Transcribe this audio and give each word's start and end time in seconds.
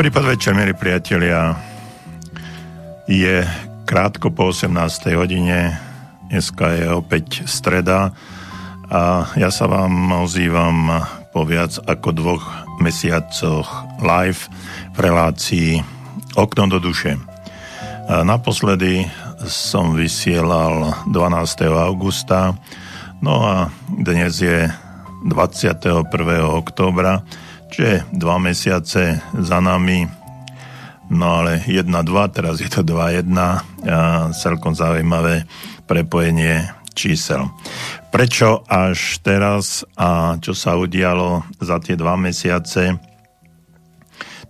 Dobrý 0.00 0.16
podvečer, 0.16 0.56
milí 0.56 0.72
priatelia. 0.72 1.60
Je 3.04 3.44
krátko 3.84 4.32
po 4.32 4.48
18. 4.48 4.72
hodine, 5.12 5.76
dneska 6.32 6.72
je 6.72 6.88
opäť 6.88 7.44
streda 7.44 8.08
a 8.88 9.28
ja 9.36 9.52
sa 9.52 9.68
vám 9.68 10.24
ozývam 10.24 11.04
po 11.36 11.44
viac 11.44 11.76
ako 11.84 12.16
dvoch 12.16 12.48
mesiacoch 12.80 13.68
live 14.00 14.48
v 14.96 14.98
relácii 15.04 15.84
Okno 16.32 16.64
do 16.72 16.80
duše. 16.80 17.20
Naposledy 18.08 19.04
som 19.52 19.92
vysielal 19.92 20.96
12. 21.12 21.68
augusta, 21.76 22.56
no 23.20 23.44
a 23.44 23.68
dnes 24.00 24.40
je 24.40 24.64
21. 25.28 26.08
októbra, 26.56 27.20
čiže 27.70 28.10
dva 28.12 28.36
mesiace 28.42 29.22
za 29.38 29.58
nami 29.62 30.20
No 31.10 31.42
ale 31.42 31.58
1-2, 31.66 31.90
teraz 32.30 32.62
je 32.62 32.70
to 32.70 32.86
2-1 32.86 33.34
a 33.34 33.58
celkom 34.30 34.78
zaujímavé 34.78 35.42
prepojenie 35.90 36.70
čísel. 36.94 37.50
Prečo 38.14 38.62
až 38.70 39.18
teraz 39.18 39.82
a 39.98 40.38
čo 40.38 40.54
sa 40.54 40.78
udialo 40.78 41.42
za 41.58 41.82
tie 41.82 41.98
dva 41.98 42.14
mesiace? 42.14 42.94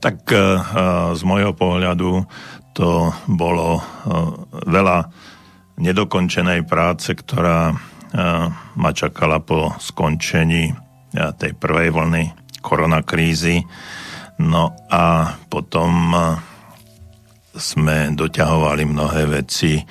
Tak 0.05 0.17
uh, 0.29 0.41
z 1.17 1.23
môjho 1.25 1.57
pohľadu 1.57 2.29
to 2.77 3.09
bolo 3.25 3.81
uh, 3.81 3.85
veľa 4.69 5.09
nedokončenej 5.81 6.69
práce, 6.69 7.17
ktorá 7.17 7.73
ma 8.75 8.91
čakala 8.91 9.39
po 9.39 9.71
skončení 9.79 10.75
tej 11.15 11.55
prvej 11.55 11.95
vlny 11.95 12.40
koronakrízy. 12.61 13.65
No 14.41 14.73
a 14.89 15.37
potom 15.53 16.17
sme 17.53 18.15
doťahovali 18.17 18.89
mnohé 18.89 19.29
veci. 19.29 19.83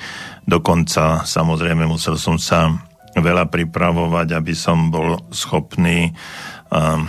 Dokonca 0.41 1.27
samozrejme 1.27 1.85
musel 1.85 2.17
som 2.17 2.41
sa 2.41 2.73
veľa 3.13 3.51
pripravovať, 3.51 4.27
aby 4.33 4.53
som 4.57 4.89
bol 4.89 5.21
schopný 5.29 6.09
um, 6.73 7.05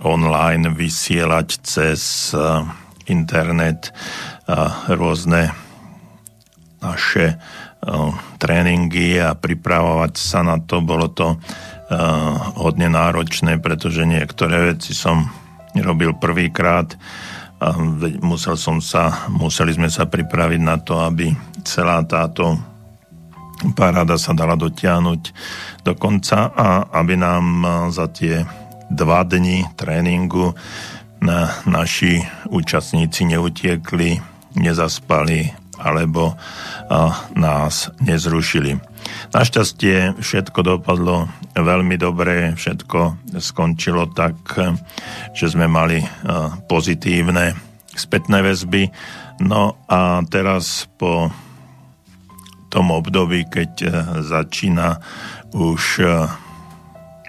online 0.00 0.72
vysielať 0.72 1.48
cez 1.60 2.32
uh, 2.32 2.64
internet 3.10 3.92
uh, 4.48 4.88
rôzne 4.88 5.52
naše 6.78 7.36
tréningy 8.38 9.22
a 9.22 9.38
pripravovať 9.38 10.12
sa 10.18 10.42
na 10.42 10.58
to. 10.58 10.82
Bolo 10.82 11.10
to 11.14 11.38
hodne 12.60 12.88
náročné, 12.92 13.56
pretože 13.60 14.04
niektoré 14.04 14.76
veci 14.76 14.92
som 14.92 15.24
robil 15.72 16.12
prvýkrát 16.16 16.92
a 17.58 17.74
musel 18.22 18.54
som 18.54 18.78
sa, 18.78 19.26
museli 19.32 19.74
sme 19.74 19.90
sa 19.90 20.06
pripraviť 20.06 20.60
na 20.62 20.76
to, 20.78 21.00
aby 21.00 21.32
celá 21.66 22.04
táto 22.06 22.54
paráda 23.74 24.14
sa 24.14 24.30
dala 24.36 24.54
dotiahnuť 24.54 25.22
do 25.82 25.92
konca 25.98 26.54
a 26.54 26.86
aby 27.02 27.18
nám 27.18 27.46
za 27.90 28.06
tie 28.06 28.46
dva 28.86 29.26
dni 29.26 29.66
tréningu 29.74 30.54
na 31.18 31.50
naši 31.66 32.22
účastníci 32.46 33.26
neutiekli, 33.26 34.22
nezaspali 34.54 35.50
alebo 35.78 36.38
nás 37.34 37.90
nezrušili. 37.98 38.78
Našťastie 39.34 40.18
všetko 40.18 40.60
dopadlo 40.64 41.28
veľmi 41.52 41.96
dobre, 42.00 42.56
všetko 42.56 43.30
skončilo 43.36 44.08
tak, 44.12 44.36
že 45.36 45.46
sme 45.52 45.68
mali 45.68 46.00
pozitívne 46.66 47.52
spätné 47.98 48.40
väzby. 48.46 48.88
No 49.42 49.74
a 49.90 50.22
teraz 50.30 50.86
po 50.98 51.30
tom 52.68 52.92
období, 52.92 53.48
keď 53.48 53.72
e, 53.80 53.88
začína 54.22 55.00
už 55.56 56.04
e, 56.04 56.06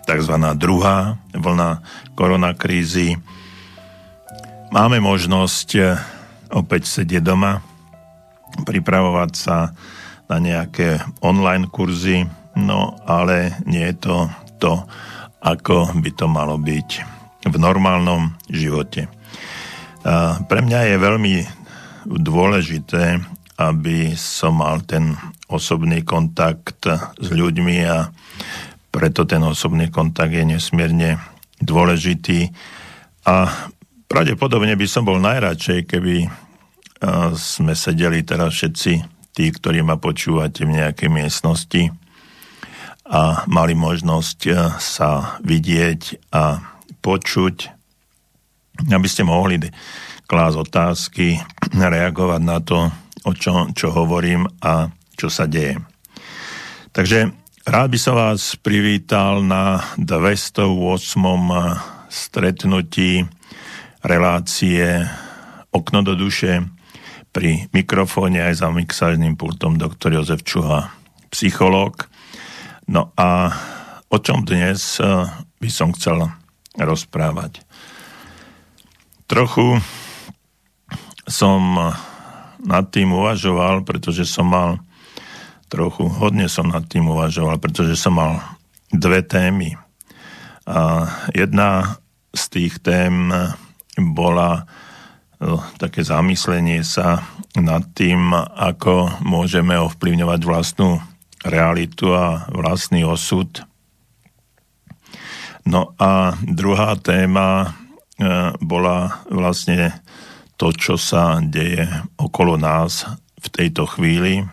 tzv. 0.04 0.36
druhá 0.60 1.16
vlna 1.32 1.80
koronakrízy, 2.14 3.16
máme 4.76 5.00
možnosť 5.00 5.70
e, 5.80 5.82
opäť 6.52 6.92
sedieť 6.92 7.24
doma, 7.24 7.64
pripravovať 8.68 9.32
sa 9.38 9.72
na 10.30 10.38
nejaké 10.38 11.02
online 11.26 11.68
kurzy, 11.74 12.24
no 12.54 12.94
ale 13.10 13.58
nie 13.66 13.82
je 13.90 13.96
to 13.98 14.16
to, 14.62 14.74
ako 15.42 15.90
by 15.98 16.12
to 16.14 16.26
malo 16.30 16.60
byť 16.60 16.90
v 17.50 17.56
normálnom 17.58 18.36
živote. 18.52 19.08
A 20.06 20.40
pre 20.46 20.60
mňa 20.62 20.80
je 20.94 20.96
veľmi 21.00 21.36
dôležité, 22.06 23.20
aby 23.60 24.16
som 24.16 24.64
mal 24.64 24.84
ten 24.88 25.16
osobný 25.52 26.06
kontakt 26.08 26.88
s 27.20 27.28
ľuďmi 27.28 27.78
a 27.88 28.08
preto 28.90 29.28
ten 29.28 29.44
osobný 29.44 29.92
kontakt 29.92 30.32
je 30.32 30.46
nesmierne 30.46 31.20
dôležitý 31.60 32.54
a 33.28 33.52
pravdepodobne 34.08 34.74
by 34.80 34.88
som 34.88 35.04
bol 35.04 35.20
najradšej, 35.20 35.80
keby 35.86 36.32
sme 37.36 37.74
sedeli 37.76 38.24
teraz 38.24 38.56
všetci 38.56 39.19
tí, 39.40 39.56
ktorí 39.56 39.80
ma 39.80 39.96
počúvate 39.96 40.68
v 40.68 40.84
nejakej 40.84 41.08
miestnosti 41.08 41.96
a 43.08 43.48
mali 43.48 43.72
možnosť 43.72 44.40
eh, 44.52 44.60
sa 44.76 45.40
vidieť 45.40 46.28
a 46.36 46.60
počuť, 47.00 47.56
aby 48.92 49.08
ste 49.08 49.24
mohli 49.24 49.64
klásť 50.28 50.58
otázky, 50.60 51.40
reagovať 51.96 52.42
na 52.44 52.60
to, 52.60 52.92
o 53.24 53.32
čo, 53.32 53.72
čo 53.72 53.96
hovorím 53.96 54.44
a 54.60 54.92
čo 55.16 55.32
sa 55.32 55.48
deje. 55.48 55.80
Takže 56.92 57.32
rád 57.64 57.88
by 57.96 58.00
som 58.00 58.20
vás 58.20 58.60
privítal 58.60 59.40
na 59.40 59.88
208. 59.96 61.00
Eh, 61.00 61.80
stretnutí 62.12 63.24
relácie 64.04 65.08
Okno 65.70 66.02
do 66.04 66.18
duše 66.18 66.79
pri 67.40 67.72
mikrofóne 67.72 68.44
aj 68.52 68.60
za 68.60 68.68
mixážnym 68.68 69.40
pultom 69.40 69.80
doktor 69.80 70.12
Jozef 70.12 70.44
Čuha, 70.44 70.92
psychológ. 71.32 72.12
No 72.84 73.16
a 73.16 73.56
o 74.12 74.20
čom 74.20 74.44
dnes 74.44 75.00
eh, 75.00 75.24
by 75.64 75.70
som 75.72 75.96
chcel 75.96 76.28
rozprávať? 76.76 77.64
Trochu 79.24 79.80
som 81.32 81.64
eh, 81.80 81.96
nad 82.60 82.92
tým 82.92 83.16
uvažoval, 83.16 83.88
pretože 83.88 84.28
som 84.28 84.52
mal 84.52 84.84
trochu, 85.72 86.12
hodne 86.12 86.52
som 86.52 86.68
nad 86.68 86.84
tým 86.92 87.08
uvažoval, 87.08 87.56
pretože 87.56 87.96
som 87.96 88.20
mal 88.20 88.44
dve 88.92 89.24
témy. 89.24 89.80
A 90.68 91.08
jedna 91.32 92.04
z 92.36 92.44
tých 92.52 92.84
tém 92.84 93.32
bola 93.96 94.68
také 95.80 96.04
zamyslenie 96.04 96.84
sa 96.84 97.24
nad 97.56 97.84
tým, 97.96 98.36
ako 98.36 99.24
môžeme 99.24 99.80
ovplyvňovať 99.80 100.42
vlastnú 100.44 101.00
realitu 101.48 102.12
a 102.12 102.52
vlastný 102.52 103.08
osud. 103.08 103.64
No 105.64 105.96
a 105.96 106.36
druhá 106.44 107.00
téma 107.00 107.48
e, 107.64 107.68
bola 108.60 109.24
vlastne 109.32 110.04
to, 110.60 110.76
čo 110.76 111.00
sa 111.00 111.40
deje 111.40 111.88
okolo 112.20 112.60
nás 112.60 113.08
v 113.40 113.48
tejto 113.48 113.88
chvíli, 113.88 114.44
e, 114.44 114.46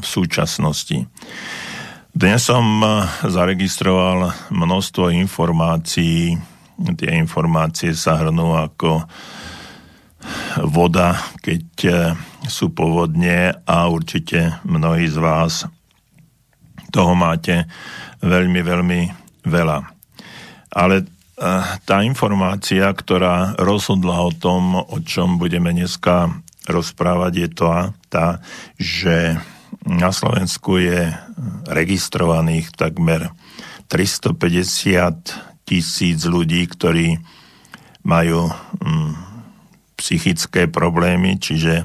v 0.00 0.04
súčasnosti. 0.04 1.04
Dnes 2.14 2.40
som 2.40 2.64
e, 2.80 3.04
zaregistroval 3.26 4.32
množstvo 4.48 5.12
informácií. 5.12 6.40
Tie 6.78 7.10
informácie 7.12 7.92
sa 7.92 8.16
hrnú 8.22 8.56
ako 8.56 9.04
voda, 10.62 11.18
keď 11.42 11.64
e, 11.84 11.92
sú 12.48 12.70
povodne 12.70 13.56
a 13.64 13.88
určite 13.88 14.60
mnohí 14.64 15.08
z 15.08 15.18
vás 15.18 15.68
toho 16.94 17.12
máte 17.18 17.66
veľmi, 18.22 18.60
veľmi 18.62 19.00
veľa. 19.42 19.78
Ale 20.70 20.96
e, 21.02 21.06
tá 21.82 21.96
informácia, 22.06 22.86
ktorá 22.86 23.58
rozhodla 23.58 24.22
o 24.22 24.30
tom, 24.30 24.78
o 24.78 24.98
čom 25.02 25.36
budeme 25.36 25.74
dneska 25.74 26.30
rozprávať, 26.70 27.32
je 27.34 27.48
to 27.50 27.66
tá, 28.08 28.38
že 28.78 29.36
na 29.84 30.14
Slovensku 30.14 30.80
je 30.80 31.12
registrovaných 31.68 32.72
takmer 32.72 33.34
350 33.92 35.68
tisíc 35.68 36.24
ľudí, 36.24 36.64
ktorí 36.70 37.20
majú 38.04 38.48
mm, 38.80 39.33
psychické 39.94 40.66
problémy, 40.66 41.38
čiže 41.38 41.82
e, 41.82 41.84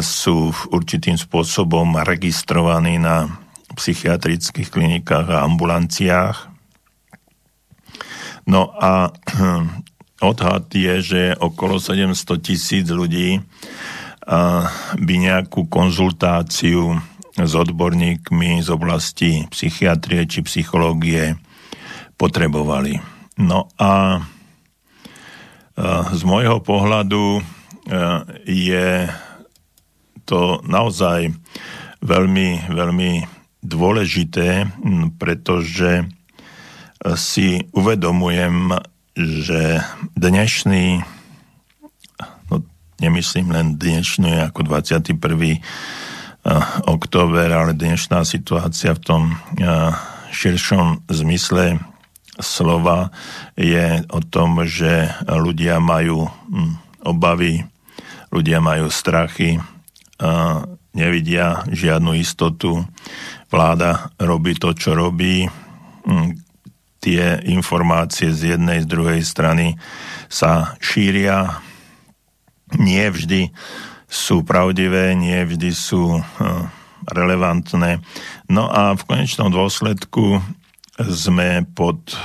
sú 0.00 0.52
určitým 0.72 1.16
spôsobom 1.16 2.00
registrovaní 2.04 3.00
na 3.00 3.28
psychiatrických 3.72 4.68
klinikách 4.68 5.26
a 5.32 5.44
ambulanciách. 5.48 6.36
No 8.44 8.72
a 8.76 9.12
odhad 10.30 10.68
je, 10.70 10.94
že 11.02 11.22
okolo 11.38 11.80
700 11.80 12.14
tisíc 12.42 12.86
ľudí 12.88 13.42
by 14.94 15.14
nejakú 15.18 15.66
konzultáciu 15.66 16.94
s 17.34 17.52
odborníkmi 17.58 18.62
z 18.62 18.68
oblasti 18.70 19.30
psychiatrie 19.50 20.28
či 20.28 20.46
psychológie 20.46 21.34
potrebovali. 22.14 23.02
No 23.40 23.66
a 23.80 24.22
z 26.12 26.20
môjho 26.28 26.60
pohľadu 26.60 27.40
je 28.44 29.08
to 30.28 30.60
naozaj 30.68 31.32
veľmi, 32.02 32.70
veľmi 32.70 33.12
dôležité, 33.62 34.66
pretože 35.16 36.06
si 37.18 37.66
uvedomujem, 37.74 38.78
že 39.18 39.82
dnešný, 40.14 41.02
no 42.50 42.56
nemyslím 43.02 43.48
len 43.50 43.74
dnešný 43.78 44.50
ako 44.50 44.66
21. 44.66 45.18
október, 46.86 47.48
ale 47.50 47.74
dnešná 47.74 48.22
situácia 48.22 48.94
v 48.94 49.02
tom 49.02 49.22
širšom 50.30 51.06
zmysle 51.10 51.82
slova 52.42 53.14
je 53.56 54.02
o 54.10 54.20
tom, 54.20 54.66
že 54.66 55.08
ľudia 55.24 55.78
majú 55.78 56.26
hm, 56.28 56.74
obavy, 57.06 57.64
ľudia 58.34 58.58
majú 58.58 58.90
strachy, 58.90 59.62
nevidia 60.92 61.64
žiadnu 61.68 62.16
istotu. 62.16 62.84
Vláda 63.48 64.12
robí 64.20 64.56
to, 64.56 64.72
čo 64.72 64.96
robí. 64.96 65.48
Hm, 66.06 66.38
tie 67.02 67.42
informácie 67.50 68.30
z 68.30 68.54
jednej, 68.54 68.86
z 68.86 68.86
druhej 68.86 69.22
strany 69.26 69.74
sa 70.30 70.78
šíria. 70.78 71.58
Nie 72.78 73.10
vždy 73.10 73.50
sú 74.06 74.46
pravdivé, 74.46 75.18
nie 75.18 75.42
vždy 75.42 75.70
sú 75.74 76.22
hm, 76.22 76.64
relevantné. 77.10 77.98
No 78.46 78.70
a 78.70 78.94
v 78.94 79.02
konečnom 79.02 79.50
dôsledku 79.50 80.38
sme 81.00 81.64
pod 81.72 82.16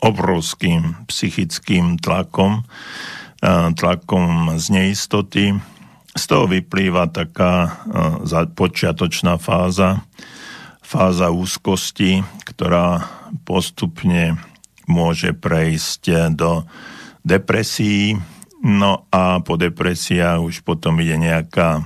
obrovským 0.00 1.08
psychickým 1.08 2.00
tlakom, 2.00 2.64
tlakom 3.76 4.56
z 4.60 4.66
neistoty. 4.72 5.44
Z 6.16 6.24
toho 6.32 6.48
vyplýva 6.48 7.12
taká 7.12 7.84
počiatočná 8.56 9.36
fáza, 9.36 10.00
fáza 10.80 11.28
úzkosti, 11.28 12.24
ktorá 12.48 13.04
postupne 13.44 14.40
môže 14.88 15.36
prejsť 15.36 16.32
do 16.32 16.64
depresí, 17.20 18.16
no 18.64 19.04
a 19.12 19.44
po 19.44 19.60
depresiách 19.60 20.40
už 20.40 20.64
potom 20.64 20.96
ide 21.04 21.20
nejaká 21.20 21.84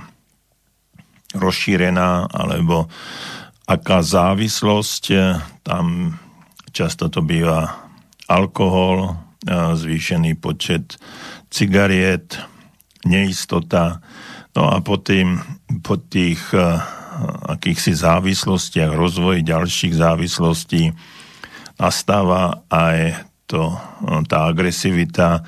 rozšírená 1.35 2.31
alebo 2.31 2.87
aká 3.67 3.99
závislosť, 4.05 5.03
tam 5.65 6.15
často 6.71 7.11
to 7.11 7.23
býva 7.23 7.87
alkohol, 8.31 9.15
zvýšený 9.75 10.39
počet 10.39 10.95
cigariet, 11.51 12.39
neistota. 13.03 13.99
No 14.55 14.71
a 14.71 14.79
po, 14.83 14.99
tým, 14.99 15.39
po 15.83 15.99
tých 15.99 16.39
akýchsi 17.47 17.91
závislostiach, 17.95 18.95
rozvoji 18.95 19.43
ďalších 19.43 19.93
závislostí 19.95 20.95
nastáva 21.75 22.63
aj 22.71 23.27
to, 23.49 23.75
tá 24.31 24.47
agresivita, 24.47 25.43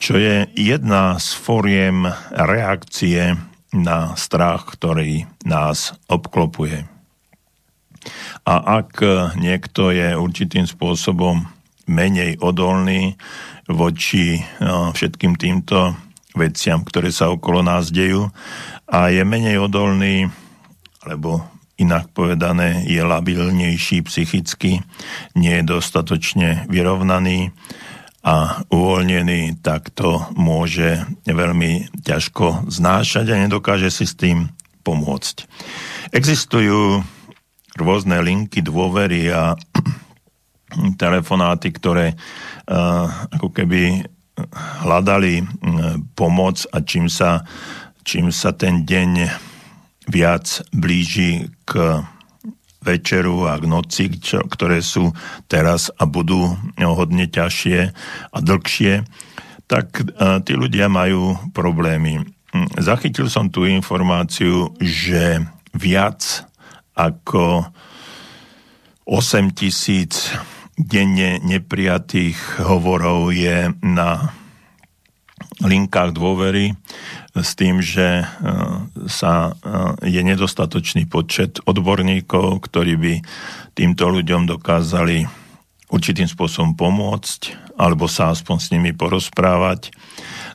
čo 0.00 0.16
je 0.16 0.48
jedna 0.56 1.20
z 1.20 1.28
foriem 1.36 2.08
reakcie 2.32 3.36
na 3.74 4.14
strach, 4.14 4.70
ktorý 4.70 5.26
nás 5.44 5.92
obklopuje. 6.08 6.93
A 8.44 8.84
ak 8.84 9.00
niekto 9.40 9.94
je 9.94 10.16
určitým 10.16 10.68
spôsobom 10.68 11.48
menej 11.88 12.40
odolný 12.40 13.16
voči 13.68 14.40
no, 14.60 14.92
všetkým 14.92 15.36
týmto 15.36 15.96
veciam, 16.36 16.82
ktoré 16.84 17.12
sa 17.14 17.30
okolo 17.30 17.64
nás 17.64 17.88
dejú 17.92 18.28
a 18.88 19.08
je 19.12 19.22
menej 19.24 19.60
odolný, 19.60 20.28
alebo 21.04 21.44
inak 21.76 22.10
povedané, 22.12 22.86
je 22.86 23.00
labilnejší 23.02 24.04
psychicky, 24.06 24.80
nie 25.34 25.54
je 25.60 25.64
dostatočne 25.64 26.66
vyrovnaný, 26.70 27.52
a 28.24 28.64
uvoľnený, 28.72 29.60
tak 29.60 29.92
to 29.92 30.24
môže 30.32 31.04
veľmi 31.28 31.92
ťažko 32.08 32.72
znášať 32.72 33.28
a 33.28 33.40
nedokáže 33.44 33.92
si 33.92 34.08
s 34.08 34.16
tým 34.16 34.48
pomôcť. 34.80 35.44
Existujú 36.16 37.04
rôzne 37.78 38.18
linky 38.22 38.62
dôvery 38.62 39.30
a 39.30 39.54
telefonáty, 41.02 41.74
ktoré 41.74 42.14
uh, 42.14 43.06
ako 43.34 43.50
keby 43.50 44.06
hľadali 44.82 45.42
uh, 45.42 45.46
pomoc 46.18 46.66
a 46.74 46.82
čím 46.82 47.06
sa, 47.10 47.46
čím 48.02 48.34
sa 48.34 48.54
ten 48.54 48.82
deň 48.86 49.30
viac 50.10 50.62
blíži 50.74 51.48
k 51.64 52.02
večeru 52.84 53.48
a 53.48 53.56
k 53.56 53.64
noci, 53.64 54.12
čo, 54.20 54.44
ktoré 54.44 54.84
sú 54.84 55.16
teraz 55.48 55.88
a 55.96 56.04
budú 56.04 56.52
hodne 56.76 57.24
ťažšie 57.24 57.78
a 58.28 58.38
dlhšie, 58.44 59.08
tak 59.64 60.04
tí 60.44 60.52
ľudia 60.52 60.92
majú 60.92 61.40
problémy. 61.56 62.20
Hm, 62.54 62.70
zachytil 62.78 63.26
som 63.26 63.50
tú 63.50 63.66
informáciu, 63.66 64.70
že 64.78 65.42
viac 65.74 66.46
ako 66.94 67.68
8 69.04 69.52
tisíc 69.52 70.32
denne 70.74 71.38
neprijatých 71.44 72.64
hovorov 72.66 73.30
je 73.30 73.70
na 73.82 74.34
linkách 75.62 76.10
dôvery 76.16 76.74
s 77.34 77.54
tým, 77.54 77.78
že 77.78 78.22
e, 78.22 78.26
sa 79.06 79.54
e, 79.54 80.10
je 80.10 80.20
nedostatočný 80.22 81.06
počet 81.06 81.62
odborníkov, 81.62 82.66
ktorí 82.66 82.94
by 82.98 83.14
týmto 83.74 84.10
ľuďom 84.10 84.50
dokázali 84.50 85.26
určitým 85.94 86.26
spôsobom 86.26 86.74
pomôcť 86.74 87.74
alebo 87.78 88.10
sa 88.10 88.34
aspoň 88.34 88.56
s 88.58 88.70
nimi 88.74 88.90
porozprávať. 88.94 89.94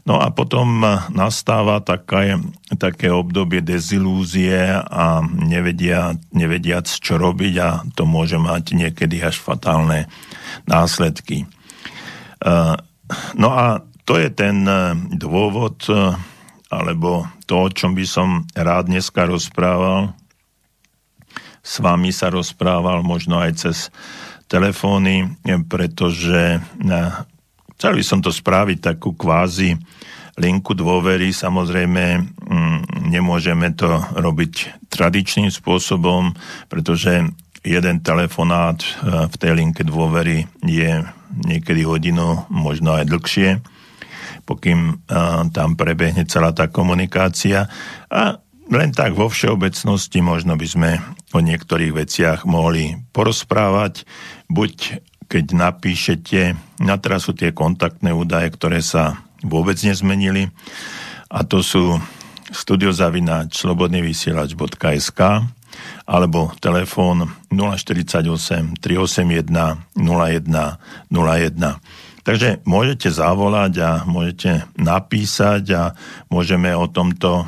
No 0.07 0.19
a 0.19 0.31
potom 0.31 0.83
nastáva 1.11 1.83
také, 1.83 2.39
také 2.79 3.11
obdobie 3.11 3.59
dezilúzie 3.59 4.79
a 4.79 5.19
nevedia, 5.23 6.15
nevediac, 6.31 6.87
čo 6.87 7.19
robiť 7.19 7.53
a 7.59 7.69
to 7.93 8.07
môže 8.07 8.39
mať 8.39 8.73
niekedy 8.75 9.19
až 9.19 9.39
fatálne 9.39 10.07
následky. 10.65 11.43
E, 11.43 11.47
no 13.35 13.49
a 13.51 13.83
to 14.07 14.17
je 14.17 14.33
ten 14.33 14.65
dôvod, 15.13 15.85
alebo 16.73 17.29
to, 17.45 17.53
o 17.65 17.69
čom 17.69 17.93
by 17.93 18.05
som 18.09 18.41
rád 18.57 18.89
dneska 18.89 19.29
rozprával, 19.29 20.17
s 21.61 21.77
vami 21.77 22.09
sa 22.09 22.33
rozprával 22.33 23.05
možno 23.05 23.37
aj 23.37 23.51
cez 23.61 23.77
telefóny, 24.49 25.29
pretože 25.69 26.57
chcel 27.79 27.95
by 27.95 28.03
som 28.03 28.19
to 28.19 28.27
spraviť 28.27 28.83
takú 28.83 29.15
kvázi 29.15 29.79
linku 30.35 30.75
dôvery. 30.75 31.31
Samozrejme, 31.31 32.03
mm, 32.19 33.07
nemôžeme 33.07 33.71
to 33.71 33.87
robiť 34.19 34.83
tradičným 34.91 35.47
spôsobom, 35.47 36.35
pretože 36.67 37.23
jeden 37.63 38.03
telefonát 38.03 38.83
eh, 38.83 39.31
v 39.31 39.35
tej 39.39 39.51
linke 39.55 39.87
dôvery 39.87 40.43
je 40.67 41.07
niekedy 41.47 41.87
hodinu, 41.87 42.43
možno 42.51 42.99
aj 42.99 43.07
dlhšie 43.07 43.49
pokým 44.49 45.05
tam 45.53 45.77
prebehne 45.77 46.25
celá 46.25 46.49
tá 46.49 46.65
komunikácia. 46.65 47.69
A 48.09 48.41
len 48.69 48.89
tak 48.89 49.13
vo 49.13 49.29
všeobecnosti 49.29 50.25
možno 50.25 50.57
by 50.57 50.67
sme 50.69 50.91
o 51.33 51.39
niektorých 51.41 51.93
veciach 51.93 52.39
mohli 52.49 52.97
porozprávať, 53.13 54.09
buď 54.49 55.05
keď 55.29 55.45
napíšete, 55.53 56.57
na 56.81 56.97
sú 57.21 57.37
tie 57.37 57.53
kontaktné 57.53 58.09
údaje, 58.09 58.49
ktoré 58.49 58.81
sa 58.81 59.21
vôbec 59.45 59.77
nezmenili, 59.85 60.49
a 61.29 61.45
to 61.45 61.61
sú 61.61 62.01
studiozavináč 62.49 63.61
slobodnyvysielač.sk 63.61 65.21
alebo 66.09 66.49
telefón 66.57 67.29
048 67.53 68.81
381 68.81 69.45
01 69.93 70.49
01. 71.13 72.25
Takže 72.25 72.65
môžete 72.65 73.13
zavolať 73.13 73.73
a 73.79 73.91
môžete 74.09 74.65
napísať 74.81 75.63
a 75.77 75.83
môžeme 76.33 76.73
o 76.73 76.89
tomto 76.89 77.45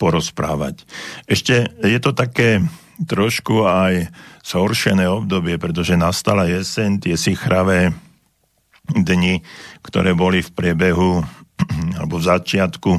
porozprávať. 0.00 0.88
Ešte 1.28 1.68
je 1.84 1.98
to 2.00 2.16
také 2.16 2.64
trošku 3.06 3.62
aj 3.68 4.10
zhoršené 4.42 5.06
obdobie, 5.06 5.60
pretože 5.60 5.94
nastala 5.94 6.50
jeseň, 6.50 6.98
tie 6.98 7.14
sichravé 7.14 7.94
dni, 8.88 9.44
ktoré 9.84 10.16
boli 10.16 10.42
v 10.42 10.50
priebehu 10.50 11.22
alebo 11.98 12.18
v 12.18 12.26
začiatku 12.26 12.90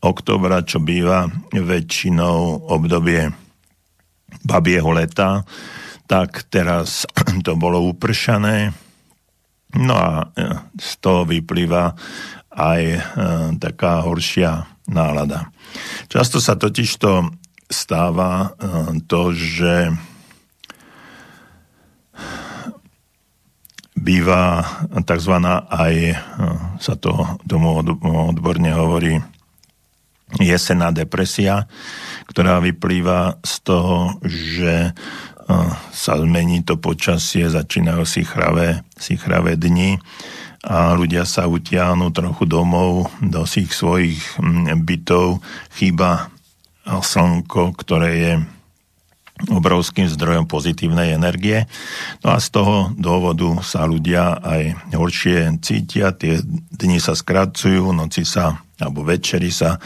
oktobra, 0.00 0.64
čo 0.64 0.78
býva 0.80 1.28
väčšinou 1.52 2.70
obdobie 2.70 3.32
babieho 4.42 4.90
leta, 4.94 5.44
tak 6.08 6.48
teraz 6.48 7.04
to 7.46 7.52
bolo 7.58 7.82
upršané. 7.84 8.72
No 9.72 9.96
a 9.96 10.28
e, 10.36 10.44
z 10.76 10.90
toho 11.00 11.24
vyplýva 11.24 11.96
aj 12.52 12.82
e, 12.84 13.00
taká 13.56 14.04
horšia 14.04 14.68
nálada. 14.92 15.48
Často 16.12 16.36
sa 16.36 16.60
totiž 16.60 16.90
to 17.00 17.32
stáva 17.74 18.54
e, 18.54 19.00
to, 19.08 19.34
že 19.34 19.90
býva 24.02 24.66
tzv. 25.06 25.34
aj, 25.70 25.94
sa 26.82 26.94
to 26.98 27.38
tomu 27.46 27.78
odborne 28.34 28.70
hovorí, 28.74 29.22
jesená 30.42 30.90
depresia, 30.90 31.70
ktorá 32.26 32.58
vyplýva 32.58 33.38
z 33.46 33.54
toho, 33.62 34.16
že 34.26 34.90
sa 35.92 36.16
zmení 36.16 36.64
to 36.64 36.80
počasie, 36.80 37.44
začínajú 37.52 38.08
si 38.08 38.24
chravé, 38.24 38.80
si 38.96 39.20
chravé 39.20 39.60
dni 39.60 40.00
a 40.64 40.94
ľudia 40.96 41.26
sa 41.26 41.50
utiahnu 41.50 42.14
trochu 42.14 42.46
domov 42.48 43.12
do 43.20 43.44
svojich 43.44 43.74
svojich 43.74 44.18
bytov. 44.86 45.44
Chýba 45.76 46.31
slnko, 46.86 47.74
ktoré 47.78 48.10
je 48.18 48.32
obrovským 49.50 50.06
zdrojom 50.06 50.46
pozitívnej 50.46 51.16
energie. 51.16 51.66
No 52.22 52.36
a 52.36 52.38
z 52.38 52.48
toho 52.54 52.76
dôvodu 52.94 53.58
sa 53.66 53.88
ľudia 53.88 54.38
aj 54.38 54.94
horšie 54.94 55.58
cítia, 55.64 56.14
tie 56.14 56.38
dni 56.70 57.02
sa 57.02 57.18
skracujú, 57.18 57.90
noci 57.90 58.22
sa, 58.22 58.62
alebo 58.78 59.02
večery 59.02 59.50
sa 59.50 59.76
e, 59.76 59.78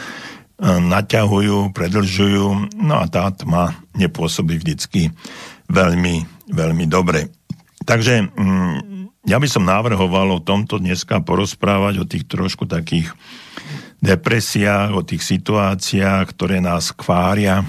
naťahujú, 0.66 1.72
predlžujú, 1.72 2.46
no 2.84 2.94
a 3.00 3.06
tá 3.08 3.32
tma 3.32 3.80
nepôsobí 3.96 4.60
vždycky 4.60 5.14
veľmi, 5.72 6.26
veľmi 6.52 6.84
dobre. 6.84 7.32
Takže 7.86 8.28
mm, 8.28 8.76
ja 9.24 9.40
by 9.40 9.48
som 9.48 9.64
navrhoval 9.64 10.36
o 10.36 10.44
tomto 10.44 10.82
dneska 10.82 11.22
porozprávať, 11.24 11.94
o 12.02 12.08
tých 12.08 12.28
trošku 12.28 12.68
takých 12.68 13.14
depresiách, 14.00 14.90
o 14.96 15.02
tých 15.02 15.22
situáciách, 15.24 16.24
ktoré 16.36 16.60
nás 16.60 16.92
kvária, 16.92 17.64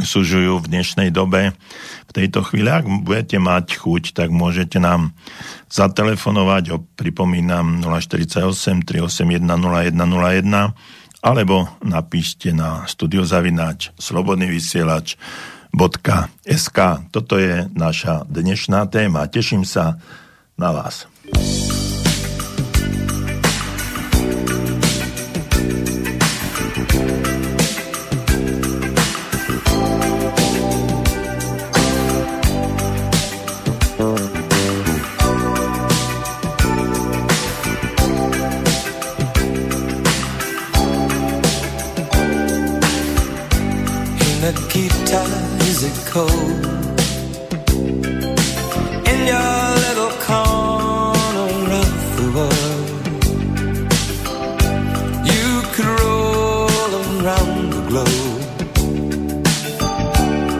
sužujú 0.00 0.64
v 0.64 0.70
dnešnej 0.72 1.12
dobe. 1.12 1.52
V 2.08 2.12
tejto 2.16 2.40
chvíli, 2.48 2.72
ak 2.72 2.88
budete 3.04 3.36
mať 3.36 3.76
chuť, 3.76 4.16
tak 4.16 4.32
môžete 4.32 4.80
nám 4.80 5.12
zatelefonovať, 5.68 6.64
o, 6.72 6.80
pripomínam 6.96 7.84
048 7.84 8.88
381 8.88 9.44
0101 9.44 10.72
alebo 11.22 11.70
napíšte 11.86 12.50
na 12.50 12.82
studiozavináč 12.88 13.94
www.sk. 13.94 14.58
Toto 17.14 17.34
je 17.38 17.70
naša 17.70 18.26
dnešná 18.26 18.90
téma. 18.90 19.30
Teším 19.30 19.62
sa 19.62 20.02
na 20.58 20.74
vás. 20.74 21.06
cold 46.12 46.30
in 49.10 49.18
your 49.32 49.62
little 49.84 50.12
corner 50.28 51.72
of 51.82 51.92
the 52.18 52.26
world. 52.36 52.88
You 55.32 55.46
could 55.72 55.90
roll 56.00 56.92
around 57.04 57.70
the 57.76 57.82
globe 57.88 58.42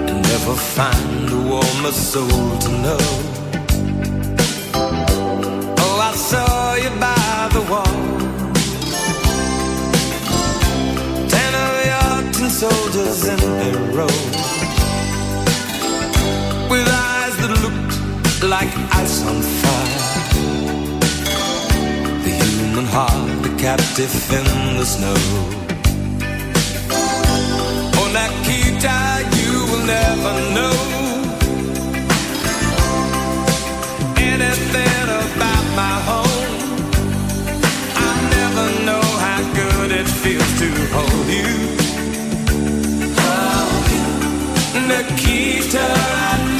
and 0.08 0.18
never 0.22 0.54
find 0.54 1.30
a 1.30 1.40
warmer 1.50 1.92
soul 1.92 2.58
to 2.64 2.70
know. 2.84 3.21
like 18.48 18.74
ice 18.92 19.24
on 19.24 19.40
fire. 19.40 20.02
The 22.24 22.30
human 22.30 22.86
heart, 22.86 23.46
a 23.46 23.50
captive 23.56 24.14
in 24.32 24.76
the 24.78 24.84
snow. 24.84 25.14
Oh, 27.98 28.08
that 28.14 28.32
you 29.38 29.52
will 29.68 29.84
never 29.86 30.32
know 30.56 30.76
anything 34.16 35.06
about 35.22 35.64
my 35.80 35.96
home. 36.10 36.52
I 37.94 38.12
never 38.36 38.66
know 38.86 39.04
how 39.24 39.40
good 39.54 39.92
it 39.92 40.08
feels 40.22 40.52
to 40.60 40.68
hold 40.94 41.28
you. 41.38 41.52
Oh, 43.18 43.68
Nikita, 44.88 45.86
I 46.34 46.51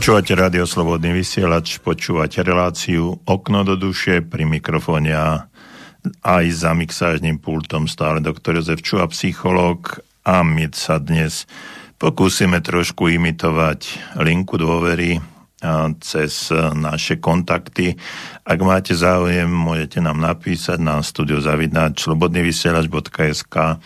Počúvate 0.00 0.32
Radio 0.32 0.64
Slobodný 0.64 1.12
vysielač, 1.12 1.76
počúvate 1.76 2.40
reláciu 2.40 3.20
Okno 3.28 3.68
do 3.68 3.76
duše 3.76 4.24
pri 4.24 4.48
mikrofóne 4.48 5.12
a 5.12 5.44
aj 6.24 6.44
za 6.56 6.72
mixážnym 6.72 7.36
pultom 7.36 7.84
stále 7.84 8.24
doktor 8.24 8.56
Jozef 8.56 8.80
Čuha, 8.80 9.04
psychológ 9.12 10.00
a 10.24 10.40
my 10.40 10.72
sa 10.72 10.96
dnes 10.96 11.44
pokúsime 12.00 12.64
trošku 12.64 13.12
imitovať 13.12 14.16
linku 14.24 14.56
dôvery 14.56 15.20
cez 16.00 16.48
naše 16.80 17.20
kontakty. 17.20 17.92
Ak 18.48 18.56
máte 18.64 18.96
záujem, 18.96 19.52
môžete 19.52 20.00
nám 20.00 20.16
napísať 20.16 20.80
na 20.80 21.04
studiozavidnáč 21.04 22.08
slobodnyvysielač.sk 22.08 23.76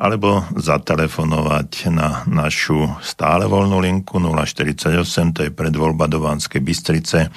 alebo 0.00 0.48
zatelefonovať 0.56 1.92
na 1.92 2.24
našu 2.24 2.88
stále 3.04 3.44
voľnú 3.44 3.84
linku 3.84 4.16
048, 4.16 5.36
to 5.36 5.40
je 5.44 5.52
predvoľba 5.52 6.08
do 6.08 6.24
Vánskej 6.24 6.64
Bystrice 6.64 7.28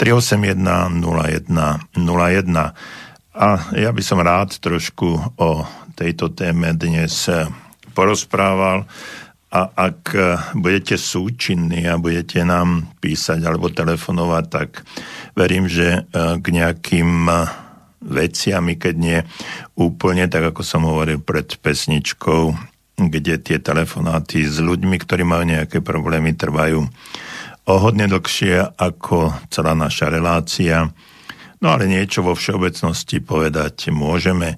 381 0.00 0.56
01 1.04 1.52
01. 1.92 3.36
A 3.38 3.48
ja 3.76 3.90
by 3.92 4.02
som 4.02 4.24
rád 4.24 4.56
trošku 4.56 5.36
o 5.36 5.50
tejto 5.92 6.32
téme 6.32 6.72
dnes 6.72 7.28
porozprával 7.92 8.88
a 9.52 9.60
ak 9.76 10.12
budete 10.56 10.96
súčinní 10.96 11.84
a 11.88 12.00
budete 12.00 12.40
nám 12.40 12.88
písať 13.04 13.44
alebo 13.44 13.68
telefonovať, 13.68 14.44
tak 14.48 14.80
verím, 15.36 15.68
že 15.68 16.08
k 16.12 16.44
nejakým 16.44 17.28
veciami, 17.98 18.78
keď 18.78 18.94
nie 18.94 19.18
úplne, 19.74 20.30
tak 20.30 20.54
ako 20.54 20.62
som 20.62 20.86
hovoril 20.86 21.18
pred 21.18 21.50
pesničkou, 21.58 22.54
kde 22.98 23.38
tie 23.38 23.58
telefonáty 23.62 24.42
s 24.42 24.58
ľuďmi, 24.58 24.98
ktorí 25.02 25.22
majú 25.22 25.46
nejaké 25.46 25.82
problémy, 25.82 26.34
trvajú 26.34 26.86
o 27.68 27.74
hodne 27.78 28.08
dlhšie 28.08 28.74
ako 28.80 29.46
celá 29.52 29.76
naša 29.76 30.08
relácia. 30.08 30.88
No 31.58 31.74
ale 31.74 31.90
niečo 31.90 32.22
vo 32.22 32.38
všeobecnosti 32.38 33.18
povedať 33.22 33.90
môžeme. 33.90 34.56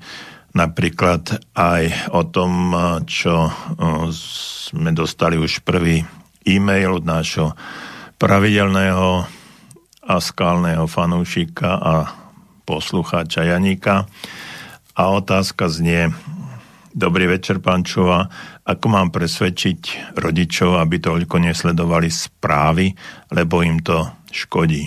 Napríklad 0.51 1.43
aj 1.57 2.13
o 2.13 2.23
tom, 2.29 2.75
čo 3.07 3.51
sme 4.13 4.91
dostali 4.93 5.39
už 5.39 5.63
prvý 5.63 6.05
e-mail 6.45 6.99
od 6.99 7.05
nášho 7.07 7.55
pravidelného 8.21 9.25
a 10.11 10.15
skálneho 10.19 10.91
fanúšika 10.91 11.71
a 11.79 11.95
poslucháča 12.71 13.43
Janíka. 13.43 14.07
A 14.95 15.03
otázka 15.11 15.67
znie, 15.67 16.15
dobrý 16.95 17.27
večer, 17.27 17.59
pán 17.59 17.83
Čova, 17.83 18.31
ako 18.63 18.87
mám 18.87 19.11
presvedčiť 19.11 20.15
rodičov, 20.15 20.79
aby 20.79 21.03
toľko 21.03 21.43
nesledovali 21.43 22.07
správy, 22.07 22.95
lebo 23.35 23.67
im 23.67 23.83
to 23.83 24.07
škodí. 24.31 24.87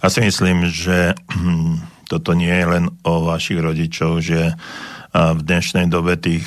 Ja 0.00 0.08
si 0.08 0.24
myslím, 0.24 0.72
že 0.72 1.12
toto 2.10 2.32
nie 2.32 2.52
je 2.52 2.64
len 2.64 2.84
o 3.04 3.28
vašich 3.28 3.60
rodičov, 3.60 4.24
že 4.24 4.56
v 5.16 5.40
dnešnej 5.40 5.88
dobe 5.88 6.20
tých 6.20 6.44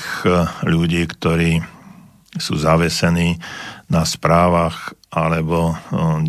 ľudí, 0.61 1.01
ktorí 1.09 1.61
sú 2.37 2.53
zavesení 2.57 3.41
na 3.89 4.05
správach 4.05 4.93
alebo 5.09 5.73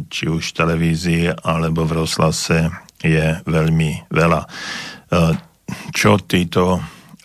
či 0.09 0.33
už 0.33 0.41
v 0.41 0.57
televízii 0.57 1.25
alebo 1.45 1.85
v 1.85 2.01
rozhlase 2.01 2.73
je 3.01 3.41
veľmi 3.45 4.13
veľa. 4.13 4.41
E, 4.45 4.49
čo 5.95 6.21
títo 6.23 6.81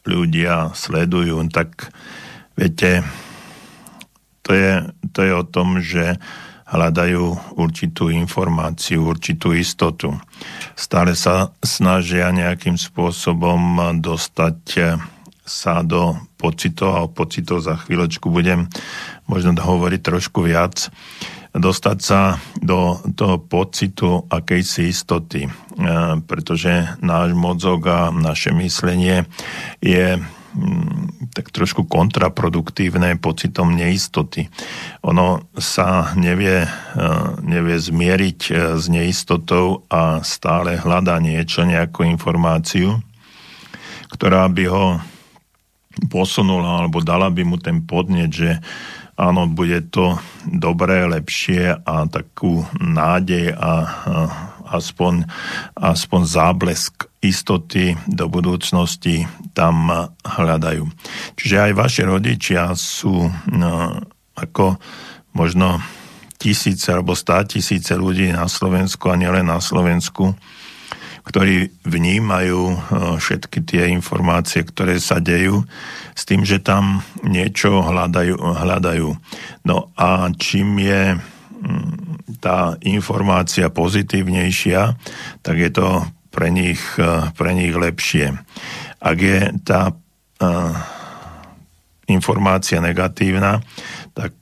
ľudia 0.06 0.72
sledujú, 0.72 1.42
tak 1.50 1.90
viete, 2.54 3.02
to 4.46 4.54
je, 4.54 4.86
to 5.12 5.20
je 5.26 5.34
o 5.34 5.44
tom, 5.44 5.82
že 5.82 6.16
hľadajú 6.66 7.56
určitú 7.62 8.10
informáciu, 8.10 9.06
určitú 9.06 9.54
istotu. 9.54 10.18
Stále 10.74 11.14
sa 11.14 11.54
snažia 11.62 12.34
nejakým 12.34 12.78
spôsobom 12.78 13.94
dostať 14.02 14.60
sa 15.46 15.86
do 15.86 16.18
pocitov 16.42 16.90
a 16.98 17.06
o 17.06 17.10
pocitov 17.10 17.62
za 17.62 17.78
chvíľočku 17.78 18.34
budem 18.34 18.66
možno 19.30 19.54
hovoriť 19.54 20.02
trošku 20.02 20.42
viac 20.50 20.90
dostať 21.56 21.98
sa 22.04 22.36
do 22.60 23.00
toho 23.16 23.40
pocitu 23.40 24.28
akejsi 24.28 24.92
istoty, 24.92 25.48
e, 25.48 25.52
pretože 26.28 27.00
náš 27.00 27.32
mozog 27.32 27.88
a 27.88 28.12
naše 28.12 28.52
myslenie 28.52 29.24
je 29.80 30.20
mm, 30.20 31.32
tak 31.32 31.56
trošku 31.56 31.88
kontraproduktívne 31.88 33.16
pocitom 33.20 33.72
neistoty. 33.72 34.52
Ono 35.08 35.48
sa 35.56 36.12
nevie, 36.20 36.68
e, 36.68 36.70
nevie 37.40 37.78
zmieriť 37.80 38.40
e, 38.52 38.54
s 38.76 38.86
neistotou 38.92 39.88
a 39.88 40.20
stále 40.28 40.76
hľadá 40.76 41.24
niečo, 41.24 41.64
nejakú 41.64 42.04
informáciu, 42.04 43.00
ktorá 44.12 44.52
by 44.52 44.66
ho 44.68 44.86
posunula 46.12 46.84
alebo 46.84 47.00
dala 47.00 47.32
by 47.32 47.48
mu 47.48 47.56
ten 47.56 47.80
podnet, 47.80 48.28
že 48.28 48.60
áno, 49.16 49.48
bude 49.48 49.80
to 49.88 50.20
dobré, 50.44 51.08
lepšie 51.08 51.84
a 51.84 51.96
takú 52.12 52.68
nádej 52.80 53.56
a, 53.56 53.74
aspoň, 54.76 55.24
aspoň 55.78 56.22
záblesk 56.28 57.08
istoty 57.24 57.96
do 58.06 58.28
budúcnosti 58.28 59.26
tam 59.56 59.90
hľadajú. 60.22 60.86
Čiže 61.40 61.72
aj 61.72 61.72
vaši 61.74 62.02
rodičia 62.06 62.76
sú 62.76 63.26
no, 63.50 63.74
ako 64.36 64.78
možno 65.34 65.80
tisíce 66.36 66.92
alebo 66.92 67.16
stá 67.16 67.48
tisíce 67.48 67.96
ľudí 67.96 68.30
na 68.30 68.46
Slovensku 68.46 69.10
a 69.10 69.18
nielen 69.18 69.48
na 69.48 69.64
Slovensku, 69.64 70.36
ktorí 71.26 71.74
vnímajú 71.82 72.62
e, 72.70 72.78
všetky 73.18 73.66
tie 73.66 73.90
informácie, 73.90 74.62
ktoré 74.62 75.02
sa 75.02 75.18
dejú, 75.18 75.66
s 76.14 76.24
tým, 76.24 76.46
že 76.46 76.62
tam 76.62 77.02
niečo 77.26 77.82
hľadajú. 77.82 78.38
hľadajú. 78.38 79.10
No 79.66 79.90
a 79.98 80.30
čím 80.38 80.78
je 80.80 81.18
mm, 81.18 82.40
tá 82.40 82.78
informácia 82.86 83.74
pozitívnejšia, 83.74 84.82
tak 85.42 85.56
je 85.58 85.72
to 85.74 86.06
pre 86.30 86.54
nich, 86.54 86.82
e, 87.02 87.34
pre 87.34 87.58
nich 87.58 87.74
lepšie. 87.74 88.38
Ak 89.06 89.22
je 89.22 89.54
tá 89.62 89.94
uh, 89.94 90.74
informácia 92.10 92.82
negatívna, 92.82 93.62
tak 94.18 94.34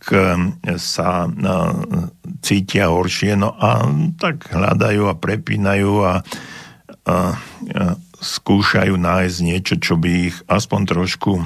sa 0.80 1.28
cítia 2.39 2.88
horšie, 2.88 3.36
no 3.36 3.52
a 3.60 3.84
tak 4.15 4.48
hľadajú 4.56 5.12
a 5.12 5.19
prepínajú 5.19 5.91
a 6.00 6.24
skúšajú 8.23 8.95
nájsť 8.95 9.37
niečo, 9.43 9.75
čo 9.75 9.99
by 9.99 10.31
ich 10.31 10.37
aspoň 10.47 10.81
trošku 10.87 11.43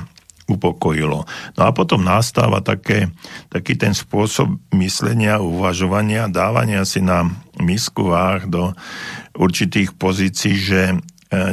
upokojilo. 0.47 1.27
No 1.59 1.61
a 1.61 1.75
potom 1.75 2.07
nastáva 2.07 2.63
také, 2.63 3.11
taký 3.51 3.75
ten 3.75 3.91
spôsob 3.91 4.55
myslenia, 4.79 5.43
uvažovania, 5.43 6.31
dávania 6.31 6.87
si 6.87 7.03
na 7.03 7.27
misku 7.59 8.15
váh 8.15 8.47
do 8.47 8.71
určitých 9.35 9.91
pozícií, 9.99 10.55
že 10.55 10.81
e, 10.95 10.97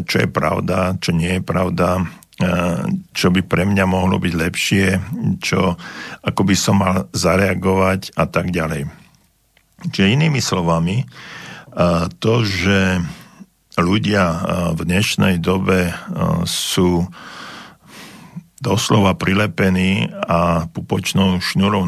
čo 0.07 0.17
je 0.23 0.29
pravda, 0.31 0.95
čo 1.03 1.11
nie 1.11 1.37
je 1.37 1.43
pravda, 1.43 1.99
e, 1.99 2.05
čo 3.11 3.35
by 3.35 3.43
pre 3.43 3.67
mňa 3.67 3.85
mohlo 3.85 4.23
byť 4.23 4.35
lepšie, 4.39 4.87
čo, 5.43 5.75
ako 6.23 6.41
by 6.47 6.55
som 6.55 6.79
mal 6.79 7.11
zareagovať 7.11 8.15
a 8.15 8.31
tak 8.31 8.55
ďalej. 8.55 8.87
Čiže 9.91 10.15
inými 10.15 10.39
slovami, 10.39 11.03
e, 11.03 11.07
to, 12.23 12.47
že 12.47 13.03
ľudia 13.79 14.25
eh, 14.25 14.39
v 14.75 14.81
dnešnej 14.87 15.39
dobe 15.43 15.91
eh, 15.91 15.95
sú 16.47 17.07
doslova 18.65 19.13
prilepení 19.13 20.09
a 20.25 20.65
pupočnou 20.73 21.37
šnurou 21.37 21.85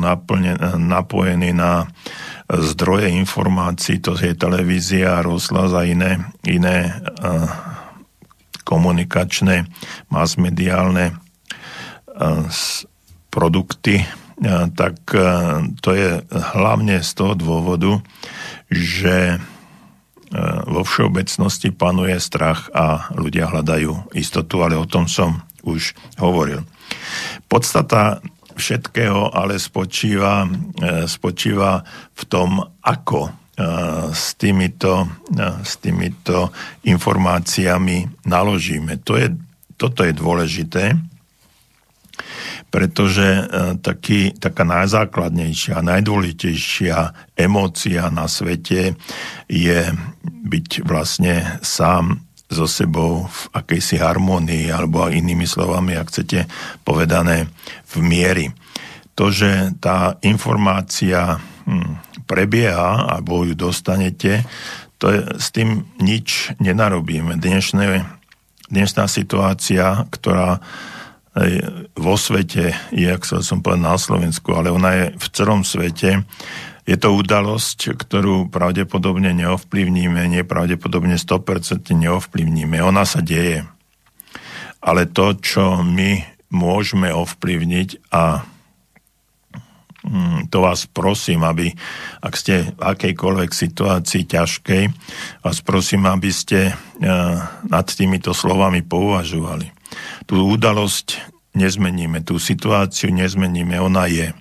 napojení 0.77 1.57
na 1.57 1.89
zdroje 2.53 3.17
informácií, 3.17 3.97
to 3.97 4.13
je 4.13 4.37
televízia, 4.37 5.25
rozhlas 5.25 5.73
a 5.73 5.89
iné, 5.89 6.21
iné 6.45 6.93
komunikačné, 8.61 9.65
masmediálne 10.13 11.17
produkty, 13.33 14.05
tak 14.77 14.95
to 15.81 15.91
je 15.97 16.21
hlavne 16.29 17.01
z 17.01 17.11
toho 17.17 17.33
dôvodu, 17.41 18.05
že 18.69 19.41
E, 19.41 19.56
vo 20.67 20.83
všeobecnosti 20.85 21.73
panuje 21.73 22.17
strach 22.21 22.69
a 22.77 23.09
ľudia 23.17 23.49
hľadajú 23.49 24.13
istotu, 24.13 24.61
ale 24.61 24.77
o 24.77 24.85
tom 24.85 25.09
som 25.09 25.41
už 25.65 25.97
hovoril. 26.21 26.63
Podstata 27.49 28.21
všetkého 28.57 29.37
ale 29.37 29.61
spočíva, 29.61 30.49
e, 30.49 31.05
spočíva 31.05 31.85
v 32.17 32.23
tom, 32.25 32.65
ako 32.81 33.29
e, 33.29 33.31
s 34.17 34.33
týmito, 34.41 35.09
s 35.63 35.77
týmito 35.77 36.51
informáciami 36.89 38.25
naložíme. 38.25 38.97
To 39.05 39.21
je, 39.21 39.29
toto 39.77 40.01
je 40.05 40.13
dôležité. 40.17 40.97
Pretože 42.77 43.25
e, 43.25 43.43
taký, 43.81 44.37
taká 44.37 44.69
najzákladnejšia, 44.69 45.81
najdôležitejšia 45.81 47.33
emócia 47.33 48.13
na 48.13 48.29
svete 48.29 49.01
je 49.49 49.81
byť 50.45 50.85
vlastne 50.85 51.57
sám 51.65 52.21
so 52.53 52.69
sebou 52.69 53.33
v 53.33 53.41
akejsi 53.57 53.97
harmonii, 53.97 54.69
alebo 54.69 55.09
inými 55.09 55.49
slovami, 55.49 55.97
ak 55.97 56.13
chcete 56.13 56.45
povedané, 56.85 57.49
v 57.89 57.95
miery. 58.05 58.47
To, 59.17 59.33
že 59.33 59.73
tá 59.81 60.21
informácia 60.21 61.41
hm, 61.65 61.97
prebieha 62.29 63.09
alebo 63.09 63.49
ju 63.49 63.57
dostanete, 63.57 64.45
to 65.01 65.17
je, 65.17 65.21
s 65.41 65.49
tým 65.49 65.89
nič 65.97 66.53
nenarobíme. 66.61 67.41
Dnešné, 67.41 68.05
dnešná 68.69 69.09
situácia, 69.09 70.05
ktorá 70.13 70.61
vo 71.93 72.17
svete 72.17 72.73
je, 72.97 73.09
ak 73.13 73.29
som 73.29 73.61
povedal 73.61 73.93
na 73.93 73.97
Slovensku, 74.01 74.57
ale 74.57 74.73
ona 74.73 74.91
je 74.97 75.05
v 75.21 75.27
celom 75.37 75.69
svete. 75.69 76.25
Je 76.89 76.97
to 76.97 77.13
udalosť, 77.13 77.93
ktorú 77.93 78.49
pravdepodobne 78.49 79.37
neovplyvníme, 79.37 80.33
nepravdepodobne 80.33 81.21
100% 81.21 81.93
neovplyvníme. 81.93 82.81
Ona 82.81 83.05
sa 83.05 83.21
deje. 83.21 83.69
Ale 84.81 85.05
to, 85.11 85.37
čo 85.37 85.83
my 85.85 86.25
môžeme 86.49 87.11
ovplyvniť 87.13 88.09
a 88.15 88.47
mm, 90.07 90.49
to 90.49 90.59
vás 90.63 90.89
prosím, 90.89 91.45
aby, 91.45 91.75
ak 92.23 92.33
ste 92.39 92.71
v 92.71 92.81
akejkoľvek 92.81 93.51
situácii 93.51 94.23
ťažkej, 94.31 94.83
vás 95.43 95.59
prosím, 95.67 96.07
aby 96.07 96.31
ste 96.31 96.71
e, 96.71 96.75
nad 97.67 97.87
týmito 97.91 98.31
slovami 98.31 98.87
pouvažovali 98.87 99.76
tú 100.29 100.57
udalosť 100.57 101.19
nezmeníme, 101.57 102.21
tú 102.23 102.37
situáciu 102.37 103.11
nezmeníme, 103.13 103.81
ona 103.81 104.07
je. 104.07 104.37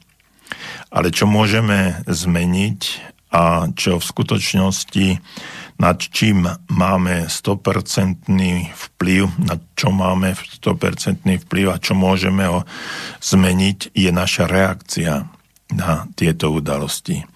Ale 0.91 1.11
čo 1.11 1.25
môžeme 1.27 2.03
zmeniť 2.07 2.81
a 3.31 3.67
čo 3.75 3.99
v 3.99 4.05
skutočnosti 4.05 5.07
nad 5.75 5.99
čím 5.99 6.47
máme 6.71 7.27
100% 7.27 8.31
vplyv, 8.71 9.21
nad 9.43 9.59
čo 9.75 9.91
máme 9.91 10.31
100% 10.31 11.27
vplyv 11.43 11.65
a 11.67 11.81
čo 11.83 11.93
môžeme 11.99 12.47
ho 12.47 12.63
zmeniť, 13.19 13.91
je 13.91 14.09
naša 14.11 14.47
reakcia 14.47 15.27
na 15.75 16.07
tieto 16.15 16.55
udalosti. 16.55 17.27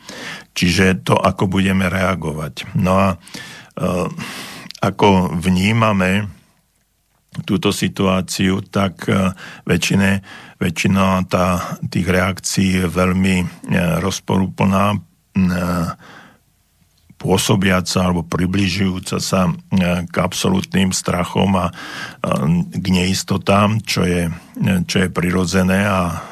Čiže 0.56 1.04
to, 1.04 1.20
ako 1.20 1.52
budeme 1.52 1.92
reagovať. 1.92 2.80
No 2.80 2.94
a 2.96 3.08
e, 3.12 3.18
ako 4.80 5.36
vnímame 5.36 6.39
túto 7.44 7.74
situáciu, 7.74 8.64
tak 8.66 9.08
e, 9.10 9.34
väčšine, 9.66 10.22
väčšina 10.58 11.26
tá, 11.28 11.78
tých 11.88 12.08
reakcií 12.08 12.84
je 12.84 12.88
veľmi 12.88 13.36
e, 13.42 13.46
rozporúplná, 14.00 14.96
e, 14.96 15.00
pôsobiaca 17.20 18.00
alebo 18.00 18.24
približujúca 18.24 19.20
sa 19.20 19.52
k 20.08 20.16
absolútnym 20.16 20.96
strachom 20.96 21.52
a 21.60 21.68
k 22.72 22.86
neistotám, 22.88 23.84
čo 23.84 24.08
je, 24.08 24.32
čo 24.88 25.04
je 25.04 25.10
prirodzené 25.12 25.84
a 25.84 26.24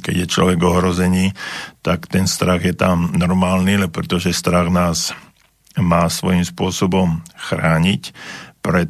keď 0.00 0.24
je 0.24 0.32
človek 0.32 0.56
ohrozený, 0.64 1.36
tak 1.84 2.08
ten 2.08 2.24
strach 2.24 2.64
je 2.64 2.72
tam 2.72 3.12
normálny, 3.12 3.92
pretože 3.92 4.32
strach 4.32 4.72
nás 4.72 5.12
má 5.76 6.08
svojím 6.08 6.48
spôsobom 6.48 7.20
chrániť 7.36 8.16
pred 8.64 8.88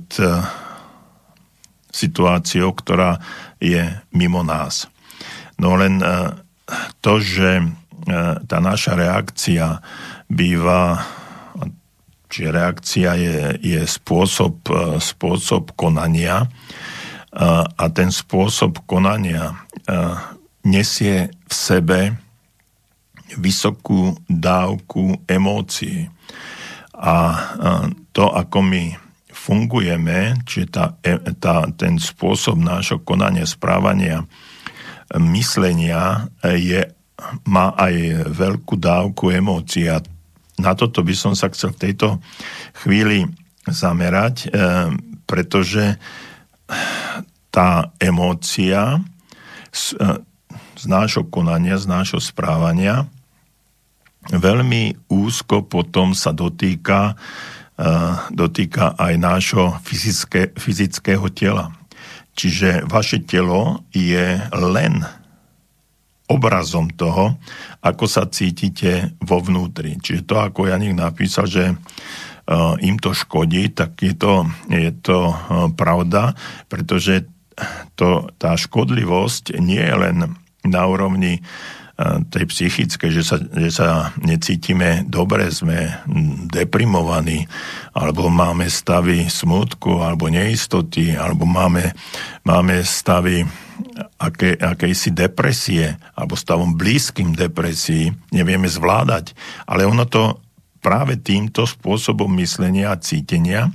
situáciou, 1.95 2.75
ktorá 2.75 3.23
je 3.63 3.87
mimo 4.11 4.43
nás. 4.43 4.91
No 5.63 5.79
len 5.79 6.03
e, 6.03 6.07
to, 6.99 7.23
že 7.23 7.63
e, 7.63 7.65
tá 8.51 8.59
naša 8.59 8.99
reakcia 8.99 9.79
býva, 10.27 11.07
čiže 12.27 12.51
reakcia 12.51 13.11
je, 13.15 13.39
je 13.63 13.83
spôsob, 13.87 14.67
e, 14.67 14.99
spôsob 14.99 15.79
konania 15.79 16.51
a 17.35 17.91
ten 17.91 18.15
spôsob 18.15 18.87
konania 18.87 19.59
nesie 20.63 21.35
v 21.35 21.51
sebe 21.51 22.15
vysokú 23.35 24.15
dávku 24.31 25.19
emócií. 25.27 26.07
A 26.95 27.35
to, 28.15 28.31
ako 28.31 28.63
my 28.63 28.95
fungujeme, 29.45 30.41
čiže 30.49 30.67
tá, 30.73 30.85
e, 31.05 31.21
tá, 31.37 31.69
ten 31.77 32.01
spôsob 32.01 32.57
nášho 32.57 33.05
konania, 33.05 33.45
správania, 33.45 34.25
myslenia 35.21 36.33
je, 36.41 36.89
má 37.45 37.77
aj 37.77 38.25
veľkú 38.33 38.81
dávku 38.81 39.29
emócií. 39.29 39.93
A 39.93 40.01
na 40.57 40.73
toto 40.73 41.05
by 41.05 41.13
som 41.13 41.37
sa 41.37 41.53
chcel 41.53 41.77
v 41.77 41.83
tejto 41.91 42.25
chvíli 42.81 43.29
zamerať, 43.69 44.49
e, 44.49 44.57
pretože 45.29 46.01
tá 47.53 47.93
emócia 48.01 48.97
z, 49.69 49.93
e, 50.01 50.25
z 50.75 50.85
nášho 50.89 51.29
konania, 51.29 51.77
z 51.77 51.85
nášho 51.85 52.21
správania 52.21 53.05
veľmi 54.33 55.13
úzko 55.13 55.69
potom 55.69 56.17
sa 56.17 56.33
dotýka 56.33 57.13
dotýka 58.31 58.95
aj 58.95 59.15
nášho 59.19 59.79
fyzické, 59.83 60.55
fyzického 60.55 61.27
tela. 61.35 61.75
Čiže 62.35 62.87
vaše 62.87 63.23
telo 63.23 63.83
je 63.95 64.39
len 64.55 65.03
obrazom 66.31 66.89
toho, 66.95 67.37
ako 67.85 68.05
sa 68.09 68.25
cítite 68.31 69.13
vo 69.21 69.39
vnútri. 69.43 69.99
Čiže 70.01 70.23
to, 70.25 70.35
ako 70.41 70.71
Janik 70.71 70.97
napísal, 70.97 71.47
že 71.47 71.77
im 72.81 72.97
to 73.01 73.13
škodí, 73.13 73.73
tak 73.73 73.97
je 74.01 74.15
to, 74.17 74.49
je 74.69 74.93
to 75.05 75.33
pravda, 75.77 76.37
pretože 76.69 77.29
to, 77.95 78.29
tá 78.41 78.59
škodlivosť 78.59 79.61
nie 79.63 79.81
je 79.81 79.95
len 79.95 80.17
na 80.65 80.83
úrovni 80.89 81.45
tej 82.31 82.45
psychické, 82.51 83.07
že 83.15 83.23
sa, 83.23 83.39
že 83.39 83.71
sa 83.71 84.11
necítime 84.19 85.07
dobre, 85.07 85.47
sme 85.55 86.03
deprimovaní, 86.51 87.47
alebo 87.95 88.27
máme 88.27 88.67
stavy 88.67 89.31
smutku, 89.31 90.03
alebo 90.03 90.27
neistoty, 90.27 91.15
alebo 91.15 91.47
máme, 91.47 91.95
máme 92.43 92.83
stavy 92.83 93.47
aké, 94.19 94.59
akejsi 94.59 95.15
depresie, 95.15 95.95
alebo 96.19 96.35
stavom 96.35 96.75
blízkym 96.75 97.31
depresii, 97.39 98.11
nevieme 98.35 98.67
zvládať. 98.67 99.31
Ale 99.71 99.87
ono 99.87 100.03
to 100.11 100.43
práve 100.83 101.17
týmto 101.23 101.65
spôsobom 101.65 102.29
myslenia 102.43 102.93
a 102.93 103.01
cítenia 103.01 103.71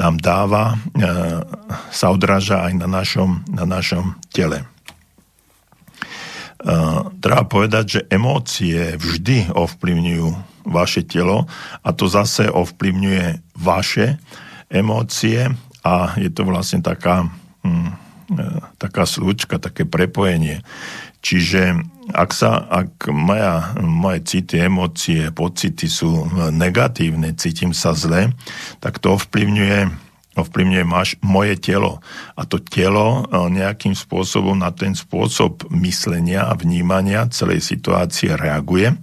nám 0.00 0.16
dáva, 0.22 0.78
e, 0.94 1.04
sa 1.90 2.06
odráža 2.08 2.70
aj 2.70 2.72
na 2.78 2.88
našom, 2.88 3.42
na 3.50 3.66
našom 3.66 4.14
tele. 4.30 4.64
Uh, 6.58 7.14
treba 7.22 7.46
povedať, 7.46 7.84
že 7.86 8.00
emócie 8.10 8.98
vždy 8.98 9.54
ovplyvňujú 9.54 10.28
vaše 10.66 11.06
telo 11.06 11.46
a 11.86 11.88
to 11.94 12.10
zase 12.10 12.50
ovplyvňuje 12.50 13.54
vaše 13.54 14.18
emócie 14.66 15.48
a 15.86 16.18
je 16.18 16.28
to 16.28 16.42
vlastne 16.44 16.84
taká, 16.84 17.30
hm, 17.64 17.94
taká 18.76 19.08
slučka, 19.08 19.56
také 19.56 19.88
prepojenie. 19.88 20.60
Čiže 21.24 21.78
ak, 22.14 22.30
sa, 22.30 22.62
ak 22.68 23.10
moja, 23.10 23.74
moje 23.80 24.22
city, 24.24 24.62
emócie, 24.64 25.30
pocity 25.34 25.88
sú 25.88 26.28
negatívne, 26.52 27.34
cítim 27.34 27.74
sa 27.74 27.92
zle, 27.96 28.32
tak 28.78 29.02
to 29.02 29.16
ovplyvňuje 29.16 30.07
ovplyvňuje 30.40 30.84
máš 30.86 31.18
moje 31.20 31.58
telo. 31.58 31.98
A 32.38 32.46
to 32.46 32.62
telo 32.62 33.26
e, 33.26 33.50
nejakým 33.50 33.92
spôsobom 33.92 34.54
na 34.54 34.70
ten 34.70 34.94
spôsob 34.94 35.66
myslenia 35.74 36.46
a 36.46 36.54
vnímania 36.54 37.26
celej 37.28 37.66
situácie 37.66 38.34
reaguje 38.38 38.94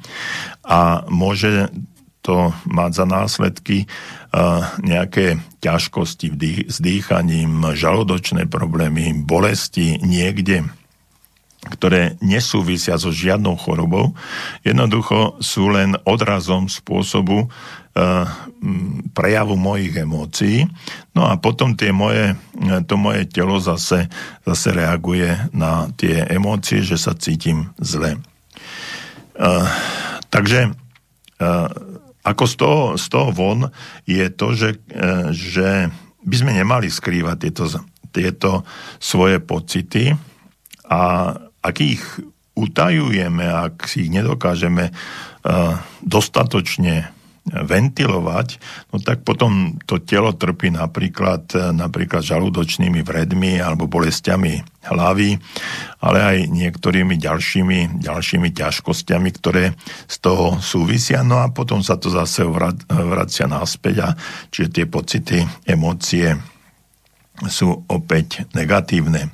a 0.66 1.06
môže 1.12 1.70
to 2.26 2.50
mať 2.66 2.92
za 2.98 3.06
následky 3.06 3.78
e, 3.84 3.88
nejaké 4.82 5.38
ťažkosti 5.62 6.34
s 6.66 6.78
dýchaním, 6.82 7.78
žalúdočné 7.78 8.50
problémy, 8.50 9.14
bolesti 9.22 10.02
niekde 10.02 10.66
ktoré 11.66 12.16
nesúvisia 12.22 12.96
so 13.02 13.10
žiadnou 13.10 13.58
chorobou, 13.58 14.14
jednoducho 14.62 15.42
sú 15.42 15.74
len 15.74 15.98
odrazom 16.06 16.70
spôsobu, 16.70 17.50
Eh, 17.96 18.28
prejavu 19.16 19.56
mojich 19.56 19.96
emócií. 19.96 20.68
No 21.16 21.32
a 21.32 21.40
potom 21.40 21.80
tie 21.80 21.96
moje, 21.96 22.36
to 22.92 23.00
moje 23.00 23.24
telo 23.32 23.56
zase, 23.64 24.12
zase 24.44 24.76
reaguje 24.76 25.32
na 25.56 25.88
tie 25.96 26.28
emócie, 26.28 26.84
že 26.84 27.00
sa 27.00 27.16
cítim 27.16 27.72
zle. 27.80 28.20
Uh, 29.40 29.64
takže 30.28 30.76
ako 32.24 32.44
z 32.44 32.56
toho, 32.60 32.80
z 33.00 33.06
toho 33.08 33.30
von 33.32 33.60
je 34.04 34.28
to, 34.28 34.52
že, 34.52 34.76
uh, 34.92 35.32
že 35.32 35.88
by 36.20 36.36
sme 36.36 36.52
nemali 36.52 36.92
skrývať 36.92 37.48
tieto, 37.48 37.64
tieto 38.12 38.68
svoje 39.00 39.40
pocity 39.40 40.12
A 40.92 41.32
ak 41.66 41.76
ich 41.82 42.04
utajujeme, 42.54 43.42
ak 43.42 43.90
si 43.90 44.06
ich 44.06 44.14
nedokážeme 44.14 44.94
dostatočne 46.06 47.10
ventilovať, 47.46 48.58
no 48.90 48.98
tak 48.98 49.22
potom 49.22 49.78
to 49.86 50.02
telo 50.02 50.34
trpí 50.34 50.74
napríklad, 50.74 51.54
napríklad 51.78 52.26
žalúdočnými 52.26 53.06
vredmi 53.06 53.62
alebo 53.62 53.86
bolestiami 53.86 54.66
hlavy, 54.82 55.38
ale 56.02 56.18
aj 56.26 56.38
niektorými 56.50 57.22
ďalšími, 57.22 58.02
ďalšími 58.02 58.50
ťažkosťami, 58.50 59.30
ktoré 59.38 59.78
z 60.10 60.16
toho 60.26 60.58
súvisia. 60.58 61.22
No 61.22 61.38
a 61.38 61.54
potom 61.54 61.86
sa 61.86 62.02
to 62.02 62.10
zase 62.10 62.42
vracia 62.90 63.46
naspäť 63.46 63.96
a 64.02 64.10
čiže 64.50 64.82
tie 64.82 64.86
pocity, 64.90 65.46
emócie 65.70 66.34
sú 67.46 67.86
opäť 67.94 68.50
negatívne. 68.58 69.30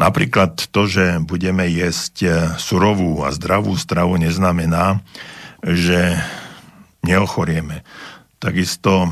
Napríklad 0.00 0.72
to, 0.72 0.88
že 0.88 1.20
budeme 1.20 1.68
jesť 1.68 2.48
surovú 2.56 3.20
a 3.20 3.32
zdravú 3.36 3.76
stravu, 3.76 4.16
neznamená, 4.16 5.04
že 5.60 6.16
neochorieme. 7.04 7.84
Takisto 8.42 9.06
e, 9.06 9.10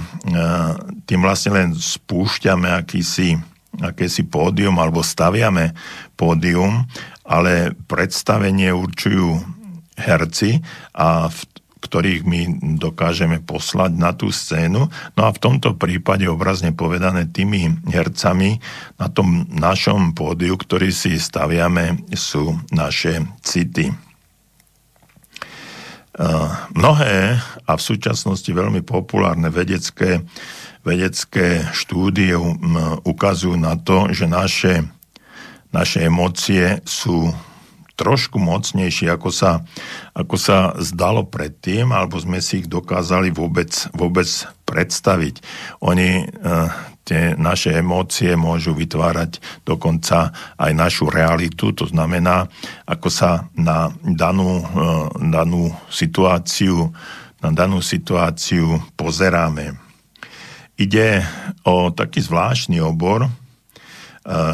tým 1.07 1.21
vlastne 1.23 1.51
len 1.55 1.69
spúšťame 1.77 2.67
akýsi, 2.83 3.39
akési 3.79 4.27
pódium 4.27 4.75
alebo 4.83 5.07
staviame 5.07 5.71
pódium, 6.19 6.83
ale 7.23 7.79
predstavenie 7.87 8.75
určujú 8.75 9.39
herci 10.01 10.59
a 10.97 11.31
v 11.31 11.41
ktorých 11.91 12.23
my 12.23 12.41
dokážeme 12.79 13.43
poslať 13.43 13.99
na 13.99 14.15
tú 14.15 14.31
scénu. 14.31 14.87
No 15.19 15.23
a 15.27 15.35
v 15.35 15.43
tomto 15.43 15.75
prípade 15.75 16.31
obrazne 16.31 16.71
povedané 16.71 17.27
tými 17.27 17.83
hercami 17.91 18.63
na 18.95 19.11
tom 19.11 19.51
našom 19.51 20.15
pódiu, 20.15 20.55
ktorý 20.55 20.95
si 20.95 21.19
staviame, 21.19 22.07
sú 22.15 22.55
naše 22.71 23.27
city. 23.43 23.91
Mnohé 26.79 27.43
a 27.67 27.73
v 27.75 27.83
súčasnosti 27.83 28.47
veľmi 28.47 28.87
populárne 28.87 29.51
vedecké, 29.51 30.23
vedecké 30.87 31.67
štúdie 31.75 32.39
ukazujú 33.03 33.59
na 33.59 33.75
to, 33.75 34.15
že 34.15 34.31
naše, 34.31 34.87
naše 35.75 36.07
emócie 36.07 36.79
sú 36.87 37.35
trošku 38.01 38.41
mocnejšie, 38.41 39.13
ako 39.13 39.29
sa, 39.29 39.61
ako 40.17 40.37
sa 40.41 40.73
zdalo 40.81 41.29
predtým, 41.29 41.93
alebo 41.93 42.17
sme 42.17 42.41
si 42.41 42.65
ich 42.65 42.69
dokázali 42.73 43.29
vôbec, 43.29 43.69
vôbec 43.93 44.29
predstaviť. 44.65 45.45
Oni 45.85 46.25
tie 47.05 47.35
naše 47.35 47.75
emócie 47.75 48.39
môžu 48.39 48.73
vytvárať 48.73 49.43
dokonca 49.67 50.31
aj 50.57 50.73
našu 50.73 51.11
realitu, 51.11 51.75
to 51.75 51.91
znamená, 51.91 52.47
ako 52.87 53.09
sa 53.11 53.51
na 53.59 53.91
danú, 54.01 54.63
e, 54.63 54.65
danú 55.19 55.75
situáciu 55.91 56.95
na 57.41 57.51
danú 57.51 57.81
situáciu 57.81 58.85
pozeráme. 59.01 59.81
Ide 60.77 61.25
o 61.65 61.89
taký 61.89 62.21
zvláštny 62.21 62.85
obor, 62.85 63.29
e, 63.29 63.31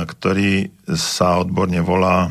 ktorý 0.06 0.70
sa 0.94 1.42
odborne 1.42 1.82
volá 1.82 2.30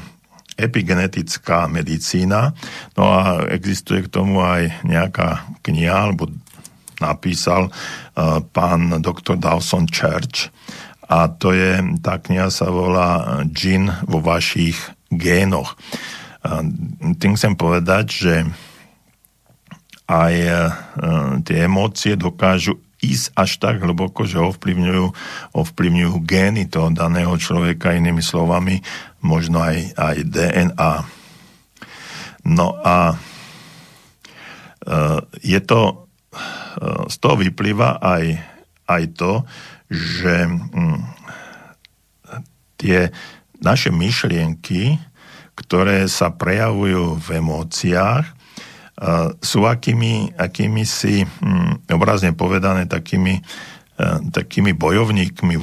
epigenetická 0.55 1.67
medicína. 1.67 2.55
No 2.95 3.03
a 3.11 3.43
existuje 3.51 4.07
k 4.07 4.11
tomu 4.11 4.39
aj 4.39 4.87
nejaká 4.87 5.47
kniha, 5.63 6.11
alebo 6.11 6.31
napísal 6.99 7.67
uh, 7.69 8.39
pán 8.55 9.03
doktor 9.03 9.35
Dawson 9.35 9.83
Church 9.91 10.47
a 11.05 11.29
to 11.29 11.53
je, 11.53 11.83
tá 12.01 12.17
kniha 12.17 12.49
sa 12.49 12.71
volá 12.71 13.43
Gin 13.53 13.91
vo 14.09 14.23
vašich 14.23 14.79
génoch. 15.11 15.77
Uh, 16.41 16.65
tým 17.19 17.35
chcem 17.35 17.53
povedať, 17.59 18.05
že 18.09 18.35
aj 20.07 20.33
uh, 20.39 20.57
tie 21.43 21.65
emócie 21.65 22.15
dokážu 22.15 22.84
ísť 23.11 23.25
až 23.37 23.51
tak 23.61 23.75
hlboko, 23.85 24.25
že 24.25 24.41
ovplyvňujú, 24.41 25.05
ovplyvňujú 25.53 26.13
gény 26.25 26.65
toho 26.65 26.89
daného 26.89 27.33
človeka, 27.37 27.93
inými 27.93 28.23
slovami, 28.23 28.81
možno 29.21 29.61
aj, 29.61 29.93
aj 29.93 30.15
DNA. 30.25 30.93
No 32.45 32.77
a 32.81 33.17
je 35.41 35.59
to 35.65 36.05
z 37.09 37.15
toho 37.17 37.35
vyplýva 37.39 37.97
aj, 38.03 38.25
aj 38.85 39.03
to, 39.17 39.33
že 39.89 40.45
mm, 40.45 40.99
tie 42.77 43.09
naše 43.63 43.89
myšlienky, 43.89 44.99
ktoré 45.55 46.05
sa 46.11 46.35
prejavujú 46.35 47.17
v 47.17 47.27
emóciách, 47.39 48.34
sú 49.43 49.67
akými, 49.67 50.31
akými 50.39 50.83
si, 50.87 51.27
mm, 51.27 51.91
obrazne 51.91 52.31
povedané, 52.31 52.87
takými, 52.87 53.43
takými 54.31 54.75
bojovníkmi, 54.75 55.55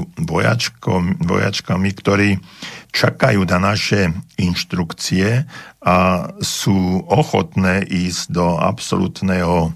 vojačkami, 1.24 1.90
ktorí 1.96 2.40
čakajú 2.92 3.40
na 3.48 3.58
naše 3.72 4.12
inštrukcie 4.36 5.48
a 5.80 5.96
sú 6.40 7.04
ochotné 7.08 7.84
ísť 7.88 8.32
do 8.32 8.56
absolútneho 8.60 9.72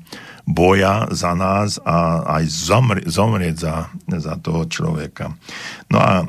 boja 0.46 1.10
za 1.10 1.34
nás 1.34 1.82
a 1.82 2.22
aj 2.38 2.44
zomri, 2.46 3.02
zomrieť 3.02 3.56
za, 3.58 3.76
za 4.06 4.34
toho 4.38 4.62
človeka. 4.70 5.34
No 5.90 5.98
a 5.98 6.12
e, 6.22 6.26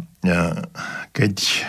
keď 1.13 1.35
e, 1.37 1.59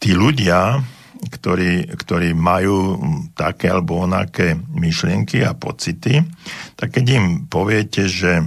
tí 0.00 0.16
ľudia, 0.16 0.80
ktorí, 1.22 1.94
ktorí 1.94 2.34
majú 2.34 2.98
také 3.38 3.70
alebo 3.70 4.02
onaké 4.02 4.58
myšlienky 4.74 5.46
a 5.46 5.54
pocity, 5.54 6.22
tak 6.74 6.98
keď 6.98 7.04
im 7.18 7.26
poviete, 7.46 8.10
že 8.10 8.42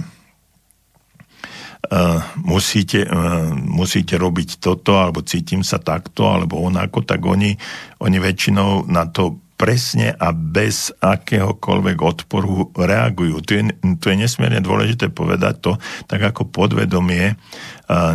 Uh, 1.86 2.18
musíte, 2.42 3.06
uh, 3.06 3.54
musíte 3.54 4.18
robiť 4.18 4.58
toto, 4.58 4.98
alebo 4.98 5.22
cítim 5.22 5.62
sa 5.62 5.78
takto, 5.78 6.26
alebo 6.26 6.58
onako, 6.58 7.06
tak 7.06 7.22
oni, 7.22 7.54
oni 8.02 8.18
väčšinou 8.18 8.90
na 8.90 9.06
to 9.06 9.45
presne 9.56 10.12
a 10.12 10.36
bez 10.36 10.92
akéhokoľvek 11.00 11.98
odporu 12.04 12.70
reagujú. 12.76 13.40
Tu 13.40 13.52
je, 13.56 13.62
tu 13.96 14.12
je 14.12 14.16
nesmierne 14.16 14.60
dôležité 14.60 15.08
povedať 15.08 15.64
to, 15.64 15.72
tak 16.04 16.20
ako 16.20 16.44
podvedomie 16.48 17.40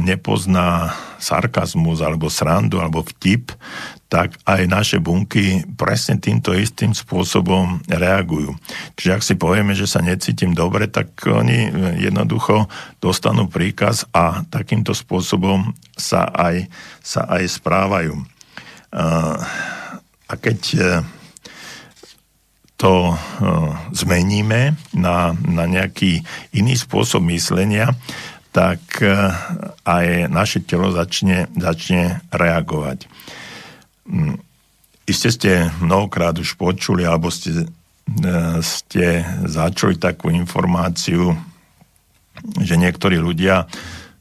nepozná 0.06 0.94
sarkazmus 1.18 2.04
alebo 2.06 2.30
srandu 2.30 2.78
alebo 2.78 3.02
vtip, 3.02 3.58
tak 4.12 4.36
aj 4.44 4.68
naše 4.68 4.98
bunky 5.00 5.64
presne 5.80 6.20
týmto 6.20 6.52
istým 6.52 6.92
spôsobom 6.92 7.80
reagujú. 7.88 8.52
Čiže 9.00 9.12
ak 9.16 9.24
si 9.24 9.40
povieme, 9.40 9.72
že 9.72 9.88
sa 9.88 10.04
necítim 10.04 10.52
dobre, 10.52 10.92
tak 10.92 11.16
oni 11.24 11.72
jednoducho 12.04 12.68
dostanú 13.00 13.48
príkaz 13.48 14.04
a 14.12 14.44
takýmto 14.52 14.92
spôsobom 14.92 15.72
sa 15.96 16.28
aj, 16.28 16.68
sa 17.00 17.24
aj 17.32 17.44
správajú. 17.56 18.20
A 20.28 20.34
keď 20.36 20.60
to 22.82 23.14
e, 23.14 23.16
zmeníme 23.94 24.74
na, 24.98 25.38
na 25.38 25.70
nejaký 25.70 26.26
iný 26.58 26.74
spôsob 26.74 27.22
myslenia, 27.30 27.94
tak 28.50 28.82
e, 29.06 29.14
aj 29.86 30.26
naše 30.34 30.66
telo 30.66 30.90
začne, 30.90 31.46
začne 31.54 32.26
reagovať. 32.34 33.06
Mm, 34.10 34.42
Iste 35.02 35.34
ste 35.34 35.52
mnohokrát 35.84 36.32
už 36.40 36.56
počuli, 36.56 37.06
alebo 37.06 37.30
ste, 37.30 37.70
e, 38.10 38.34
ste 38.66 39.22
začuli 39.46 40.02
takú 40.02 40.34
informáciu, 40.34 41.38
že 42.58 42.82
niektorí 42.82 43.22
ľudia 43.22 43.70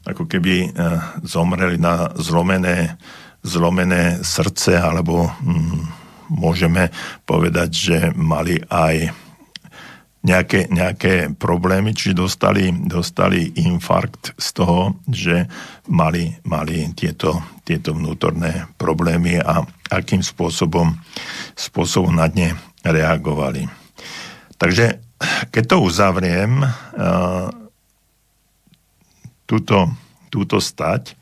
ako 0.01 0.25
keby 0.25 0.73
zomreli 1.21 1.77
na 1.77 2.09
zlomené, 2.17 2.97
zlomené 3.45 4.17
srdce 4.25 4.73
alebo 4.73 5.29
mm, 5.41 6.00
môžeme 6.31 6.87
povedať, 7.27 7.69
že 7.75 7.97
mali 8.15 8.63
aj 8.71 9.11
nejaké, 10.21 10.69
nejaké 10.69 11.13
problémy, 11.33 11.97
čiže 11.97 12.13
dostali, 12.13 12.69
dostali 12.71 13.51
infarkt 13.57 14.37
z 14.37 14.47
toho, 14.53 15.01
že 15.09 15.49
mali, 15.89 16.29
mali 16.45 16.87
tieto, 16.93 17.41
tieto 17.65 17.97
vnútorné 17.97 18.69
problémy 18.77 19.41
a 19.41 19.65
akým 19.89 20.21
spôsobom, 20.21 20.93
spôsobom 21.57 22.13
na 22.13 22.29
ne 22.29 22.53
reagovali. 22.85 23.65
Takže 24.61 25.01
keď 25.49 25.63
to 25.65 25.77
uzavriem, 25.81 26.61
túto, 29.49 29.77
túto 30.29 30.57
stať, 30.61 31.17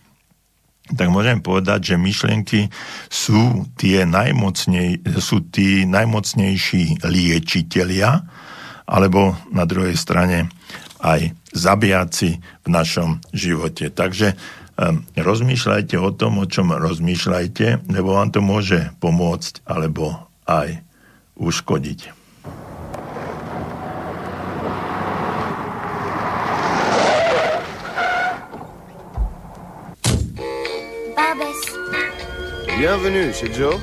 tak 0.97 1.08
môžem 1.13 1.41
povedať, 1.41 1.93
že 1.93 2.02
myšlienky 2.02 2.73
sú, 3.10 3.69
tie 3.78 4.06
najmocnej, 4.10 5.06
sú 5.21 5.45
tí 5.49 5.86
najmocnejší 5.86 7.06
liečitelia, 7.06 8.25
alebo 8.89 9.38
na 9.54 9.69
druhej 9.69 9.93
strane 9.93 10.49
aj 10.99 11.32
zabijaci 11.54 12.41
v 12.41 12.67
našom 12.67 13.21
živote. 13.32 13.93
Takže 13.93 14.34
rozmýšľajte 15.15 15.95
o 15.99 16.10
tom, 16.15 16.39
o 16.41 16.45
čom 16.47 16.71
rozmýšľajte, 16.73 17.91
lebo 17.91 18.15
vám 18.15 18.32
to 18.32 18.39
môže 18.39 18.89
pomôcť 19.04 19.62
alebo 19.67 20.28
aj 20.47 20.82
uškodiť. 21.36 22.18
Bienvenue 32.79 33.33
chez 33.33 33.53
Joe. 33.53 33.77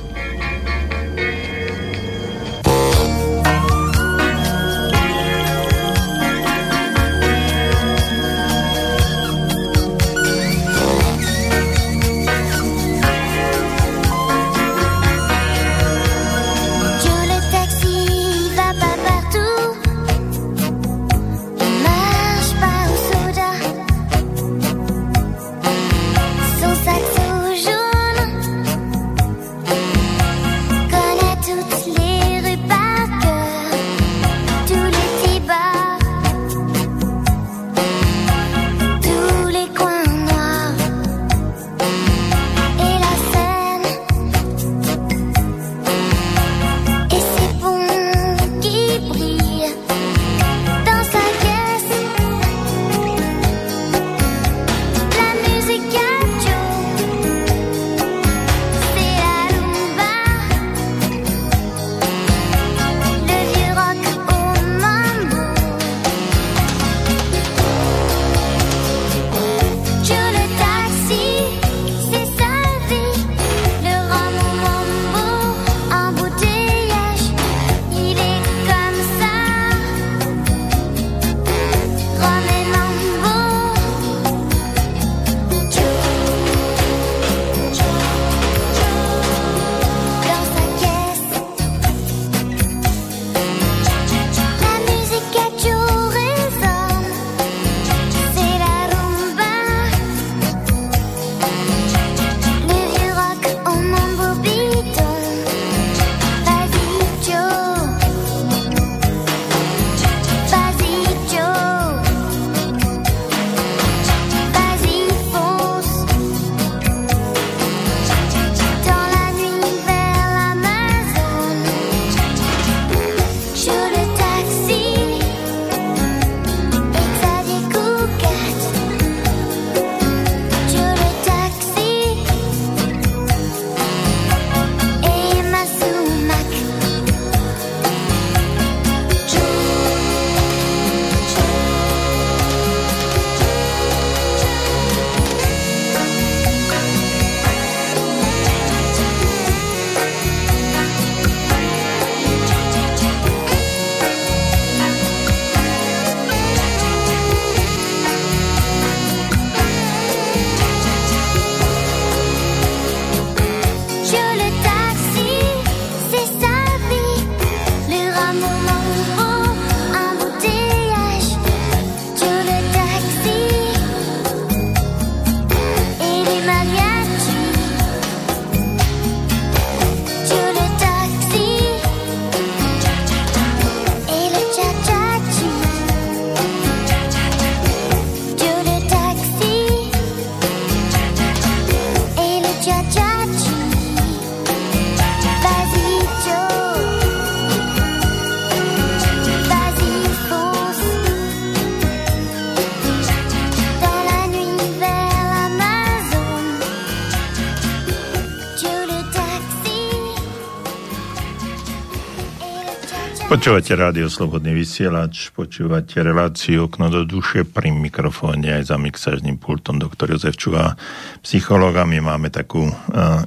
Počúvate 213.37 213.77
rádio 213.77 214.09
Slobodný 214.09 214.49
vysielač, 214.49 215.29
počúvate 215.29 216.01
reláciu 216.01 216.65
Okno 216.65 216.89
do 216.89 217.05
duše 217.05 217.45
pri 217.45 217.69
mikrofóne 217.69 218.49
aj 218.57 218.73
za 218.73 218.81
mixážnym 218.81 219.37
pultom 219.37 219.77
doktor 219.77 220.09
Jozef 220.09 220.41
Čuha, 220.41 220.73
psychológa. 221.21 221.85
My 221.85 222.01
máme 222.01 222.33
takú 222.33 222.65
uh, 222.65 222.73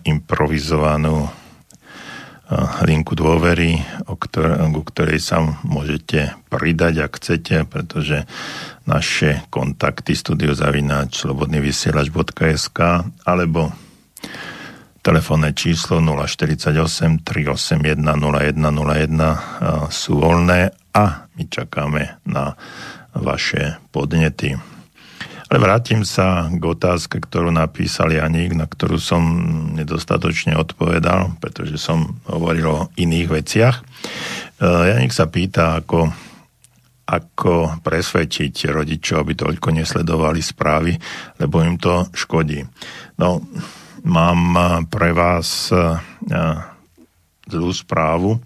improvizovanú 0.02 1.30
uh, 1.30 1.30
linku 2.90 3.14
dôvery, 3.14 3.78
o 4.10 4.18
ktor- 4.18 4.58
ku 4.74 4.82
ktorej 4.82 5.22
sa 5.22 5.46
môžete 5.62 6.34
pridať, 6.50 7.06
ak 7.06 7.12
chcete, 7.14 7.70
pretože 7.70 8.26
naše 8.90 9.46
kontakty 9.46 10.18
studiozavináč 10.18 11.22
slobodnyvysielač.sk 11.22 12.78
alebo 13.30 13.70
Telefónne 15.00 15.56
číslo 15.56 16.04
048 16.04 17.24
381 17.24 18.04
0101 18.04 19.88
sú 19.88 20.20
voľné 20.20 20.76
a 20.92 21.24
my 21.24 21.44
čakáme 21.48 22.20
na 22.28 22.52
vaše 23.16 23.80
podnety. 23.96 24.60
Ale 25.50 25.58
vrátim 25.58 26.06
sa 26.06 26.46
k 26.46 26.62
otázke, 26.62 27.16
ktorú 27.16 27.48
napísal 27.50 28.14
Janík, 28.14 28.54
na 28.54 28.70
ktorú 28.70 29.00
som 29.02 29.24
nedostatočne 29.74 30.54
odpovedal, 30.54 31.34
pretože 31.42 31.74
som 31.74 32.20
hovoril 32.28 32.66
o 32.70 32.86
iných 32.94 33.28
veciach. 33.32 33.76
E, 33.80 33.82
Janík 34.62 35.10
sa 35.10 35.26
pýta, 35.26 35.80
ako, 35.82 36.06
ako 37.02 37.82
presvedčiť 37.82 38.70
rodičov, 38.70 39.26
aby 39.26 39.32
toľko 39.34 39.74
nesledovali 39.74 40.38
správy, 40.38 40.94
lebo 41.42 41.66
im 41.66 41.74
to 41.82 42.06
škodí. 42.14 42.62
No, 43.18 43.42
mám 44.04 44.40
eh, 44.56 44.64
pre 44.88 45.10
vás 45.12 45.72
eh, 45.72 45.98
zlú 47.50 47.70
správu. 47.74 48.40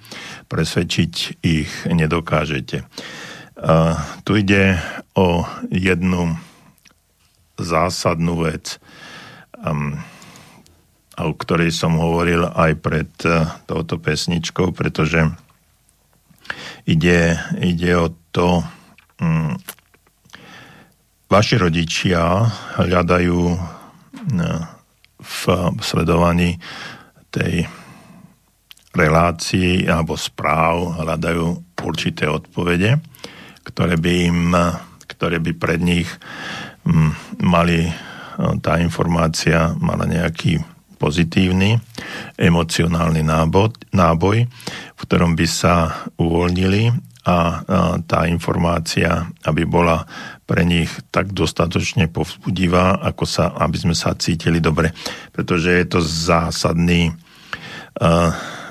Presvedčiť 0.49 1.43
ich 1.45 1.71
nedokážete. 1.87 2.85
Eh, 2.85 3.95
tu 4.25 4.33
ide 4.37 4.79
o 5.15 5.47
jednu 5.71 6.35
zásadnú 7.55 8.51
vec. 8.51 8.83
um, 9.63 9.95
o 11.15 11.31
ktorej 11.31 11.71
som 11.71 11.95
hovoril 11.95 12.51
aj 12.51 12.73
pred 12.83 13.07
touto 13.71 14.03
pesničkou, 14.03 14.75
pretože 14.75 15.31
ide, 16.91 17.39
ide 17.63 17.91
o 17.95 18.11
to, 18.35 18.67
um, 19.23 19.55
vaši 21.31 21.55
rodičia 21.55 22.51
hľadajú 22.83 23.41
v 25.25 25.41
sledovaní 25.81 26.61
tej 27.33 27.65
relácií 28.95 29.89
alebo 29.91 30.15
správ 30.15 31.03
hľadajú 31.03 31.75
určité 31.85 32.31
odpovede, 32.31 33.01
ktoré 33.67 33.99
by 34.01 34.13
im, 34.25 34.55
ktoré 35.05 35.43
by 35.43 35.53
pred 35.57 35.81
nich 35.83 36.09
mali 37.41 37.89
tá 38.61 38.79
informácia 38.81 39.75
mala 39.79 40.09
nejaký 40.09 40.63
pozitívny 40.97 41.77
emocionálny 42.39 43.21
náboj, 43.21 43.77
náboj, 43.93 44.49
v 44.95 45.01
ktorom 45.05 45.37
by 45.37 45.47
sa 45.47 46.07
uvoľnili 46.17 47.14
a 47.25 47.65
tá 48.05 48.29
informácia, 48.29 49.25
aby 49.49 49.65
bola 49.65 50.05
pre 50.45 50.61
nich 50.69 50.93
tak 51.09 51.33
dostatočne 51.33 52.13
povzbudivá, 52.13 53.01
ako 53.01 53.25
sa, 53.25 53.57
aby 53.65 53.81
sme 53.81 53.97
sa 53.97 54.13
cítili 54.13 54.61
dobre. 54.61 54.93
Pretože 55.33 55.73
je 55.73 55.87
to 55.89 56.05
zásadný, 56.05 57.17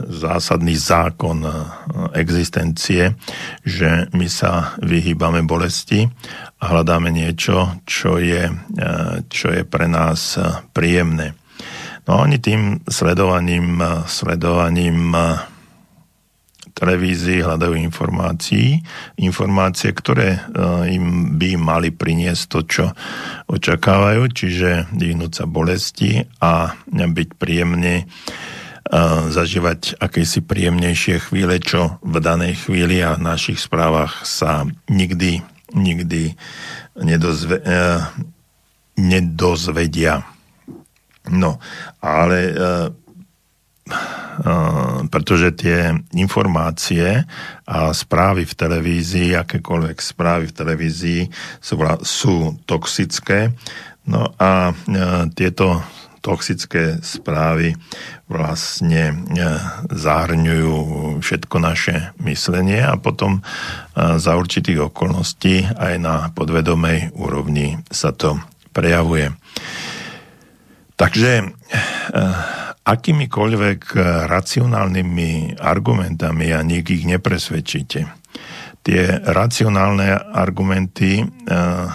zásadný 0.05 0.75
zákon 0.77 1.41
existencie, 2.13 3.17
že 3.65 4.05
my 4.13 4.27
sa 4.29 4.77
vyhýbame 4.85 5.41
bolesti 5.49 6.05
a 6.61 6.63
hľadáme 6.77 7.09
niečo, 7.09 7.81
čo 7.89 8.21
je, 8.21 8.53
čo 9.33 9.47
je 9.49 9.65
pre 9.65 9.89
nás 9.89 10.37
príjemné. 10.77 11.33
No 12.03 12.21
oni 12.21 12.37
tým 12.37 12.83
sledovaním, 12.85 13.79
sledovaním 14.05 15.15
televízii 16.73 17.45
hľadajú 17.45 17.77
informácií, 17.77 18.81
informácie, 19.21 19.93
ktoré 19.93 20.37
e, 20.37 20.39
im 20.97 21.37
by 21.37 21.55
mali 21.55 21.89
priniesť 21.93 22.43
to, 22.49 22.59
čo 22.65 22.85
očakávajú, 23.47 24.25
čiže 24.33 24.89
vyhnúť 24.93 25.31
sa 25.31 25.45
bolesti 25.45 26.25
a 26.41 26.73
byť 26.89 27.29
príjemne 27.37 28.03
e, 28.03 28.05
zažívať 29.29 30.01
akési 30.01 30.41
príjemnejšie 30.41 31.29
chvíle, 31.29 31.61
čo 31.61 32.01
v 32.01 32.17
danej 32.17 32.65
chvíli 32.65 33.05
a 33.05 33.15
v 33.15 33.25
našich 33.25 33.61
správach 33.61 34.25
sa 34.25 34.65
nikdy, 34.89 35.45
nikdy 35.77 36.33
nedozve, 36.97 37.61
e, 37.61 37.81
nedozvedia. 38.97 40.25
No, 41.23 41.55
ale 42.03 42.39
pretože 45.09 45.53
tie 45.53 45.93
informácie 46.17 47.25
a 47.67 47.93
správy 47.93 48.43
v 48.49 48.53
televízii, 48.57 49.29
akékoľvek 49.37 49.97
správy 50.01 50.49
v 50.49 50.57
televízii 50.57 51.21
sú, 51.61 51.75
sú 52.01 52.35
toxické. 52.65 53.53
No 54.03 54.35
a 54.35 54.71
e, 54.71 54.73
tieto 55.31 55.79
toxické 56.19 56.99
správy 56.99 57.75
vlastne 58.27 59.11
e, 59.11 59.15
zahrňujú 59.91 60.75
všetko 61.23 61.55
naše 61.59 62.11
myslenie 62.23 62.83
a 62.83 62.99
potom 62.99 63.43
za 63.95 64.33
určitých 64.35 64.91
okolností 64.91 65.67
aj 65.77 65.93
na 66.01 66.15
podvedomej 66.35 67.15
úrovni 67.15 67.79
sa 67.91 68.11
to 68.11 68.39
prejavuje. 68.73 69.31
Takže 70.97 71.53
akýmikoľvek 72.83 73.81
eh, 73.95 74.01
racionálnymi 74.27 75.59
argumentami 75.59 76.51
a 76.51 76.59
nik 76.61 76.91
ich 76.91 77.07
nepresvedčíte. 77.07 78.07
Tie 78.83 79.03
racionálne 79.23 80.19
argumenty, 80.35 81.23
eh, 81.23 81.87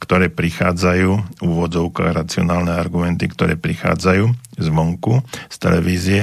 ktoré 0.00 0.28
prichádzajú, 0.28 1.40
úvodzovka 1.44 2.12
racionálne 2.12 2.72
argumenty, 2.72 3.28
ktoré 3.28 3.56
prichádzajú 3.56 4.32
zvonku, 4.60 5.24
z 5.48 5.56
televízie, 5.56 6.20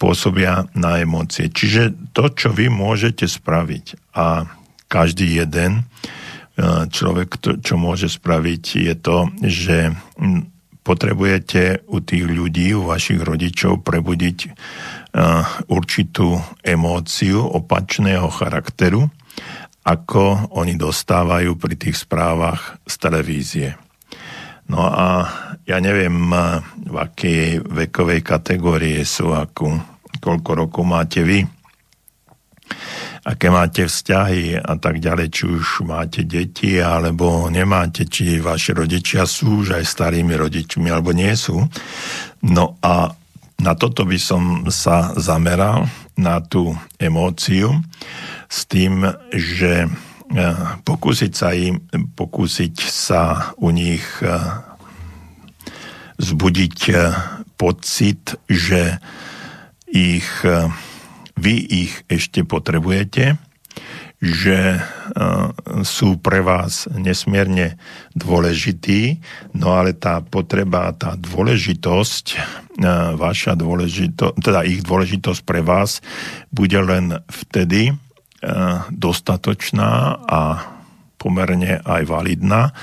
pôsobia 0.00 0.70
na 0.72 1.02
emócie. 1.02 1.50
Čiže 1.50 2.14
to, 2.14 2.30
čo 2.32 2.54
vy 2.54 2.70
môžete 2.70 3.26
spraviť 3.26 4.16
a 4.16 4.48
každý 4.88 5.44
jeden 5.44 5.84
eh, 6.56 6.88
človek, 6.88 7.60
čo 7.60 7.76
môže 7.76 8.08
spraviť, 8.08 8.64
je 8.80 8.94
to, 8.96 9.18
že 9.44 9.92
hm, 10.16 10.57
potrebujete 10.88 11.84
u 11.92 12.00
tých 12.00 12.24
ľudí, 12.24 12.72
u 12.72 12.88
vašich 12.88 13.20
rodičov 13.20 13.84
prebudiť 13.84 14.38
uh, 14.48 15.44
určitú 15.68 16.40
emóciu 16.64 17.44
opačného 17.44 18.32
charakteru, 18.32 19.04
ako 19.84 20.48
oni 20.56 20.80
dostávajú 20.80 21.60
pri 21.60 21.74
tých 21.76 22.00
správach 22.00 22.80
z 22.88 22.94
televízie. 22.96 23.68
No 24.72 24.88
a 24.88 25.28
ja 25.68 25.76
neviem, 25.84 26.16
uh, 26.32 26.64
v 26.88 26.96
akej 26.96 27.60
vekovej 27.68 28.24
kategórie 28.24 29.04
sú, 29.04 29.36
akú, 29.36 29.76
koľko 30.24 30.50
rokov 30.56 30.84
máte 30.88 31.20
vy, 31.20 31.44
aké 33.28 33.52
máte 33.52 33.84
vzťahy 33.84 34.56
a 34.56 34.74
tak 34.80 35.04
ďalej, 35.04 35.28
či 35.28 35.44
už 35.44 35.84
máte 35.84 36.24
deti 36.24 36.80
alebo 36.80 37.52
nemáte, 37.52 38.08
či 38.08 38.40
vaši 38.40 38.72
rodičia 38.72 39.28
sú 39.28 39.60
už 39.60 39.76
aj 39.76 39.84
starými 39.84 40.32
rodičmi 40.32 40.88
alebo 40.88 41.12
nie 41.12 41.36
sú. 41.36 41.60
No 42.48 42.80
a 42.80 43.12
na 43.60 43.72
toto 43.76 44.08
by 44.08 44.16
som 44.16 44.64
sa 44.72 45.12
zameral, 45.20 45.84
na 46.18 46.42
tú 46.42 46.74
emóciu, 46.98 47.78
s 48.50 48.66
tým, 48.66 49.06
že 49.30 49.86
e, 49.86 49.88
pokúsiť 50.82 51.32
sa 51.32 51.54
im, 51.54 51.78
pokúsiť 52.18 52.74
sa 52.74 53.54
u 53.62 53.70
nich 53.70 54.02
e, 54.18 54.34
zbudiť 56.18 56.78
e, 56.90 56.94
pocit, 57.54 58.34
že 58.50 58.98
ich 59.88 60.28
vy 61.38 61.54
ich 61.86 62.02
ešte 62.10 62.42
potrebujete, 62.42 63.38
že 64.18 64.82
sú 65.86 66.18
pre 66.18 66.42
vás 66.42 66.90
nesmierne 66.90 67.78
dôležití, 68.18 69.22
no 69.54 69.78
ale 69.78 69.94
tá 69.94 70.18
potreba, 70.18 70.90
tá 70.90 71.14
dôležitosť, 71.14 72.26
vaša 73.14 73.54
dôležitosť, 73.54 74.42
teda 74.42 74.66
ich 74.66 74.82
dôležitosť 74.82 75.40
pre 75.46 75.62
vás 75.62 76.02
bude 76.50 76.82
len 76.82 77.22
vtedy 77.30 77.94
dostatočná 78.90 80.18
a 80.26 80.66
pomerne 81.14 81.78
aj 81.86 82.02
validná, 82.10 82.74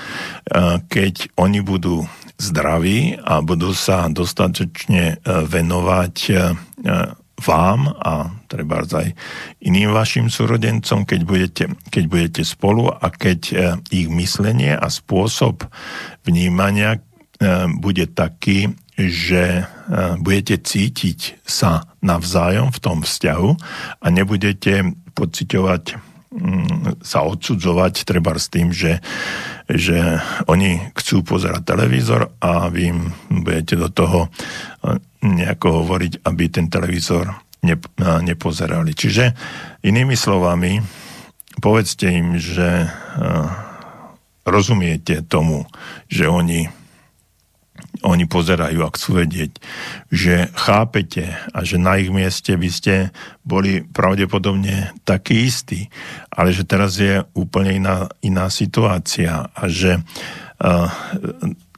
keď 0.87 1.35
oni 1.35 1.59
budú 1.59 2.07
zdraví 2.39 3.19
a 3.19 3.43
budú 3.43 3.75
sa 3.75 4.07
dostatočne 4.07 5.19
venovať 5.23 6.15
vám 7.35 7.91
a 7.99 8.31
treba 8.47 8.87
aj 8.87 9.11
iným 9.59 9.91
vašim 9.91 10.31
súrodencom, 10.31 11.03
keď 11.03 11.21
budete, 11.27 11.63
keď 11.91 12.03
budete 12.07 12.41
spolu 12.47 12.87
a 12.87 13.07
keď 13.11 13.39
e, 13.51 13.53
ich 13.91 14.07
myslenie 14.07 14.71
a 14.71 14.87
spôsob 14.87 15.67
vnímania 16.23 16.95
e, 16.95 16.99
bude 17.75 18.07
taký, 18.07 18.71
že 18.95 19.43
e, 19.59 19.63
budete 20.23 20.63
cítiť 20.63 21.43
sa 21.43 21.83
navzájom 21.99 22.71
v 22.71 22.79
tom 22.79 23.03
vzťahu 23.03 23.49
a 23.99 24.07
nebudete 24.07 24.95
pociťovať 25.11 25.83
mm, 26.31 27.03
sa 27.03 27.19
odsudzovať 27.27 28.07
treba 28.07 28.31
s 28.39 28.47
tým, 28.47 28.71
že, 28.71 29.03
že 29.67 30.23
oni 30.47 30.95
chcú 30.95 31.27
pozerať 31.27 31.67
televízor 31.67 32.31
a 32.39 32.71
vy 32.71 32.95
im 32.95 32.99
budete 33.27 33.75
do 33.75 33.91
toho 33.91 34.19
nejako 35.25 35.81
hovoriť, 35.81 36.21
aby 36.21 36.43
ten 36.53 36.69
televízor 36.69 37.33
nepozerali. 38.21 38.93
Čiže 38.93 39.33
inými 39.81 40.13
slovami, 40.13 40.77
povedzte 41.57 42.05
im, 42.13 42.37
že 42.37 42.85
rozumiete 44.45 45.25
tomu, 45.25 45.65
že 46.05 46.29
oni, 46.29 46.69
oni 48.05 48.25
pozerajú 48.29 48.85
a 48.85 48.93
chcú 48.93 49.25
vedieť, 49.25 49.57
že 50.13 50.45
chápete 50.53 51.33
a 51.49 51.65
že 51.65 51.81
na 51.81 51.97
ich 51.97 52.13
mieste 52.13 52.53
by 52.53 52.69
ste 52.69 53.09
boli 53.41 53.81
pravdepodobne 53.81 54.93
takí 55.01 55.49
istí, 55.49 55.89
ale 56.29 56.53
že 56.53 56.69
teraz 56.69 57.01
je 57.01 57.25
úplne 57.33 57.81
iná, 57.81 58.05
iná 58.21 58.53
situácia 58.53 59.49
a 59.49 59.63
že 59.65 60.05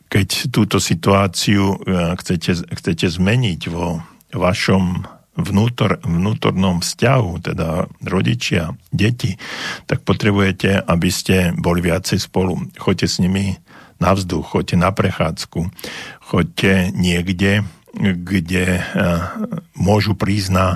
keď 0.08 0.52
túto 0.52 0.80
situáciu 0.80 1.76
e, 1.76 2.16
chcete, 2.20 2.68
chcete 2.72 3.08
zmeniť 3.12 3.62
vo 3.72 4.02
vašom 4.32 5.04
vnútor, 5.38 6.02
vnútornom 6.02 6.82
vzťahu, 6.82 7.32
teda 7.46 7.86
rodičia, 8.10 8.74
deti, 8.90 9.38
tak 9.86 10.02
potrebujete, 10.02 10.82
aby 10.82 11.10
ste 11.14 11.54
boli 11.54 11.86
viacej 11.86 12.18
spolu. 12.18 12.58
Choďte 12.76 13.08
s 13.08 13.22
nimi 13.22 13.54
na 14.02 14.18
vzduch, 14.18 14.58
choďte 14.58 14.76
na 14.82 14.90
prechádzku, 14.90 15.70
choďte 16.26 16.90
niekde, 16.98 17.62
kde 17.98 18.82
môžu 19.74 20.14
prísť 20.14 20.50
na 20.54 20.68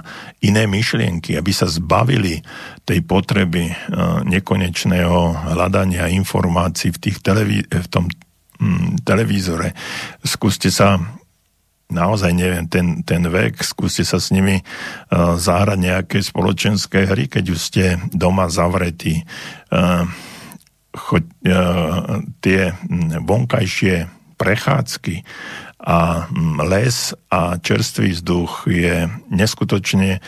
iné 0.41 0.65
myšlienky, 0.65 1.37
aby 1.37 1.53
sa 1.53 1.69
zbavili 1.69 2.41
tej 2.81 3.05
potreby 3.05 3.69
nekonečného 4.25 5.53
hľadania 5.53 6.09
informácií 6.09 6.89
v, 6.89 6.97
tých 6.97 7.17
televí- 7.21 7.65
v 7.65 7.87
tom 7.93 8.09
mm, 8.61 9.01
televízore. 9.03 9.73
Skúste 10.21 10.69
sa 10.69 11.01
naozaj 11.91 12.31
neviem, 12.31 12.65
ten, 12.71 13.03
ten 13.03 13.19
vek, 13.27 13.59
skúste 13.67 14.07
sa 14.07 14.15
s 14.15 14.31
nimi 14.31 14.63
uh, 14.63 15.35
zahrať 15.35 15.79
nejaké 15.81 16.17
spoločenské 16.23 17.03
hry, 17.03 17.27
keď 17.27 17.43
už 17.51 17.59
ste 17.59 17.85
doma 18.15 18.47
zavretí. 18.47 19.27
Uh, 19.67 20.07
choď, 20.95 21.23
uh, 21.51 22.23
tie 22.39 22.71
vonkajšie 23.27 24.07
prechádzky 24.39 25.27
a 25.81 26.29
les 26.65 27.11
a 27.33 27.57
čerstvý 27.57 28.13
vzduch 28.13 28.69
je 28.69 29.09
neskutočne 29.33 30.21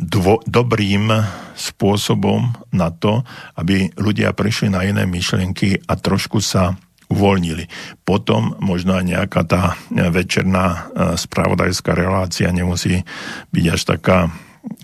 dvo, 0.00 0.40
dobrým 0.48 1.12
spôsobom 1.52 2.56
na 2.72 2.88
to, 2.88 3.24
aby 3.56 3.92
ľudia 4.00 4.32
prišli 4.32 4.72
na 4.72 4.84
iné 4.88 5.04
myšlienky 5.04 5.84
a 5.84 5.92
trošku 5.96 6.40
sa 6.40 6.76
uvoľnili. 7.08 7.68
Potom 8.04 8.56
možno 8.60 8.96
aj 9.00 9.04
nejaká 9.04 9.42
tá 9.48 9.62
večerná 9.90 10.66
e, 10.68 10.78
spravodajská 11.16 11.96
relácia 11.96 12.52
nemusí 12.52 13.04
byť 13.52 13.64
až 13.72 13.80
taká 13.84 14.18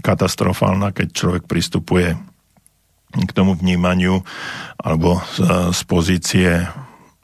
katastrofálna, 0.00 0.96
keď 0.96 1.08
človek 1.12 1.44
pristupuje 1.44 2.16
k 3.14 3.30
tomu 3.30 3.54
vnímaniu 3.54 4.24
alebo 4.80 5.22
z, 5.36 5.70
z 5.70 5.80
pozície 5.86 6.50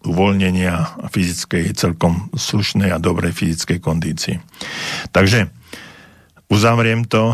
uvoľnenia 0.00 1.04
fyzickej, 1.12 1.76
celkom 1.76 2.32
slušnej 2.32 2.88
a 2.88 3.02
dobrej 3.02 3.36
fyzickej 3.36 3.78
kondícii. 3.84 4.36
Takže 5.12 5.59
Uzavriem 6.50 7.06
to, 7.06 7.30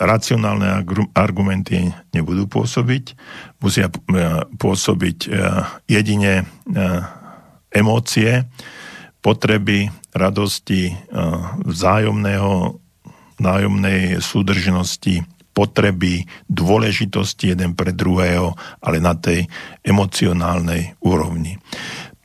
racionálne 0.00 0.82
argumenty 1.12 1.92
nebudú 2.16 2.48
pôsobiť, 2.48 3.12
musia 3.60 3.86
e, 3.86 3.92
pôsobiť 4.56 5.18
e, 5.22 5.28
jedine 5.84 6.48
emócie, 7.70 8.48
potreby, 9.20 9.92
radosti, 10.16 10.96
vzájomného, 11.66 12.80
vzájomnej 13.36 14.22
súdržnosti, 14.22 15.20
potreby, 15.52 16.24
dôležitosti 16.48 17.52
jeden 17.52 17.76
pre 17.76 17.92
druhého, 17.92 18.56
ale 18.80 18.96
na 19.00 19.12
tej 19.12 19.44
emocionálnej 19.84 20.96
úrovni 21.04 21.60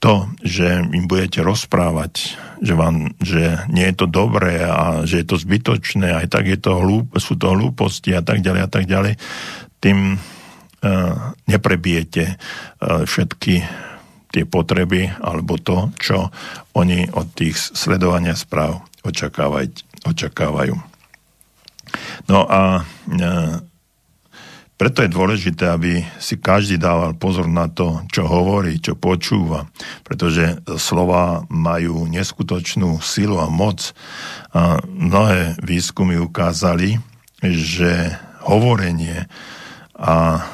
to, 0.01 0.25
že 0.41 0.81
im 0.81 1.05
budete 1.05 1.45
rozprávať, 1.45 2.33
že, 2.57 2.73
vám, 2.73 3.13
že 3.21 3.61
nie 3.69 3.85
je 3.85 3.95
to 4.01 4.07
dobré 4.09 4.65
a 4.65 5.05
že 5.05 5.21
je 5.21 5.25
to 5.29 5.37
zbytočné, 5.37 6.17
aj 6.17 6.27
tak 6.33 6.49
je 6.49 6.57
to 6.57 6.81
hlúp, 6.81 7.13
sú 7.21 7.37
to 7.37 7.53
hlúposti 7.53 8.09
a 8.17 8.25
tak 8.25 8.41
ďalej 8.41 8.61
a 8.65 8.69
tak 8.69 8.89
ďalej, 8.89 9.13
tým 9.77 10.17
uh, 10.17 11.37
neprebijete 11.45 12.33
uh, 12.33 13.05
všetky 13.05 13.61
tie 14.33 14.43
potreby 14.49 15.13
alebo 15.21 15.61
to, 15.61 15.93
čo 16.01 16.33
oni 16.73 17.05
od 17.13 17.37
tých 17.37 17.53
sledovania 17.53 18.33
správ 18.33 18.81
očakávajú. 19.05 20.75
No 22.25 22.39
a 22.49 22.81
uh, 22.81 23.70
preto 24.81 25.05
je 25.05 25.13
dôležité, 25.13 25.69
aby 25.69 26.01
si 26.17 26.41
každý 26.41 26.81
dával 26.81 27.13
pozor 27.13 27.45
na 27.45 27.69
to, 27.69 28.01
čo 28.09 28.25
hovorí, 28.25 28.81
čo 28.81 28.97
počúva, 28.97 29.69
pretože 30.01 30.57
slova 30.81 31.45
majú 31.53 32.09
neskutočnú 32.09 32.97
silu 32.97 33.37
a 33.37 33.45
moc. 33.45 33.93
A 34.57 34.81
mnohé 34.81 35.53
výskumy 35.61 36.17
ukázali, 36.17 36.97
že 37.45 38.17
hovorenie 38.41 39.29
a 40.01 40.49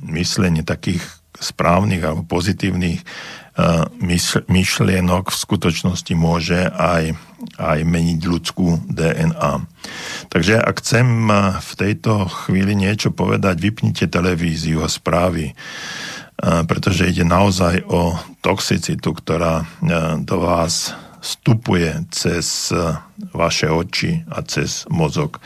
myslenie 0.00 0.64
takých 0.64 1.04
správnych 1.36 2.00
alebo 2.00 2.24
pozitívnych 2.24 3.04
myšlienok 4.48 5.28
v 5.28 5.36
skutočnosti 5.44 6.12
môže 6.16 6.72
aj, 6.72 7.12
aj 7.56 7.84
meniť 7.84 8.20
ľudskú 8.24 8.84
DNA. 8.88 9.64
Takže 10.28 10.60
ak 10.60 10.84
chcem 10.84 11.06
v 11.56 11.72
tejto 11.76 12.28
chvíli 12.28 12.76
niečo 12.76 13.10
povedať, 13.10 13.56
vypnite 13.58 14.06
televíziu 14.12 14.84
a 14.84 14.88
správy, 14.92 15.56
pretože 16.40 17.08
ide 17.08 17.24
naozaj 17.24 17.84
o 17.88 18.16
toxicitu, 18.40 19.12
ktorá 19.16 19.64
do 20.20 20.36
vás 20.40 20.92
vstupuje 21.20 22.08
cez 22.12 22.72
vaše 23.36 23.68
oči 23.68 24.24
a 24.28 24.40
cez 24.40 24.88
mozog. 24.88 25.36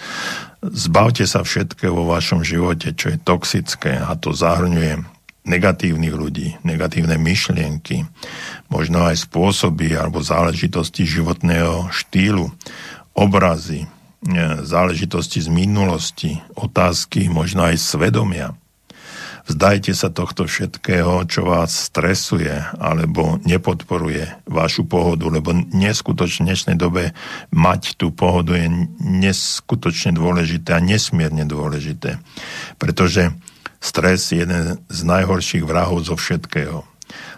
Zbavte 0.62 1.26
sa 1.26 1.42
všetkého 1.42 1.92
vo 1.92 2.06
vašom 2.10 2.46
živote, 2.46 2.94
čo 2.94 3.10
je 3.10 3.18
toxické 3.18 3.98
a 3.98 4.14
to 4.14 4.30
zahrňuje 4.30 5.13
negatívnych 5.44 6.14
ľudí, 6.16 6.56
negatívne 6.64 7.20
myšlienky, 7.20 8.08
možno 8.72 9.04
aj 9.04 9.28
spôsoby 9.28 9.92
alebo 9.92 10.24
záležitosti 10.24 11.04
životného 11.04 11.92
štýlu, 11.92 12.48
obrazy, 13.12 13.84
e, 13.84 13.88
záležitosti 14.64 15.44
z 15.44 15.48
minulosti, 15.52 16.40
otázky, 16.56 17.28
možno 17.28 17.68
aj 17.68 17.76
svedomia. 17.76 18.56
Vzdajte 19.44 19.92
sa 19.92 20.08
tohto 20.08 20.48
všetkého, 20.48 21.28
čo 21.28 21.44
vás 21.44 21.92
stresuje 21.92 22.64
alebo 22.80 23.36
nepodporuje 23.44 24.40
vašu 24.48 24.88
pohodu, 24.88 25.28
lebo 25.28 25.52
neskutočne 25.52 26.48
v 26.48 26.56
dnešnej 26.56 26.76
dobe 26.80 27.12
mať 27.52 28.00
tú 28.00 28.08
pohodu 28.08 28.56
je 28.56 28.88
neskutočne 29.04 30.16
dôležité 30.16 30.72
a 30.72 30.80
nesmierne 30.80 31.44
dôležité. 31.44 32.24
Pretože 32.80 33.36
Stres 33.84 34.32
je 34.32 34.40
jeden 34.40 34.80
z 34.88 35.00
najhorších 35.04 35.60
vrahov 35.60 36.08
zo 36.08 36.16
všetkého. 36.16 36.88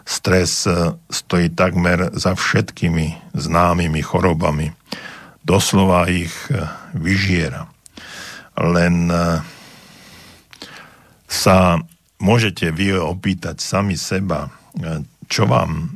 Stres 0.06 0.62
e, 0.70 0.94
stojí 1.10 1.50
takmer 1.50 2.14
za 2.14 2.38
všetkými 2.38 3.34
známymi 3.34 3.98
chorobami. 3.98 4.70
Doslova 5.42 6.06
ich 6.06 6.30
e, 6.46 6.70
vyžiera. 6.94 7.66
Len 8.54 9.10
e, 9.10 9.42
sa 11.26 11.82
môžete 12.22 12.70
vy 12.70 12.94
opýtať 12.94 13.58
sami 13.58 13.98
seba, 13.98 14.46
čo 15.26 15.50
vám, 15.50 15.90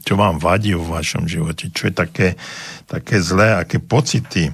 čo 0.00 0.16
vám 0.16 0.40
vadí 0.40 0.72
v 0.72 0.88
vašom 0.88 1.28
živote, 1.28 1.68
čo 1.76 1.92
je 1.92 1.94
také, 1.94 2.28
také 2.88 3.20
zlé, 3.20 3.52
aké 3.52 3.76
pocity 3.78 4.48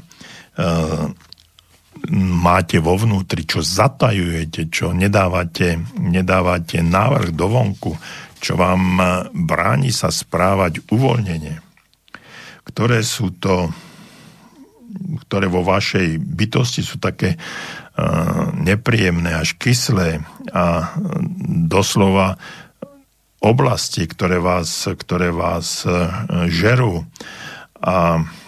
máte 2.12 2.80
vo 2.80 2.96
vnútri, 3.00 3.48
čo 3.48 3.64
zatajujete, 3.64 4.68
čo 4.68 4.92
nedávate, 4.92 5.80
nedávate 5.96 6.84
návrh 6.84 7.32
do 7.32 7.46
vonku, 7.48 7.92
čo 8.36 8.61
vám 8.61 9.00
bráni 9.32 9.88
sa 9.88 10.12
správať 10.12 10.84
uvoľnenie. 10.92 11.57
Ktoré 12.64 13.00
sú 13.00 13.32
to, 13.40 13.72
ktoré 15.28 15.48
vo 15.48 15.64
vašej 15.64 16.20
bytosti 16.20 16.84
sú 16.84 17.00
také 17.00 17.36
uh, 17.36 18.52
nepríjemné, 18.52 19.40
až 19.40 19.57
kyslé 19.57 20.20
a 20.52 20.92
doslova 21.68 22.36
oblasti, 23.40 24.09
ktoré 24.09 24.40
vás, 24.40 24.88
ktoré 24.88 25.28
vás 25.28 25.84
žerú 26.48 27.05
a 27.84 28.24
E, 28.24 28.43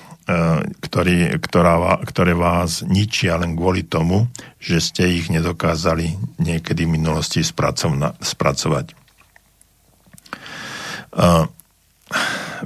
ktorý, 0.83 1.39
ktorá, 1.39 2.03
ktoré 2.03 2.35
vás 2.35 2.83
ničia 2.83 3.39
len 3.39 3.55
kvôli 3.55 3.87
tomu, 3.87 4.27
že 4.59 4.83
ste 4.83 5.23
ich 5.23 5.31
nedokázali 5.31 6.19
niekedy 6.43 6.83
v 6.83 6.99
minulosti 6.99 7.47
spracovať. 7.47 8.87
E, 8.91 8.95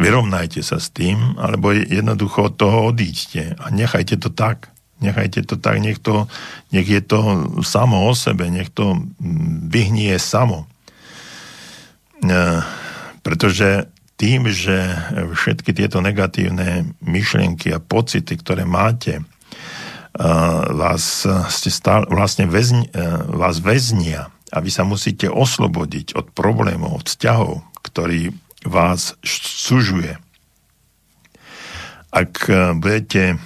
vyrovnajte 0.00 0.64
sa 0.64 0.80
s 0.80 0.88
tým, 0.88 1.36
alebo 1.36 1.76
jednoducho 1.76 2.48
od 2.48 2.54
toho 2.56 2.96
odíďte 2.96 3.60
a 3.60 3.68
nechajte 3.68 4.16
to 4.16 4.32
tak. 4.32 4.72
Nechajte 5.00 5.44
to 5.48 5.56
tak, 5.56 5.80
nech, 5.80 5.96
to, 5.96 6.28
nech 6.76 6.84
je 6.84 7.00
to 7.00 7.20
samo 7.64 8.04
o 8.04 8.12
sebe, 8.12 8.48
nech 8.52 8.68
to 8.72 9.04
vyhnie 9.68 10.16
samo. 10.16 10.64
E, 12.24 12.36
pretože 13.20 13.84
tým, 14.20 14.52
že 14.52 14.76
všetky 15.32 15.72
tieto 15.72 16.04
negatívne 16.04 16.92
myšlienky 17.00 17.72
a 17.72 17.80
pocity, 17.80 18.36
ktoré 18.36 18.68
máte, 18.68 19.24
vás, 20.76 21.24
ste 21.48 21.70
stále, 21.72 22.04
vlastne 22.12 22.44
väzni, 22.44 22.84
vás 23.32 23.64
väznia 23.64 24.28
a 24.52 24.60
vy 24.60 24.68
sa 24.68 24.84
musíte 24.84 25.32
oslobodiť 25.32 26.18
od 26.20 26.36
problémov, 26.36 27.00
od 27.00 27.06
vzťahov, 27.08 27.64
ktorý 27.80 28.36
vás 28.68 29.16
sužuje. 29.24 30.20
Ak 32.12 32.44
budete 32.76 33.40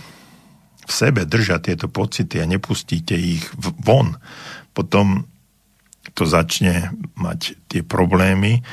v 0.84 0.90
sebe 0.90 1.22
držať 1.28 1.70
tieto 1.70 1.86
pocity 1.86 2.42
a 2.42 2.50
nepustíte 2.50 3.14
ich 3.14 3.46
von, 3.60 4.18
potom 4.74 5.28
to 6.18 6.24
začne 6.26 6.90
mať 7.14 7.60
tie 7.68 7.82
problémy 7.84 8.64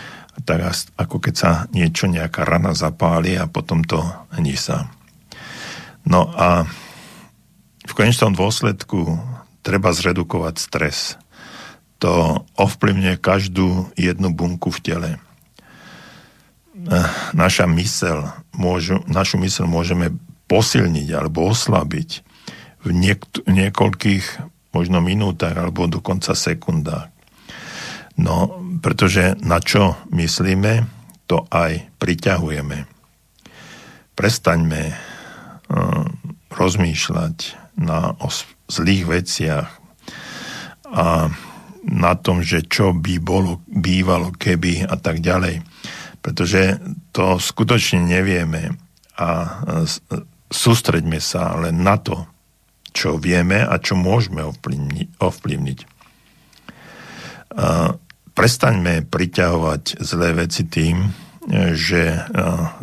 tak 0.48 0.74
ako 0.98 1.22
keď 1.22 1.34
sa 1.36 1.52
niečo, 1.76 2.10
nejaká 2.10 2.48
rana 2.48 2.74
zapáli 2.74 3.38
a 3.38 3.46
potom 3.46 3.86
to 3.86 4.02
sa. 4.58 4.90
No 6.08 6.32
a 6.34 6.66
v 7.86 7.94
konečnom 7.94 8.34
dôsledku 8.34 9.20
treba 9.62 9.94
zredukovať 9.94 10.56
stres. 10.58 10.98
To 12.02 12.42
ovplyvňuje 12.58 13.16
každú 13.22 13.94
jednu 13.94 14.34
bunku 14.34 14.74
v 14.74 14.80
tele. 14.82 15.12
Naša 17.38 17.70
mysel, 17.78 18.26
môžu, 18.58 19.06
našu 19.06 19.38
mysel 19.38 19.70
môžeme 19.70 20.18
posilniť 20.50 21.08
alebo 21.14 21.46
oslabiť 21.54 22.10
v 22.82 22.90
niek- 22.90 23.46
niekoľkých 23.46 24.26
možno 24.74 24.98
minútach 25.04 25.54
alebo 25.54 25.86
dokonca 25.86 26.34
sekundách. 26.34 27.14
No, 28.22 28.62
pretože 28.86 29.34
na 29.42 29.58
čo 29.58 29.98
myslíme, 30.14 30.86
to 31.26 31.50
aj 31.50 31.90
priťahujeme. 31.98 32.86
Prestaňme 34.14 34.84
uh, 34.94 36.06
rozmýšľať 36.54 37.36
na 37.82 38.14
os- 38.22 38.46
zlých 38.70 39.10
veciach 39.10 39.68
a 40.92 41.34
na 41.82 42.14
tom, 42.14 42.46
že 42.46 42.62
čo 42.70 42.94
by 42.94 43.18
bolo, 43.18 43.66
bývalo, 43.66 44.30
keby 44.38 44.86
a 44.86 44.96
tak 45.02 45.26
ďalej. 45.26 45.66
Pretože 46.22 46.78
to 47.10 47.42
skutočne 47.42 48.06
nevieme 48.06 48.78
a 49.18 49.30
uh, 49.34 49.88
sústreďme 50.54 51.18
sa 51.18 51.58
len 51.58 51.82
na 51.82 51.98
to, 51.98 52.30
čo 52.94 53.18
vieme 53.18 53.66
a 53.66 53.82
čo 53.82 53.98
môžeme 53.98 54.46
ovplyvniť. 54.46 55.18
ovplyvniť. 55.18 55.80
Prestaňme 58.32 59.06
priťahovať 59.06 60.00
zlé 60.00 60.34
veci 60.34 60.64
tým, 60.66 61.12
že 61.76 62.22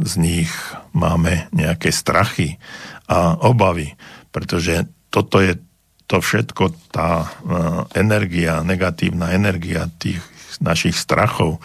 z 0.03 0.13
nich 0.19 0.51
máme 0.93 1.47
nejaké 1.55 1.95
strachy 1.95 2.59
a 3.07 3.39
obavy, 3.39 3.95
pretože 4.35 4.85
toto 5.09 5.41
je 5.41 5.57
to 6.09 6.19
všetko, 6.19 6.73
tá 6.91 7.33
energia, 7.95 8.65
negatívna 8.65 9.33
energia 9.33 9.87
tých 10.01 10.21
našich 10.59 10.97
strachov 10.97 11.61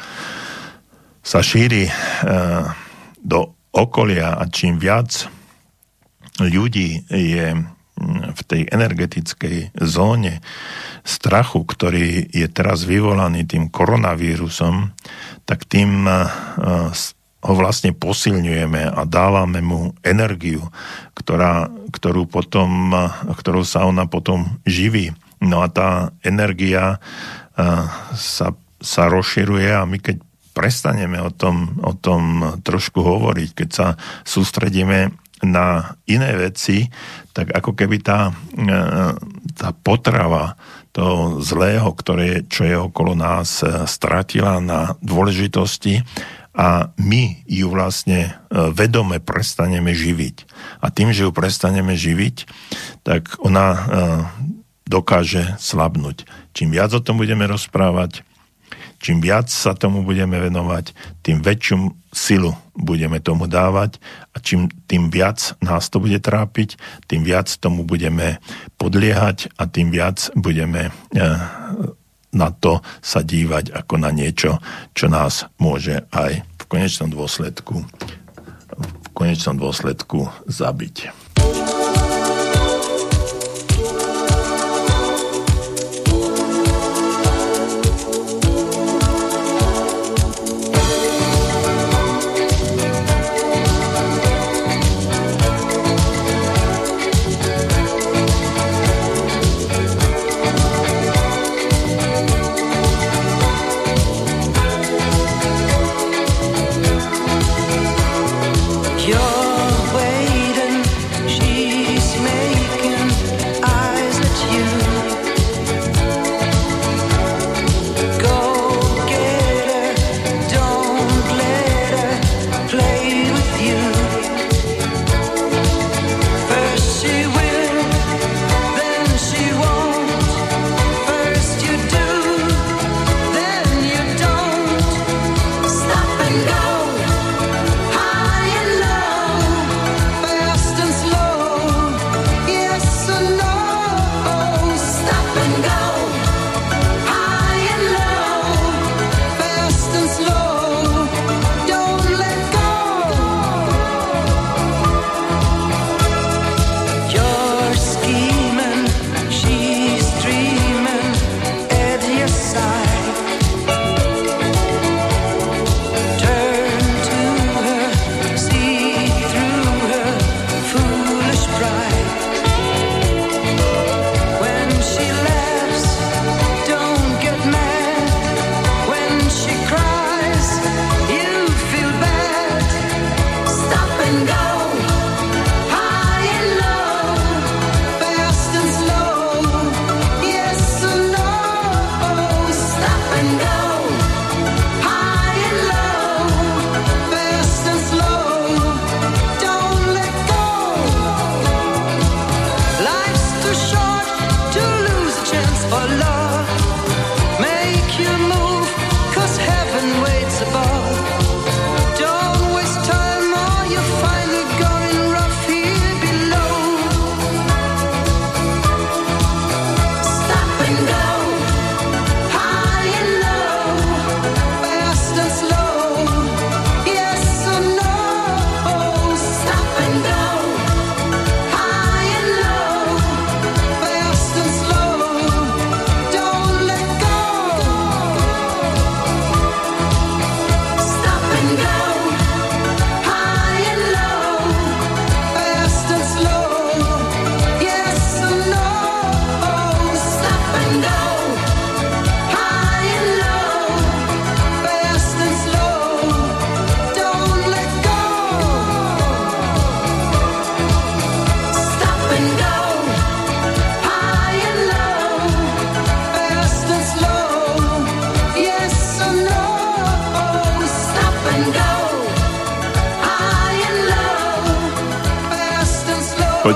sa 1.23 1.39
šíri 1.39 1.87
do 3.23 3.39
okolia 3.73 4.35
a 4.37 4.43
čím 4.51 4.77
viac 4.77 5.31
ľudí 6.37 7.07
je 7.09 7.57
v 8.33 8.41
tej 8.45 8.61
energetickej 8.73 9.77
zóne 9.77 10.41
strachu, 11.05 11.61
ktorý 11.61 12.25
je 12.33 12.47
teraz 12.49 12.89
vyvolaný 12.89 13.45
tým 13.45 13.69
koronavírusom, 13.69 14.91
tak 15.45 15.69
tým 15.69 16.09
eh, 16.09 16.25
ho 17.43 17.53
vlastne 17.59 17.91
posilňujeme 17.91 18.87
a 18.87 19.03
dávame 19.03 19.59
mu 19.59 19.91
energiu, 19.99 20.71
ktorá, 21.11 21.67
ktorú 21.91 22.23
potom, 22.23 22.95
ktorou 23.35 23.67
sa 23.67 23.83
ona 23.83 24.07
potom 24.07 24.63
živí. 24.63 25.11
No 25.43 25.59
a 25.59 25.67
tá 25.67 26.15
energia 26.23 26.97
eh, 26.97 27.85
sa, 28.15 28.57
sa 28.81 29.03
rozširuje 29.11 29.69
a 29.69 29.85
my 29.85 29.99
keď 30.01 30.17
prestaneme 30.53 31.17
o 31.17 31.33
tom, 31.33 31.81
o 31.81 31.97
tom 31.97 32.61
trošku 32.61 33.01
hovoriť, 33.01 33.49
keď 33.57 33.69
sa 33.73 33.87
sústredíme 34.21 35.22
na 35.43 35.99
iné 36.07 36.31
veci, 36.39 36.87
tak 37.35 37.51
ako 37.51 37.75
keby 37.75 37.99
tá, 37.99 38.31
e, 38.31 38.63
tá 39.53 39.69
potrava 39.75 40.55
toho 40.95 41.43
zlého, 41.43 41.91
ktoré, 41.93 42.47
čo 42.47 42.63
je 42.63 42.77
okolo 42.79 43.13
nás, 43.13 43.61
e, 43.61 43.85
stratila 43.85 44.63
na 44.63 44.95
dôležitosti 45.03 46.01
a 46.53 46.93
my 46.95 47.43
ju 47.49 47.67
vlastne 47.69 48.19
e, 48.29 48.31
vedome 48.71 49.19
prestaneme 49.19 49.91
živiť. 49.91 50.35
A 50.79 50.89
tým, 50.89 51.11
že 51.11 51.27
ju 51.27 51.31
prestaneme 51.35 51.93
živiť, 51.93 52.47
tak 53.03 53.35
ona 53.43 53.83
dokáže 54.87 55.59
slabnúť. 55.59 56.27
Čím 56.55 56.75
viac 56.75 56.91
o 56.95 57.03
tom 57.03 57.19
budeme 57.19 57.47
rozprávať, 57.47 58.23
čím 59.03 59.19
viac 59.19 59.51
sa 59.51 59.75
tomu 59.75 60.07
budeme 60.07 60.39
venovať, 60.39 60.95
tým 61.19 61.43
väčšiu 61.43 61.91
silu 62.15 62.55
budeme 62.71 63.19
tomu 63.19 63.51
dávať 63.51 63.99
a 64.31 64.39
čím 64.39 64.71
tým 64.87 65.11
viac 65.11 65.59
nás 65.59 65.91
to 65.91 65.99
bude 65.99 66.23
trápiť, 66.23 66.79
tým 67.11 67.27
viac 67.27 67.51
tomu 67.59 67.83
budeme 67.83 68.39
podliehať 68.79 69.51
a 69.59 69.67
tým 69.67 69.91
viac 69.91 70.31
budeme 70.39 70.95
eh, 71.11 71.37
na 72.33 72.49
to 72.49 72.81
sa 73.03 73.21
dívať 73.21 73.75
ako 73.75 73.93
na 74.01 74.09
niečo, 74.09 74.57
čo 74.97 75.05
nás 75.11 75.45
môže 75.59 76.07
aj 76.09 76.41
v 76.41 76.63
konečnom 76.65 77.11
dôsledku 77.11 77.85
v 78.73 79.07
konečnom 79.13 79.61
dôsledku 79.61 80.33
zabiť. 80.49 81.22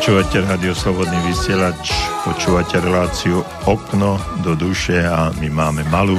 Počúvate 0.08 0.40
Radio 0.40 0.72
Slobodný 0.72 1.20
vysielač, 1.28 1.92
počúvate 2.24 2.80
reláciu 2.80 3.44
Okno 3.68 4.16
do 4.40 4.56
duše 4.56 5.04
a 5.04 5.36
my 5.36 5.52
máme 5.52 5.84
malú 5.92 6.16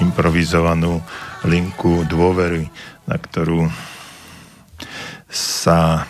improvizovanú 0.00 1.04
linku 1.44 2.08
dôvery, 2.08 2.72
na 3.04 3.20
ktorú 3.20 3.68
sa 5.28 6.08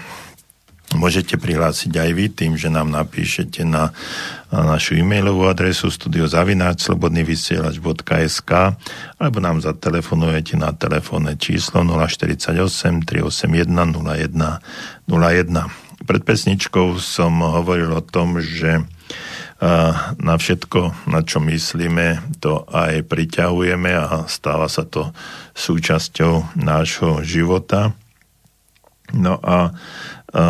môžete 0.94 1.42
prihlásiť 1.42 1.90
aj 1.90 2.10
vy 2.14 2.30
tým, 2.30 2.54
že 2.54 2.70
nám 2.70 2.94
napíšete 2.94 3.66
na, 3.66 3.90
na 4.54 4.78
našu 4.78 5.02
e-mailovú 5.02 5.50
adresu 5.50 5.90
studiozavináč.slobodnyvysielač.sk 5.90 8.52
alebo 9.18 9.38
nám 9.42 9.58
zatelefonujete 9.58 10.54
na 10.54 10.70
telefónne 10.70 11.34
číslo 11.34 11.82
048 11.82 13.02
381 13.02 14.06
01 14.06 14.38
01 15.10 15.87
pred 16.08 16.24
pesničkou 16.24 16.96
som 16.96 17.44
hovoril 17.44 17.92
o 17.92 18.00
tom, 18.00 18.40
že 18.40 18.88
na 20.16 20.34
všetko, 20.38 21.10
na 21.10 21.20
čo 21.26 21.42
myslíme, 21.44 22.38
to 22.38 22.64
aj 22.70 23.04
priťahujeme 23.10 23.90
a 23.92 24.24
stáva 24.30 24.70
sa 24.70 24.86
to 24.86 25.12
súčasťou 25.52 26.56
nášho 26.56 27.20
života. 27.26 27.92
No 29.12 29.36
a, 29.42 29.74
a 30.32 30.44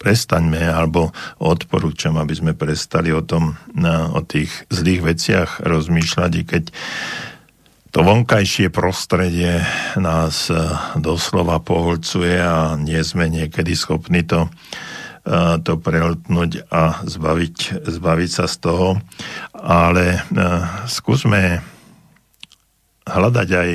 prestaňme, 0.00 0.62
alebo 0.62 1.12
odporúčam, 1.42 2.16
aby 2.16 2.32
sme 2.38 2.52
prestali 2.56 3.12
o 3.12 3.20
tom, 3.20 3.58
na, 3.74 4.08
o 4.14 4.24
tých 4.24 4.64
zlých 4.72 5.02
veciach 5.04 5.50
rozmýšľať, 5.60 6.32
i 6.40 6.42
keď 6.46 6.64
to 7.90 8.06
vonkajšie 8.06 8.70
prostredie 8.70 9.66
nás 9.98 10.46
e, 10.46 10.54
doslova 10.98 11.58
poholcuje 11.58 12.38
a 12.38 12.78
nie 12.78 13.02
sme 13.02 13.26
niekedy 13.26 13.74
schopní 13.74 14.22
to, 14.22 14.46
e, 15.26 15.58
to 15.66 15.74
prehltnúť 15.74 16.70
a 16.70 17.02
zbaviť, 17.02 17.82
zbaviť 17.82 18.30
sa 18.30 18.46
z 18.46 18.56
toho. 18.62 18.88
Ale 19.58 20.04
e, 20.14 20.18
skúsme 20.86 21.66
hľadať 23.10 23.48
aj 23.50 23.70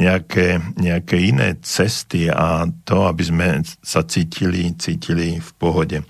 nejaké, 0.00 0.56
nejaké 0.80 1.16
iné 1.20 1.60
cesty 1.60 2.32
a 2.32 2.64
to, 2.88 3.04
aby 3.04 3.20
sme 3.20 3.48
sa 3.84 4.00
cítili, 4.00 4.72
cítili 4.80 5.36
v 5.36 5.50
pohode. 5.60 6.00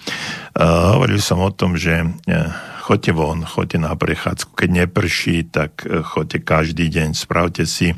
Hovoril 0.54 1.18
som 1.18 1.42
o 1.42 1.50
tom, 1.50 1.74
že 1.74 2.06
choďte 2.82 3.14
von, 3.14 3.46
choďte 3.46 3.78
na 3.78 3.94
prechádzku. 3.94 4.58
Keď 4.58 4.70
neprší, 4.74 5.46
tak 5.46 5.86
e, 5.86 6.02
choďte 6.02 6.42
každý 6.42 6.90
deň. 6.90 7.14
Spravte 7.14 7.62
si, 7.62 7.94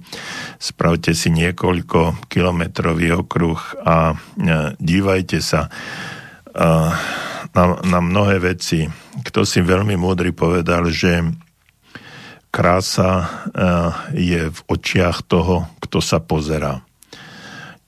spravte 0.61 1.17
si 1.17 1.33
niekoľko 1.33 2.29
kilometrový 2.29 3.17
okruh 3.17 3.61
a 3.81 4.13
e, 4.13 4.17
dívajte 4.77 5.41
sa 5.41 5.67
e, 5.67 5.71
na, 7.57 7.65
na 7.81 7.99
mnohé 8.05 8.45
veci. 8.45 8.85
Kto 9.25 9.49
si 9.49 9.65
veľmi 9.65 9.97
múdry 9.97 10.37
povedal, 10.37 10.93
že 10.93 11.25
krása 12.55 13.27
je 14.15 14.47
v 14.47 14.61
očiach 14.71 15.27
toho, 15.27 15.67
kto 15.83 15.99
sa 15.99 16.23
pozerá. 16.23 16.87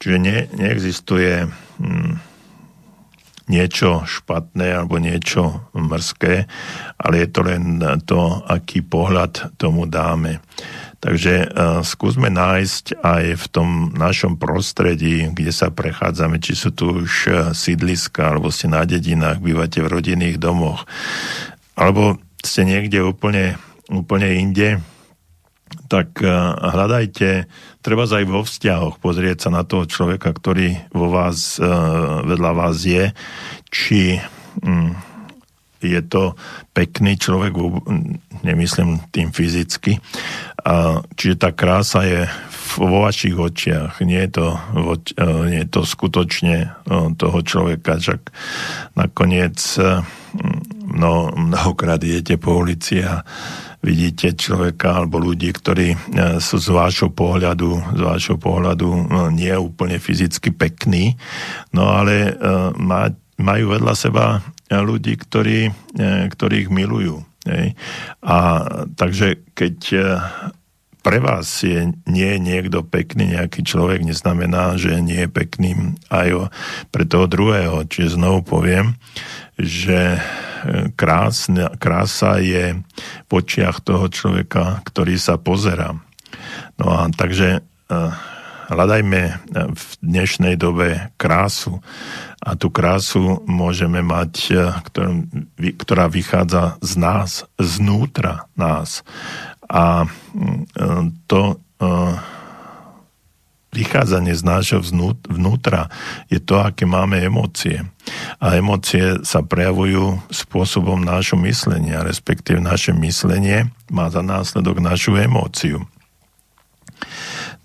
Čiže 0.03 0.19
ne, 0.19 0.51
neexistuje 0.59 1.47
hm, 1.79 2.36
niečo 3.47 4.03
špatné 4.03 4.75
alebo 4.75 4.99
niečo 4.99 5.71
mrzké, 5.71 6.51
ale 6.99 7.15
je 7.23 7.29
to 7.31 7.41
len 7.47 7.79
to, 8.03 8.43
aký 8.47 8.83
pohľad 8.83 9.55
tomu 9.55 9.87
dáme. 9.87 10.43
Takže 10.97 11.35
uh, 11.47 11.85
skúsme 11.87 12.33
nájsť 12.33 12.99
aj 13.05 13.25
v 13.39 13.47
tom 13.53 13.95
našom 13.95 14.41
prostredí, 14.41 15.31
kde 15.31 15.53
sa 15.55 15.71
prechádzame, 15.71 16.43
či 16.43 16.59
sú 16.59 16.75
tu 16.75 17.07
už 17.07 17.13
uh, 17.31 17.35
sídliska, 17.55 18.35
alebo 18.35 18.51
ste 18.51 18.67
na 18.67 18.83
dedinách, 18.83 19.39
bývate 19.39 19.79
v 19.85 19.93
rodinných 19.93 20.41
domoch, 20.41 20.89
alebo 21.79 22.19
ste 22.43 22.67
niekde 22.67 23.05
úplne, 23.05 23.55
úplne 23.87 24.41
inde, 24.41 24.83
tak 25.87 26.19
uh, 26.23 26.57
hľadajte 26.59 27.47
treba 27.87 28.03
aj 28.03 28.27
vo 28.27 28.43
vzťahoch 28.43 28.99
pozrieť 28.99 29.47
sa 29.47 29.51
na 29.55 29.63
toho 29.63 29.87
človeka, 29.87 30.35
ktorý 30.35 30.75
vo 30.91 31.07
vás, 31.07 31.63
e, 31.63 31.71
vedľa 32.27 32.51
vás 32.59 32.83
je, 32.83 33.15
či 33.71 34.19
mm, 34.59 34.91
je 35.87 36.03
to 36.03 36.35
pekný 36.75 37.15
človek, 37.15 37.55
nemyslím 38.43 39.07
tým 39.15 39.31
fyzicky, 39.31 40.03
čiže 41.15 41.37
tá 41.39 41.55
krása 41.55 42.03
je 42.03 42.27
vo 42.75 43.07
vašich 43.07 43.39
očiach, 43.39 44.03
nie 44.03 44.19
je 44.27 44.31
to, 44.35 44.49
e, 45.15 45.27
nie 45.47 45.63
je 45.63 45.69
to 45.71 45.87
skutočne 45.87 46.75
toho 47.15 47.39
človeka, 47.47 48.03
však 48.03 48.35
nakoniec 48.99 49.63
no, 50.91 51.31
mnohokrát 51.39 52.03
idete 52.03 52.35
po 52.35 52.59
ulici 52.59 52.99
a 53.07 53.23
vidíte 53.85 54.37
človeka 54.37 55.03
alebo 55.03 55.21
ľudí, 55.21 55.53
ktorí 55.53 55.89
e, 55.93 55.99
sú 56.41 56.57
z 56.61 56.69
vášho 56.73 57.11
pohľadu, 57.13 57.97
z 57.97 58.01
vášho 58.03 58.37
pohľadu 58.37 58.89
e, 58.89 59.01
nie 59.35 59.53
úplne 59.55 60.01
fyzicky 60.01 60.53
pekní, 60.53 61.17
no 61.73 61.91
ale 61.91 62.31
e, 62.31 62.33
majú 63.37 63.65
vedľa 63.77 63.95
seba 63.95 64.41
ľudí, 64.67 65.15
ktorí, 65.15 65.71
ktorých 66.33 66.75
milujú. 66.75 67.23
A 68.27 68.39
takže 68.99 69.39
keď 69.55 69.77
pre 71.07 71.23
vás 71.23 71.63
je 71.63 71.95
nie 72.11 72.33
niekto 72.43 72.83
pekný, 72.83 73.39
nejaký 73.39 73.63
človek, 73.63 74.03
neznamená, 74.03 74.75
že 74.75 74.99
nie 74.99 75.23
je 75.23 75.31
pekným 75.31 75.95
aj 76.11 76.51
pre 76.91 77.07
toho 77.07 77.31
druhého. 77.31 77.87
Čiže 77.87 78.19
znovu 78.19 78.43
poviem, 78.43 78.99
že 79.55 80.19
krásna, 80.99 81.71
krása 81.79 82.43
je 82.43 82.83
v 83.27 83.31
očiach 83.31 83.87
toho 83.87 84.11
človeka, 84.11 84.83
ktorý 84.83 85.15
sa 85.15 85.39
pozerá. 85.39 85.95
No 86.75 86.87
a 86.91 87.07
takže 87.15 87.63
eh, 87.63 88.11
hľadajme 88.67 89.23
eh, 89.23 89.37
v 89.71 89.85
dnešnej 90.03 90.59
dobe 90.59 91.15
krásu 91.15 91.79
a 92.47 92.55
tú 92.55 92.71
krásu 92.71 93.43
môžeme 93.49 94.07
mať, 94.07 94.55
ktorá 95.59 96.07
vychádza 96.07 96.79
z 96.79 96.93
nás, 96.95 97.31
znútra 97.59 98.47
nás. 98.55 99.03
A 99.67 100.07
mm, 100.07 101.27
to 101.27 101.59
vychádzanie 103.77 104.33
z 104.33 104.43
nášho 104.43 104.81
vnútra 105.29 105.93
je 106.33 106.41
to, 106.41 106.57
aké 106.57 106.89
máme 106.89 107.21
emócie. 107.21 107.85
A 108.41 108.57
emócie 108.57 109.21
sa 109.21 109.45
prejavujú 109.45 110.17
spôsobom 110.33 110.97
nášho 111.05 111.37
myslenia, 111.45 112.01
respektíve 112.01 112.57
naše 112.57 112.97
myslenie 112.97 113.69
má 113.93 114.09
za 114.09 114.25
následok 114.25 114.81
našu 114.81 115.21
emóciu. 115.21 115.85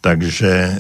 Takže 0.03 0.51
e, 0.51 0.73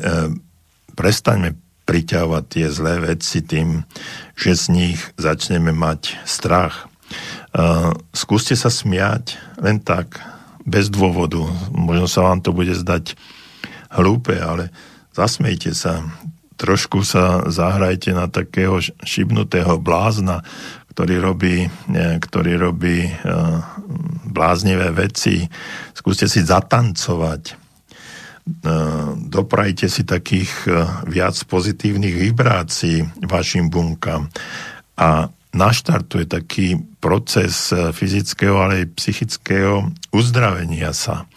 prestaňme 0.99 1.55
priťahovať 1.87 2.43
tie 2.51 2.67
zlé 2.67 2.99
veci 3.15 3.39
tým, 3.39 3.87
že 4.35 4.51
z 4.57 4.65
nich 4.73 4.99
začneme 5.15 5.71
mať 5.71 6.19
strach. 6.27 6.91
E, 7.55 7.65
skúste 8.11 8.59
sa 8.59 8.67
smiať 8.67 9.39
len 9.61 9.79
tak, 9.79 10.19
bez 10.65 10.89
dôvodu. 10.89 11.41
Možno 11.73 12.07
sa 12.07 12.25
vám 12.25 12.39
to 12.43 12.53
bude 12.53 12.73
zdať 12.73 13.15
hlúpe, 13.91 14.37
ale 14.37 14.71
zasmejte 15.11 15.75
sa, 15.75 16.05
trošku 16.55 17.03
sa 17.03 17.45
zahrajte 17.49 18.15
na 18.15 18.31
takého 18.31 18.79
šibnutého 19.03 19.81
blázna, 19.81 20.45
ktorý 20.91 21.23
robí, 21.23 21.71
ktorý 22.19 22.53
robí 22.59 23.07
e, 23.07 23.11
bláznivé 24.27 24.91
veci. 24.91 25.47
Skúste 25.95 26.27
si 26.27 26.43
zatancovať. 26.43 27.43
E, 27.47 27.53
doprajte 29.31 29.87
si 29.87 30.03
takých 30.03 30.51
e, 30.67 30.83
viac 31.07 31.39
pozitívnych 31.47 32.15
vibrácií 32.27 33.07
vašim 33.23 33.71
bunkám 33.71 34.27
a 34.99 35.31
naštartuje 35.51 36.31
taký 36.31 36.79
proces 37.03 37.75
fyzického, 37.75 38.55
ale 38.55 38.85
aj 38.85 38.95
psychického 38.95 39.91
uzdravenia 40.15 40.95
sa 40.95 41.27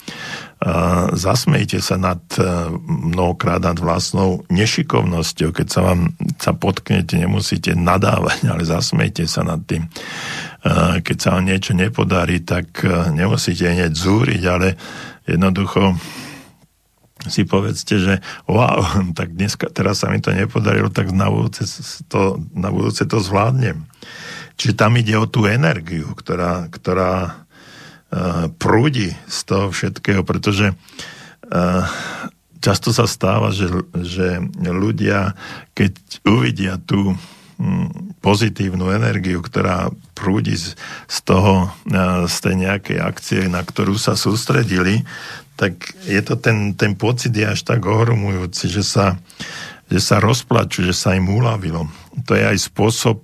zasmejte 1.13 1.77
sa 1.85 2.01
nad 2.01 2.21
e, 2.41 2.43
mnohokrát 2.89 3.61
nad 3.61 3.77
vlastnou 3.77 4.49
nešikovnosťou, 4.49 5.53
keď 5.53 5.67
sa 5.69 5.81
vám 5.85 6.17
sa 6.41 6.57
potknete, 6.57 7.21
nemusíte 7.21 7.77
nadávať, 7.77 8.39
ale 8.53 8.63
zasmejte 8.65 9.29
sa 9.29 9.45
nad 9.45 9.61
tým. 9.69 9.85
E, 9.85 9.89
keď 11.05 11.17
sa 11.21 11.29
vám 11.37 11.45
niečo 11.45 11.77
nepodarí, 11.77 12.41
tak 12.41 12.81
e, 12.81 13.13
nemusíte 13.13 13.69
hneď 13.69 13.93
zúriť, 13.93 14.43
ale 14.49 14.69
jednoducho 15.29 16.01
si 17.29 17.45
povedzte, 17.49 18.01
že 18.01 18.15
wow, 18.49 18.85
tak 19.19 19.37
dneska, 19.37 19.71
teraz 19.71 20.03
sa 20.05 20.11
mi 20.13 20.21
to 20.21 20.33
nepodarilo, 20.33 20.89
tak 20.89 21.13
na 21.13 21.29
budúce 21.29 21.65
to, 22.09 22.41
na 22.53 22.69
budúce 22.69 23.05
to 23.05 23.21
zvládnem. 23.21 23.85
Čiže 24.55 24.79
tam 24.79 24.95
ide 24.95 25.19
o 25.19 25.27
tú 25.27 25.51
energiu, 25.51 26.15
ktorá, 26.15 26.71
ktorá 26.71 27.45
prúdi 28.63 29.11
z 29.27 29.39
toho 29.43 29.67
všetkého, 29.75 30.23
pretože 30.23 30.75
často 32.63 32.95
sa 32.95 33.05
stáva, 33.05 33.53
že, 33.53 33.69
že 34.01 34.41
ľudia, 34.63 35.37
keď 35.77 35.93
uvidia 36.25 36.75
tú 36.81 37.19
pozitívnu 38.25 38.89
energiu, 38.91 39.45
ktorá 39.45 39.93
prúdi 40.17 40.57
z, 40.57 40.75
z 41.07 41.19
toho, 41.29 41.71
z 42.25 42.37
tej 42.41 42.55
nejakej 42.57 42.99
akcie, 42.99 43.41
na 43.53 43.61
ktorú 43.61 44.01
sa 44.01 44.17
sústredili, 44.17 45.05
tak 45.55 45.77
je 46.03 46.19
to 46.25 46.35
ten, 46.35 46.75
ten 46.75 46.99
pocit 46.99 47.31
je 47.31 47.47
až 47.47 47.63
tak 47.63 47.87
ohromujúci, 47.87 48.67
že 48.67 48.83
sa, 48.83 49.21
že 49.87 50.01
sa 50.03 50.19
rozplačú, 50.19 50.83
že 50.83 50.97
sa 50.97 51.15
im 51.15 51.31
uľavilo. 51.31 51.87
To 52.27 52.33
je 52.35 52.43
aj 52.43 52.59
spôsob, 52.59 53.23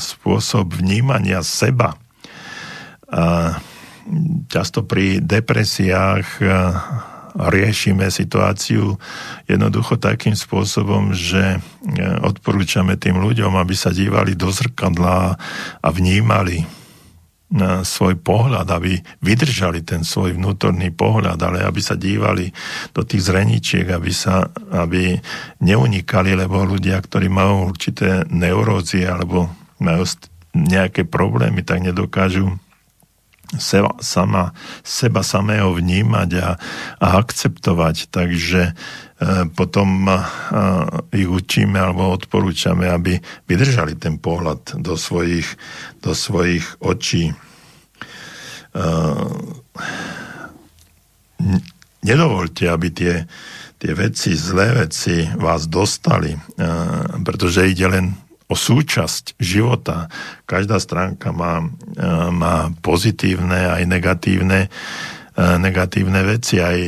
spôsob 0.00 0.66
vnímania 0.72 1.44
seba. 1.44 1.98
A 3.12 3.56
často 4.48 4.86
pri 4.86 5.20
depresiách 5.20 6.40
riešime 7.36 8.08
situáciu 8.08 8.96
jednoducho 9.44 10.00
takým 10.00 10.32
spôsobom, 10.32 11.12
že 11.12 11.60
odporúčame 12.24 12.96
tým 12.96 13.20
ľuďom, 13.20 13.52
aby 13.60 13.76
sa 13.76 13.92
dívali 13.92 14.32
do 14.32 14.48
zrkadla 14.48 15.36
a 15.84 15.88
vnímali 15.92 16.64
na 17.46 17.86
svoj 17.86 18.18
pohľad, 18.18 18.66
aby 18.74 18.98
vydržali 19.22 19.86
ten 19.86 20.02
svoj 20.02 20.34
vnútorný 20.34 20.90
pohľad, 20.90 21.38
ale 21.38 21.62
aby 21.62 21.78
sa 21.78 21.94
dívali 21.94 22.50
do 22.90 23.06
tých 23.06 23.22
zreničiek, 23.30 23.86
aby, 23.86 24.10
sa, 24.10 24.50
aby 24.74 25.14
neunikali, 25.62 26.34
lebo 26.34 26.66
ľudia, 26.66 26.98
ktorí 26.98 27.30
majú 27.30 27.70
určité 27.70 28.26
neurózy 28.26 29.06
alebo 29.06 29.46
majú 29.78 30.02
nejaké 30.56 31.06
problémy, 31.06 31.62
tak 31.62 31.86
nedokážu 31.86 32.58
seba, 33.54 33.94
sama, 34.02 34.50
seba 34.82 35.22
samého 35.22 35.70
vnímať 35.70 36.30
a, 36.42 36.48
a 36.98 37.06
akceptovať. 37.22 38.10
Takže 38.10 38.62
e, 38.70 38.72
potom 39.54 40.10
e, 40.10 40.18
ich 41.14 41.30
učíme 41.30 41.78
alebo 41.78 42.10
odporúčame, 42.10 42.90
aby 42.90 43.22
vydržali 43.46 43.94
ten 43.94 44.18
pohľad 44.18 44.82
do 44.82 44.98
svojich, 44.98 45.46
do 46.02 46.10
svojich 46.10 46.66
očí. 46.82 47.30
E, 47.30 47.34
nedovolte, 52.02 52.66
aby 52.66 52.88
tie, 52.90 53.14
tie 53.78 53.92
veci, 53.94 54.34
zlé 54.34 54.86
veci 54.86 55.26
vás 55.38 55.70
dostali, 55.70 56.34
e, 56.34 56.38
pretože 57.22 57.70
ide 57.70 57.86
len 57.86 58.25
o 58.46 58.54
súčasť 58.54 59.34
života. 59.42 60.06
Každá 60.46 60.78
stránka 60.78 61.34
má, 61.34 61.62
e, 61.62 61.66
má 62.30 62.70
pozitívne 62.78 63.74
aj 63.74 63.82
negatívne, 63.90 64.60
e, 64.66 65.42
negatívne 65.58 66.22
veci. 66.22 66.62
Aj 66.62 66.78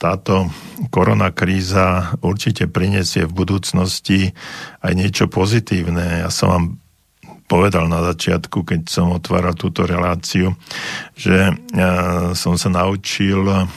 táto 0.00 0.50
koronakríza 0.90 2.18
určite 2.24 2.66
prinesie 2.66 3.28
v 3.28 3.36
budúcnosti 3.38 4.34
aj 4.82 4.92
niečo 4.96 5.30
pozitívne. 5.30 6.26
Ja 6.26 6.30
som 6.32 6.48
vám 6.50 6.66
povedal 7.46 7.84
na 7.86 8.00
začiatku, 8.00 8.64
keď 8.64 8.88
som 8.88 9.12
otváral 9.12 9.52
túto 9.52 9.84
reláciu, 9.84 10.56
že 11.12 11.52
e, 11.52 11.54
som 12.32 12.56
sa 12.56 12.72
naučil 12.72 13.68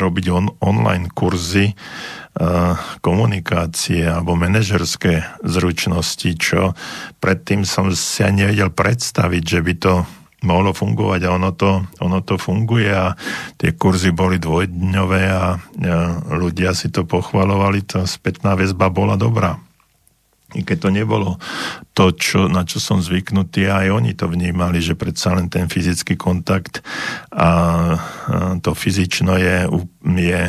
robiť 0.00 0.26
on, 0.32 0.48
online 0.64 1.12
kurzy 1.12 1.76
komunikácie 3.02 4.06
alebo 4.06 4.38
manažerské 4.38 5.26
zručnosti, 5.42 6.30
čo 6.38 6.78
predtým 7.18 7.66
som 7.66 7.90
si 7.92 8.22
aj 8.22 8.32
nevedel 8.32 8.70
predstaviť, 8.70 9.42
že 9.42 9.60
by 9.60 9.74
to 9.76 9.92
mohlo 10.40 10.72
fungovať 10.72 11.20
a 11.26 11.34
ono 11.36 11.52
to, 11.52 11.84
ono 12.00 12.24
to 12.24 12.40
funguje 12.40 12.88
a 12.88 13.12
tie 13.60 13.76
kurzy 13.76 14.14
boli 14.14 14.40
dvojdňové 14.40 15.22
a, 15.28 15.36
a 15.36 15.46
ľudia 16.32 16.72
si 16.72 16.88
to 16.88 17.04
pochvalovali, 17.04 17.84
tá 17.84 18.08
spätná 18.08 18.56
väzba 18.56 18.88
bola 18.88 19.20
dobrá 19.20 19.60
i 20.54 20.66
keď 20.66 20.76
to 20.78 20.90
nebolo 20.90 21.30
to, 21.94 22.14
čo, 22.16 22.48
na 22.48 22.64
čo 22.64 22.80
som 22.80 23.02
zvyknutý, 23.02 23.68
aj 23.68 23.92
oni 23.92 24.12
to 24.16 24.26
vnímali, 24.30 24.80
že 24.80 24.98
predsa 24.98 25.36
len 25.36 25.52
ten 25.52 25.68
fyzický 25.68 26.16
kontakt 26.16 26.80
a 27.34 27.50
to 28.64 28.70
fyzično 28.72 29.36
je, 29.36 29.68
je 30.04 30.42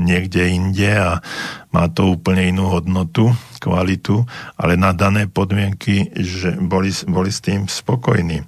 niekde 0.00 0.42
inde 0.48 0.90
a 0.90 1.20
má 1.74 1.90
to 1.90 2.14
úplne 2.14 2.46
inú 2.54 2.70
hodnotu, 2.70 3.34
kvalitu, 3.58 4.22
ale 4.60 4.76
na 4.76 4.92
dané 4.92 5.26
podmienky, 5.26 6.12
že 6.14 6.54
boli, 6.60 6.92
boli 7.08 7.30
s 7.32 7.40
tým 7.42 7.66
spokojní. 7.66 8.44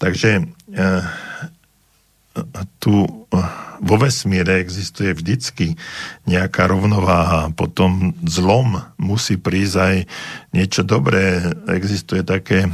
Takže 0.00 0.30
e, 0.40 0.42
tu 2.82 3.06
vo 3.84 3.96
vesmíre 4.00 4.58
existuje 4.58 5.14
vždycky 5.14 5.78
nejaká 6.26 6.66
rovnováha, 6.66 7.54
potom 7.54 8.16
zlom 8.26 8.82
musí 8.98 9.38
prísť 9.38 9.76
aj 9.76 9.96
niečo 10.50 10.82
dobré. 10.82 11.42
Existuje 11.70 12.26
také 12.26 12.70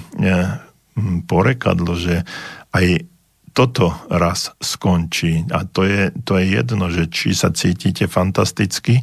porekadlo, 1.29 1.97
že 1.97 2.25
aj 2.73 3.05
toto 3.51 3.91
raz 4.07 4.55
skončí. 4.63 5.43
A 5.51 5.67
to 5.67 5.83
je, 5.83 6.15
to 6.23 6.39
je 6.39 6.55
jedno, 6.55 6.87
že 6.87 7.11
či 7.11 7.35
sa 7.35 7.51
cítite 7.51 8.07
fantasticky, 8.07 9.03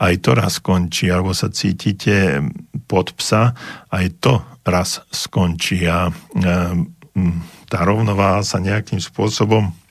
aj 0.00 0.14
to 0.24 0.30
raz 0.32 0.58
skončí, 0.58 1.12
alebo 1.12 1.36
sa 1.36 1.52
cítite 1.52 2.40
pod 2.88 3.12
psa, 3.14 3.52
aj 3.92 4.06
to 4.24 4.40
raz 4.64 5.04
skončí. 5.12 5.84
A 5.84 6.08
tá 7.68 7.78
rovnováha 7.84 8.40
sa 8.40 8.56
nejakým 8.56 8.98
spôsobom 8.98 9.81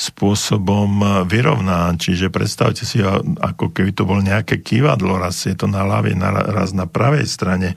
spôsobom 0.00 1.04
vyrovná. 1.28 1.92
Čiže 1.92 2.32
predstavte 2.32 2.88
si, 2.88 3.04
ako 3.04 3.68
keby 3.68 3.92
to 3.92 4.08
bol 4.08 4.24
nejaké 4.24 4.64
kývadlo, 4.64 5.20
raz 5.20 5.44
je 5.44 5.52
to 5.52 5.68
na 5.68 5.84
ľavej, 5.84 6.16
raz 6.48 6.72
na 6.72 6.88
pravej 6.88 7.28
strane 7.28 7.76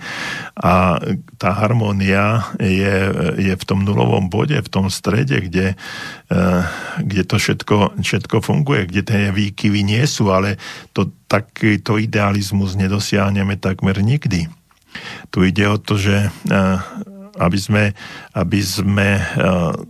a 0.56 1.04
tá 1.36 1.52
harmónia 1.52 2.48
je, 2.64 2.96
je 3.44 3.54
v 3.60 3.64
tom 3.68 3.84
nulovom 3.84 4.32
bode, 4.32 4.56
v 4.56 4.72
tom 4.72 4.88
strede, 4.88 5.44
kde, 5.44 5.76
eh, 6.32 6.62
kde 7.04 7.24
to 7.28 7.36
všetko, 7.36 8.00
všetko 8.00 8.40
funguje, 8.40 8.88
kde 8.88 9.02
tie 9.04 9.24
výkyvy 9.36 9.84
nie 9.84 10.08
sú, 10.08 10.32
ale 10.32 10.56
to, 10.96 11.12
takýto 11.28 12.00
idealizmus 12.00 12.80
nedosiahneme 12.80 13.60
takmer 13.60 14.00
nikdy. 14.00 14.48
Tu 15.34 15.38
ide 15.50 15.66
o 15.68 15.82
to, 15.82 16.00
že 16.00 16.30
eh, 16.30 16.80
aby 17.42 17.58
sme, 17.58 17.84
aby 18.38 18.60
sme 18.62 19.18
eh, 19.18 19.24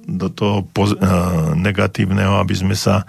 do 0.07 0.27
toho 0.31 0.63
eh, 0.63 0.87
negatívneho, 1.59 2.39
aby 2.39 2.55
sme 2.55 2.75
sa 2.75 3.03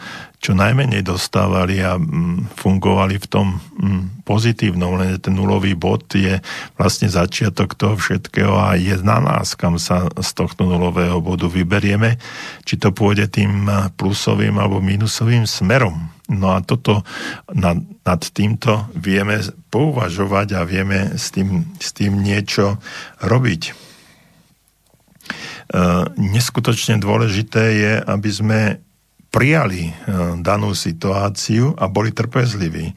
čo 0.45 0.53
najmenej 0.53 1.01
dostávali 1.01 1.80
a 1.80 1.97
mm, 1.97 2.53
fungovali 2.53 3.16
v 3.16 3.26
tom 3.32 3.47
mm, 3.57 4.28
pozitívnom, 4.28 5.01
len 5.01 5.16
ten 5.16 5.32
nulový 5.32 5.72
bod 5.72 6.05
je 6.12 6.37
vlastne 6.76 7.09
začiatok 7.09 7.72
toho 7.72 7.97
všetkého 7.97 8.53
a 8.53 8.76
je 8.76 8.93
na 9.01 9.24
nás, 9.24 9.57
kam 9.57 9.80
sa 9.80 10.05
z 10.12 10.30
tohto 10.37 10.68
nulového 10.68 11.24
bodu 11.24 11.49
vyberieme, 11.49 12.20
či 12.68 12.76
to 12.76 12.93
pôjde 12.93 13.30
tým 13.32 13.70
eh, 13.70 13.89
plusovým 13.95 14.59
alebo 14.59 14.82
minusovým 14.82 15.47
smerom. 15.47 16.12
No 16.24 16.57
a 16.57 16.64
toto 16.64 17.05
nad, 17.53 17.76
nad 18.01 18.20
týmto 18.32 18.89
vieme 18.97 19.45
pouvažovať 19.68 20.57
a 20.57 20.64
vieme 20.64 21.20
s 21.20 21.28
tým, 21.28 21.76
s 21.76 21.93
tým 21.93 22.24
niečo 22.24 22.80
robiť. 23.20 23.84
Eh, 25.64 26.04
neskutočne 26.20 27.00
dôležité 27.00 27.62
je, 27.72 27.92
aby 28.04 28.30
sme 28.30 28.60
prijali 29.32 29.88
eh, 29.88 29.94
danú 30.44 30.76
situáciu 30.76 31.72
a 31.80 31.88
boli 31.88 32.12
trpezliví. 32.12 32.92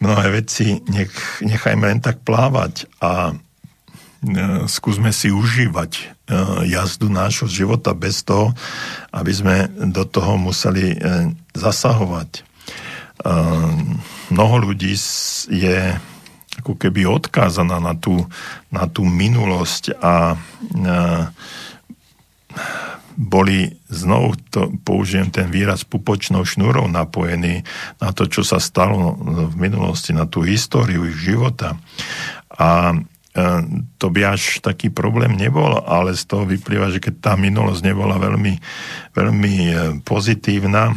Mnohé 0.00 0.40
veci 0.40 0.80
nech, 0.88 1.12
nechajme 1.44 1.84
len 1.84 2.00
tak 2.00 2.24
plávať 2.24 2.88
a 3.04 3.36
eh, 3.36 4.64
skúsme 4.64 5.12
si 5.12 5.28
užívať 5.28 6.16
jazdu 6.68 7.08
nášho 7.08 7.48
života 7.48 7.96
bez 7.96 8.20
toho, 8.20 8.52
aby 9.16 9.32
sme 9.32 9.56
do 9.88 10.04
toho 10.04 10.36
museli 10.36 10.92
zasahovať. 11.56 12.44
Mnoho 14.28 14.56
ľudí 14.60 14.92
je 15.48 15.96
ako 16.60 16.76
keby 16.76 17.08
odkázaná 17.08 17.80
na 17.80 17.96
tú, 17.96 18.28
na 18.68 18.84
tú 18.92 19.08
minulosť 19.08 19.96
a 20.04 20.36
boli 23.18 23.74
znovu, 23.90 24.38
to, 24.54 24.70
použijem 24.86 25.34
ten 25.34 25.50
výraz, 25.50 25.82
pupočnou 25.82 26.46
šnúrou 26.46 26.86
napojení 26.86 27.66
na 27.98 28.14
to, 28.14 28.30
čo 28.30 28.46
sa 28.46 28.62
stalo 28.62 29.18
v 29.50 29.54
minulosti, 29.58 30.14
na 30.14 30.30
tú 30.30 30.46
históriu 30.46 31.02
ich 31.10 31.18
života. 31.18 31.74
A 32.54 32.94
e, 32.94 32.96
to 33.98 34.14
by 34.14 34.38
až 34.38 34.62
taký 34.62 34.94
problém 34.94 35.34
nebol, 35.34 35.82
ale 35.82 36.14
z 36.14 36.30
toho 36.30 36.46
vyplýva, 36.46 36.94
že 36.94 37.02
keď 37.02 37.14
tá 37.18 37.32
minulosť 37.34 37.82
nebola 37.82 38.22
veľmi, 38.22 38.54
veľmi 39.18 39.54
e, 39.66 39.74
pozitívna, 40.06 40.94
e, 40.94 40.96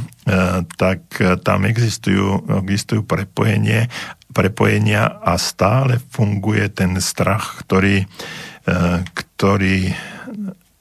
tak 0.77 1.17
tam 1.41 1.65
existujú, 1.65 2.61
existujú 2.61 3.01
prepojenie, 3.01 3.89
prepojenia 4.29 5.25
a 5.25 5.41
stále 5.41 5.97
funguje 6.13 6.69
ten 6.69 7.01
strach, 7.01 7.65
ktorý, 7.65 8.05
ktorý 9.09 9.91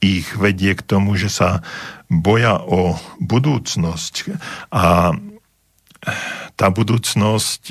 ich 0.01 0.33
vedie 0.35 0.73
k 0.73 0.81
tomu, 0.81 1.13
že 1.15 1.29
sa 1.29 1.61
boja 2.09 2.59
o 2.59 2.97
budúcnosť. 3.21 4.35
A 4.73 5.13
tá 6.57 6.67
budúcnosť, 6.73 7.63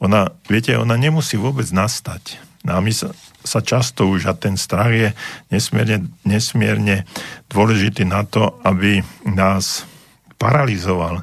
ona, 0.00 0.32
viete, 0.48 0.72
ona 0.74 0.96
nemusí 0.96 1.36
vôbec 1.36 1.68
nastať. 1.68 2.40
No 2.64 2.78
a 2.78 2.80
my 2.80 2.90
sa, 2.90 3.12
sa 3.44 3.60
často 3.60 4.08
už 4.08 4.32
a 4.32 4.34
ten 4.34 4.56
strach 4.56 4.90
je 4.90 5.08
nesmierne, 5.52 6.08
nesmierne 6.24 7.04
dôležitý 7.52 8.08
na 8.08 8.24
to, 8.24 8.56
aby 8.64 9.04
nás 9.28 9.84
paralizoval 10.40 11.22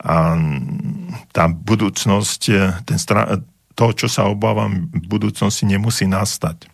a 0.00 0.34
tá 1.36 1.44
budúcnosť, 1.48 2.40
ten 2.88 2.98
strach, 2.98 3.44
to, 3.76 3.86
čo 3.92 4.08
sa 4.08 4.28
obávam 4.28 4.88
v 4.88 5.04
budúcnosti, 5.08 5.68
nemusí 5.68 6.08
nastať. 6.08 6.68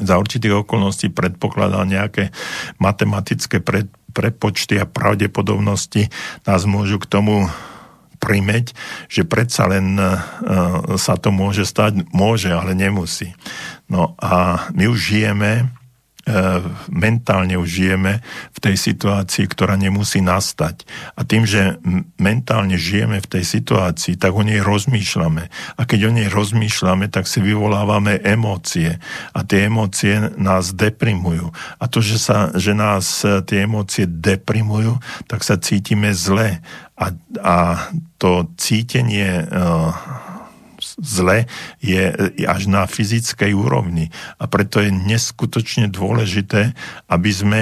Za 0.00 0.16
určitých 0.16 0.64
okolností 0.64 1.12
predpokladá 1.12 1.84
nejaké 1.84 2.32
matematické 2.80 3.60
pred, 3.60 3.92
prepočty 4.16 4.80
a 4.80 4.88
pravdepodobnosti 4.88 6.08
nás 6.48 6.64
môžu 6.64 6.96
k 6.96 7.10
tomu 7.12 7.48
primeť, 8.22 8.72
že 9.10 9.26
predsa 9.26 9.66
len 9.66 9.98
uh, 9.98 10.16
sa 10.94 11.18
to 11.18 11.34
môže 11.34 11.66
stať, 11.66 12.06
môže, 12.14 12.48
ale 12.54 12.72
nemusí. 12.72 13.34
No 13.90 14.14
a 14.16 14.64
my 14.72 14.86
už 14.86 14.98
žijeme 15.12 15.50
E, 15.60 15.81
mentálne 16.86 17.58
už 17.58 17.68
žijeme 17.68 18.22
v 18.54 18.58
tej 18.62 18.76
situácii, 18.78 19.44
ktorá 19.50 19.74
nemusí 19.74 20.22
nastať. 20.22 20.86
A 21.18 21.26
tým, 21.26 21.42
že 21.42 21.82
mentálne 22.14 22.78
žijeme 22.78 23.18
v 23.18 23.26
tej 23.26 23.44
situácii, 23.44 24.14
tak 24.14 24.30
o 24.30 24.46
nej 24.46 24.62
rozmýšľame. 24.62 25.50
A 25.50 25.80
keď 25.82 26.00
o 26.08 26.12
nej 26.14 26.30
rozmýšľame, 26.30 27.10
tak 27.10 27.26
si 27.26 27.42
vyvolávame 27.42 28.22
emócie. 28.22 29.02
A 29.34 29.42
tie 29.42 29.66
emócie 29.66 30.30
nás 30.38 30.70
deprimujú. 30.70 31.50
A 31.82 31.84
to, 31.90 31.98
že, 31.98 32.22
sa, 32.22 32.54
že 32.54 32.70
nás 32.70 33.26
e, 33.26 33.42
tie 33.42 33.66
emócie 33.66 34.06
deprimujú, 34.06 35.02
tak 35.26 35.42
sa 35.42 35.58
cítime 35.58 36.14
zle. 36.14 36.62
A, 36.94 37.10
a 37.42 37.56
to 38.22 38.46
cítenie 38.54 39.42
uh, 39.42 39.90
zle 41.02 41.50
je 41.82 42.14
až 42.46 42.70
na 42.70 42.86
fyzickej 42.86 43.52
úrovni. 43.52 44.14
A 44.38 44.46
preto 44.46 44.78
je 44.78 44.94
neskutočne 44.94 45.90
dôležité, 45.90 46.72
aby 47.10 47.30
sme 47.34 47.60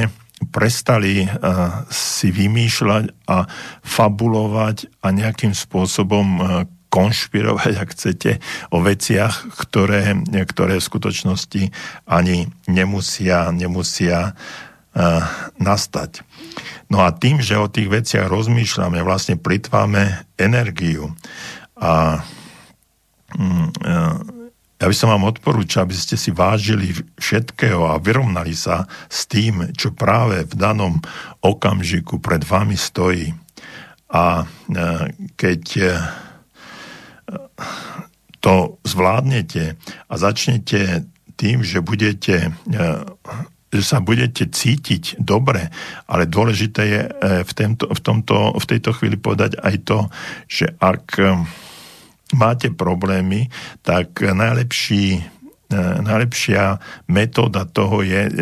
prestali 0.53 1.25
uh, 1.25 1.85
si 1.93 2.33
vymýšľať 2.33 3.13
a 3.29 3.45
fabulovať 3.85 4.89
a 5.05 5.13
nejakým 5.13 5.53
spôsobom 5.53 6.27
uh, 6.37 6.45
konšpirovať, 6.91 7.73
ak 7.77 7.89
chcete, 7.95 8.31
o 8.75 8.83
veciach, 8.83 9.53
ktoré, 9.55 10.17
ktoré 10.49 10.81
v 10.81 10.89
skutočnosti 10.89 11.63
ani 12.09 12.51
nemusia, 12.67 13.53
nemusia 13.53 14.33
uh, 14.33 15.23
nastať. 15.61 16.25
No 16.91 17.07
a 17.07 17.15
tým, 17.15 17.39
že 17.45 17.61
o 17.61 17.71
tých 17.71 17.87
veciach 17.87 18.27
rozmýšľame, 18.27 19.05
vlastne 19.07 19.39
plitváme 19.39 20.27
energiu. 20.35 21.15
A 21.79 22.25
ja 24.81 24.89
by 24.89 24.97
som 24.97 25.13
vám 25.13 25.29
odporúčal, 25.29 25.85
aby 25.85 25.93
ste 25.93 26.17
si 26.17 26.33
vážili 26.33 26.97
všetkého 27.21 27.85
a 27.85 28.01
vyrovnali 28.01 28.57
sa 28.57 28.89
s 29.13 29.29
tým, 29.29 29.77
čo 29.77 29.93
práve 29.93 30.49
v 30.49 30.55
danom 30.57 30.97
okamžiku 31.45 32.17
pred 32.17 32.41
vami 32.41 32.81
stojí. 32.81 33.29
A 34.11 34.43
e, 34.43 34.45
keď 35.37 35.63
e, 35.77 35.85
to 38.41 38.81
zvládnete 38.89 39.77
a 40.09 40.15
začnete 40.17 41.05
tým, 41.37 41.61
že 41.61 41.85
budete 41.85 42.53
že 43.71 43.87
sa 43.87 44.03
budete 44.03 44.51
cítiť 44.51 45.23
dobre, 45.23 45.71
ale 46.11 46.27
dôležité 46.27 46.83
je 46.91 47.03
v, 47.47 47.53
tento, 47.55 47.87
v, 47.87 48.01
tomto, 48.03 48.59
v 48.59 48.67
tejto 48.67 48.91
chvíli 48.99 49.15
povedať 49.15 49.63
aj 49.63 49.75
to, 49.87 49.99
že 50.51 50.75
ak 50.83 51.23
máte 52.35 52.71
problémy, 52.71 53.51
tak 53.83 54.23
najlepší 54.23 55.19
e, 55.19 55.23
najlepšia 56.03 56.79
metóda 57.11 57.67
toho 57.67 58.03
je 58.03 58.23
e, 58.27 58.33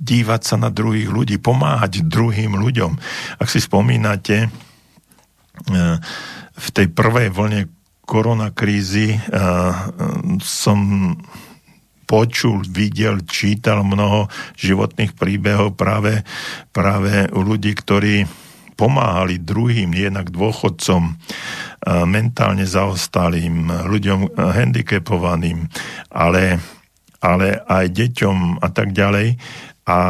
dívať 0.00 0.40
sa 0.42 0.56
na 0.58 0.70
druhých 0.70 1.10
ľudí, 1.10 1.36
pomáhať 1.38 2.06
druhým 2.06 2.58
ľuďom. 2.58 2.92
Ak 3.38 3.48
si 3.50 3.62
spomínate, 3.62 4.46
e, 4.46 4.48
v 6.60 6.68
tej 6.76 6.86
prvej 6.92 7.32
vlne 7.32 7.72
koronakrízy 8.04 9.22
som 10.42 10.78
počul, 12.10 12.66
videl, 12.66 13.22
čítal 13.22 13.86
mnoho 13.86 14.26
životných 14.58 15.14
príbehov 15.14 15.78
práve, 15.78 16.26
práve 16.74 17.30
u 17.30 17.40
ľudí, 17.46 17.70
ktorí 17.70 18.26
pomáhali 18.80 19.36
druhým, 19.36 19.92
jednak 19.92 20.32
dôchodcom, 20.32 21.20
mentálne 22.08 22.64
zaostalým, 22.64 23.68
ľuďom 23.68 24.40
handicapovaným, 24.40 25.68
ale, 26.08 26.56
ale 27.20 27.60
aj 27.68 27.84
deťom 27.92 28.64
a 28.64 28.68
tak 28.72 28.96
ďalej. 28.96 29.36
A 29.84 30.00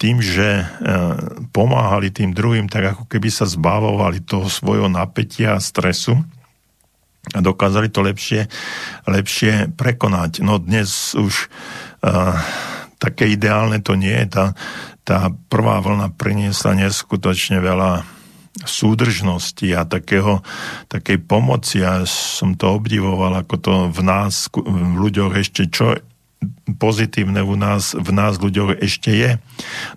tým, 0.00 0.18
že 0.18 0.66
pomáhali 1.54 2.10
tým 2.10 2.34
druhým, 2.34 2.66
tak 2.66 2.98
ako 2.98 3.04
keby 3.06 3.30
sa 3.30 3.46
zbavovali 3.46 4.26
toho 4.26 4.50
svojho 4.50 4.90
napätia 4.90 5.54
a 5.54 5.62
stresu, 5.62 6.18
a 7.22 7.38
dokázali 7.38 7.86
to 7.86 8.02
lepšie, 8.02 8.50
lepšie 9.06 9.70
prekonať. 9.78 10.42
No 10.42 10.58
dnes 10.58 11.14
už 11.14 11.46
uh, 12.02 12.34
také 13.02 13.34
ideálne 13.34 13.82
to 13.82 13.98
nie 13.98 14.14
je. 14.14 14.26
Tá, 14.30 14.46
tá 15.02 15.18
prvá 15.50 15.82
vlna 15.82 16.14
priniesla 16.14 16.78
neskutočne 16.78 17.58
veľa 17.58 18.06
súdržnosti 18.62 19.66
a 19.74 19.82
takého, 19.82 20.44
takej 20.86 21.18
pomoci 21.26 21.82
a 21.82 22.06
som 22.06 22.54
to 22.54 22.70
obdivoval, 22.70 23.42
ako 23.42 23.54
to 23.58 23.74
v 23.90 24.00
nás, 24.06 24.46
v 24.54 24.94
ľuďoch 25.02 25.34
ešte 25.34 25.66
čo 25.66 25.98
pozitívne 26.78 27.42
v 27.42 27.54
nás, 27.58 27.96
v 27.96 28.10
nás 28.14 28.38
ľuďoch 28.38 28.78
ešte 28.78 29.10
je. 29.10 29.30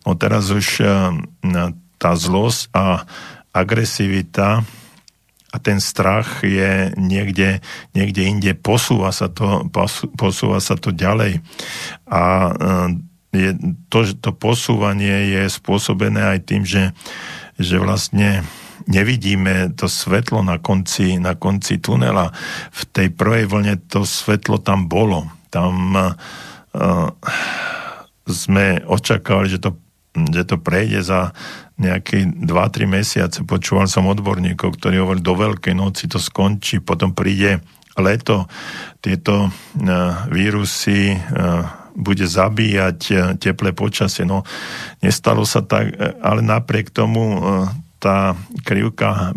No 0.08 0.18
teraz 0.18 0.49
už 0.49 0.82
eh, 0.82 0.89
tá 1.99 2.12
zlosť 2.16 2.74
a 2.74 3.06
agresivita 3.56 4.66
a 5.56 5.58
ten 5.64 5.80
strach 5.80 6.43
je 6.43 6.91
niekde, 6.99 7.64
niekde 7.95 8.22
inde, 8.28 8.51
posúva 8.60 9.16
sa 9.16 9.32
to, 9.32 9.64
posúva 10.20 10.60
sa 10.60 10.76
to 10.76 10.91
ďalej. 10.91 11.39
A 12.12 12.24
eh, 12.51 12.89
je, 13.36 13.49
to, 13.88 14.03
to 14.20 14.32
posúvanie 14.36 15.32
je 15.32 15.43
spôsobené 15.47 16.36
aj 16.36 16.39
tým, 16.43 16.64
že, 16.68 16.91
že 17.56 17.80
vlastne 17.80 18.43
nevidíme 18.88 19.76
to 19.76 19.88
svetlo 19.88 20.43
na 20.43 20.60
konci, 20.60 21.20
na 21.20 21.36
konci 21.36 21.80
tunela. 21.80 22.32
V 22.72 22.82
tej 22.91 23.08
prvej 23.12 23.47
vlne 23.47 23.76
to 23.88 24.08
svetlo 24.08 24.60
tam 24.62 24.88
bolo. 24.88 25.28
Tam 25.51 25.95
uh, 25.95 27.10
sme 28.28 28.84
očakávali, 28.86 29.58
že 29.58 29.64
to, 29.64 29.76
že 30.16 30.47
to 30.47 30.55
prejde 30.57 31.03
za 31.03 31.36
nejaké 31.76 32.24
2-3 32.26 32.88
mesiace. 32.88 33.43
Počúval 33.43 33.91
som 33.91 34.07
odborníkov, 34.07 34.80
ktorí 34.80 35.03
hovorili, 35.03 35.24
do 35.24 35.36
Veľkej 35.36 35.76
noci 35.76 36.07
to 36.07 36.18
skončí, 36.18 36.80
potom 36.80 37.11
príde 37.11 37.59
leto, 37.99 38.47
tieto 39.03 39.47
uh, 39.47 39.51
vírusy 40.32 41.16
uh, 41.16 41.86
bude 41.95 42.28
zabíjať 42.28 42.99
e, 43.09 43.13
teplé 43.39 43.72
počasie. 43.72 44.28
No, 44.28 44.43
nestalo 44.99 45.47
sa 45.47 45.63
tak, 45.63 45.95
e, 45.95 46.20
ale 46.20 46.43
napriek 46.43 46.91
tomu 46.91 47.24
e, 47.24 47.39
tá 48.03 48.36
krivka, 48.68 49.34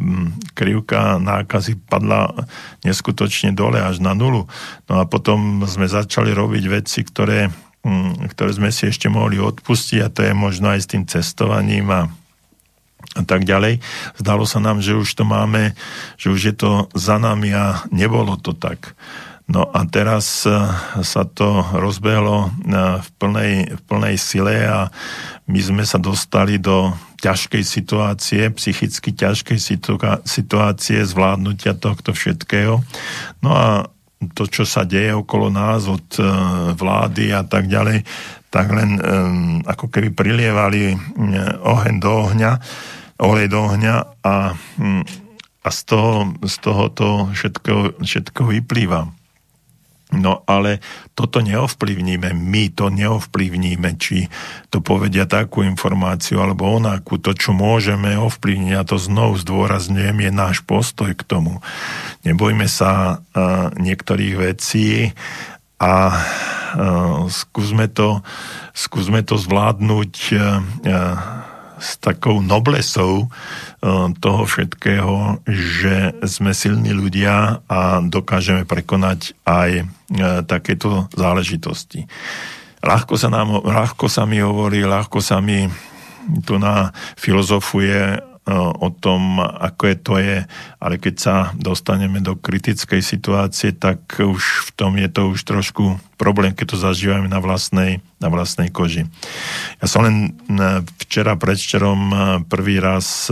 krivka 0.53 1.17
nákazy 1.23 1.79
padla 1.89 2.35
neskutočne 2.83 3.55
dole 3.55 3.79
až 3.81 4.03
na 4.03 4.13
nulu. 4.13 4.45
No 4.91 4.95
a 5.01 5.07
potom 5.07 5.65
sme 5.65 5.89
začali 5.89 6.35
robiť 6.35 6.65
veci, 6.69 7.01
ktoré, 7.07 7.49
ktoré 8.31 8.51
sme 8.55 8.71
si 8.73 8.89
ešte 8.89 9.11
mohli 9.11 9.41
odpustiť 9.41 9.99
a 10.05 10.13
to 10.13 10.21
je 10.27 10.33
možno 10.33 10.73
aj 10.73 10.81
s 10.85 10.91
tým 10.91 11.05
cestovaním 11.05 11.89
a 11.91 12.03
a 13.17 13.23
tak 13.25 13.47
ďalej. 13.47 13.81
Zdalo 14.21 14.45
sa 14.45 14.59
nám, 14.63 14.83
že 14.85 14.95
už 14.95 15.09
to 15.15 15.25
máme, 15.25 15.73
že 16.21 16.29
už 16.29 16.41
je 16.53 16.55
to 16.55 16.71
za 16.95 17.17
nami 17.17 17.55
a 17.55 17.83
nebolo 17.95 18.37
to 18.37 18.53
tak. 18.53 18.95
No 19.49 19.65
a 19.65 19.81
teraz 19.89 20.45
e, 20.45 20.53
sa 21.01 21.25
to 21.25 21.65
rozbehlo 21.73 22.47
e, 22.47 22.49
v 23.01 23.09
plnej, 23.17 23.53
v 23.81 23.83
plnej 23.89 24.17
sile 24.21 24.61
a 24.69 24.93
my 25.49 25.57
sme 25.57 25.85
sa 25.89 25.97
dostali 25.97 26.61
do 26.61 26.93
ťažkej 27.25 27.65
situácie, 27.65 28.45
psychicky 28.53 29.17
ťažkej 29.17 29.59
situácie 30.29 30.99
zvládnutia 31.01 31.81
tohto 31.81 32.13
všetkého. 32.13 32.85
No 33.41 33.51
a 33.57 33.89
to, 34.19 34.51
čo 34.51 34.67
sa 34.67 34.83
deje 34.83 35.15
okolo 35.15 35.47
nás 35.51 35.87
od 35.87 36.19
e, 36.19 36.23
vlády 36.75 37.31
a 37.31 37.47
tak 37.47 37.71
ďalej, 37.71 38.03
tak 38.49 38.73
len 38.73 38.97
um, 38.97 39.61
ako 39.69 39.93
keby 39.93 40.09
prilievali 40.17 40.97
oheň 41.61 41.95
do 42.01 42.13
ohňa, 42.25 42.57
olej 43.21 43.53
do 43.53 43.61
ohňa 43.61 44.25
a, 44.25 44.57
um, 44.81 45.05
a 45.61 45.69
z 45.69 45.81
toho, 45.85 46.33
z 46.49 46.57
toho 46.65 46.85
to 46.89 47.09
všetko, 47.37 48.01
všetko 48.01 48.41
vyplýva. 48.49 49.18
No 50.09 50.41
ale 50.49 50.81
toto 51.13 51.45
neovplyvníme, 51.45 52.33
my 52.33 52.73
to 52.73 52.89
neovplyvníme, 52.89 54.01
či 54.01 54.33
to 54.73 54.81
povedia 54.81 55.29
takú 55.29 55.61
informáciu 55.61 56.41
alebo 56.41 56.65
onakú. 56.65 57.21
To, 57.21 57.37
čo 57.37 57.53
môžeme 57.53 58.17
ovplyvniť, 58.17 58.73
a 58.73 58.89
to 58.89 58.97
znovu 58.97 59.37
zdôrazňujem, 59.37 60.17
je 60.25 60.31
náš 60.33 60.65
postoj 60.65 61.13
k 61.13 61.23
tomu. 61.29 61.61
Nebojme 62.25 62.65
sa 62.73 63.21
uh, 63.21 63.69
niektorých 63.77 64.35
vecí 64.41 65.13
a 65.77 66.25
skúsme 67.29 67.89
to, 67.89 68.21
skúsme 68.77 69.25
to 69.25 69.41
zvládnuť 69.41 70.13
s 71.79 71.99
takou 72.03 72.43
noblesou 72.43 73.31
toho 74.19 74.43
všetkého, 74.45 75.43
že 75.47 76.19
sme 76.27 76.51
silní 76.53 76.91
ľudia 76.91 77.63
a 77.65 78.03
dokážeme 78.03 78.67
prekonať 78.67 79.39
aj 79.47 79.87
takéto 80.47 81.07
záležitosti. 81.15 82.11
Ľahko 82.83 83.15
sa, 83.19 83.31
nám, 83.31 83.63
ľahko 83.67 84.07
sa 84.07 84.23
mi 84.27 84.39
hovorí, 84.39 84.87
ľahko 84.87 85.19
sa 85.19 85.43
mi 85.43 85.67
tu 86.47 86.61
na 86.61 86.95
filozofuje 87.19 88.23
o 88.57 88.89
tom, 88.89 89.45
ako 89.45 89.83
je 89.93 89.97
to 90.01 90.15
je, 90.17 90.39
ale 90.81 90.95
keď 90.97 91.15
sa 91.21 91.37
dostaneme 91.53 92.25
do 92.25 92.33
kritickej 92.33 93.05
situácie, 93.05 93.77
tak 93.77 94.01
už 94.17 94.41
v 94.41 94.71
tom 94.73 94.97
je 94.97 95.09
to 95.13 95.37
už 95.37 95.45
trošku 95.45 96.01
problém, 96.17 96.57
keď 96.57 96.73
to 96.73 96.81
zažívame 96.81 97.29
na 97.29 97.45
vlastnej, 97.45 98.01
na 98.17 98.33
vlastnej 98.33 98.73
koži. 98.73 99.05
Ja 99.85 99.87
som 99.87 100.09
len 100.09 100.33
včera, 101.05 101.37
predvčerom 101.37 102.01
prvý 102.49 102.81
raz 102.81 103.29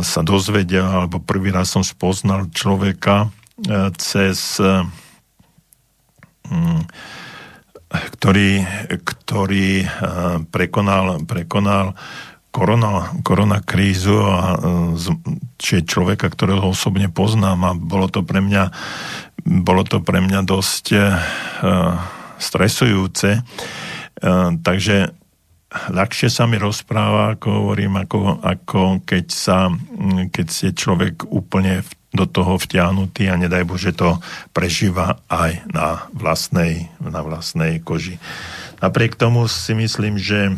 sa 0.00 0.20
dozvedel, 0.24 0.88
alebo 0.88 1.20
prvý 1.20 1.52
raz 1.52 1.68
som 1.76 1.84
spoznal 1.84 2.48
človeka 2.56 3.28
cez 4.00 4.56
ktorý, 7.94 8.64
ktorý 9.00 9.86
prekonal, 10.50 11.22
prekonal 11.24 11.94
korona, 12.54 13.10
korona 13.26 13.58
krízu 13.58 14.22
a 14.22 14.54
e, 14.54 14.56
či 15.58 15.82
človeka, 15.82 16.30
ktorého 16.30 16.70
osobne 16.70 17.10
poznám 17.10 17.58
a 17.66 17.70
bolo 17.74 18.06
to 18.06 18.22
pre 18.22 18.38
mňa, 18.38 18.70
bolo 19.42 19.82
to 19.82 19.98
pre 19.98 20.22
mňa 20.22 20.40
dosť 20.44 20.84
uh, 20.92 21.18
stresujúce. 22.36 23.40
Uh, 24.20 24.54
takže 24.60 25.16
ľahšie 25.72 26.28
sa 26.28 26.44
mi 26.44 26.60
rozpráva, 26.60 27.34
ako 27.34 27.48
hovorím, 27.48 28.04
ako, 28.04 28.44
ako 28.44 28.80
keď, 29.02 29.26
sa, 29.32 29.72
keď 30.30 30.46
je 30.46 30.70
človek 30.76 31.26
úplne 31.32 31.82
do 32.14 32.30
toho 32.30 32.60
vtiahnutý 32.60 33.26
a 33.26 33.40
nedaj 33.40 33.66
Bože 33.66 33.90
to 33.90 34.22
prežíva 34.54 35.18
aj 35.26 35.66
na 35.66 36.06
vlastnej, 36.14 36.86
na 37.02 37.26
vlastnej 37.26 37.82
koži. 37.82 38.22
Napriek 38.78 39.18
tomu 39.18 39.50
si 39.50 39.74
myslím, 39.74 40.14
že 40.20 40.54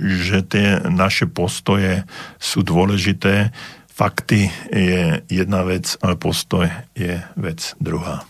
že 0.00 0.42
tie 0.48 0.80
naše 0.88 1.28
postoje 1.28 2.02
sú 2.40 2.64
dôležité. 2.64 3.52
Fakty 3.92 4.52
je 4.68 5.20
jedna 5.28 5.64
vec, 5.64 5.96
ale 6.04 6.16
postoj 6.16 6.68
je 6.96 7.20
vec 7.36 7.60
druhá. 7.80 8.24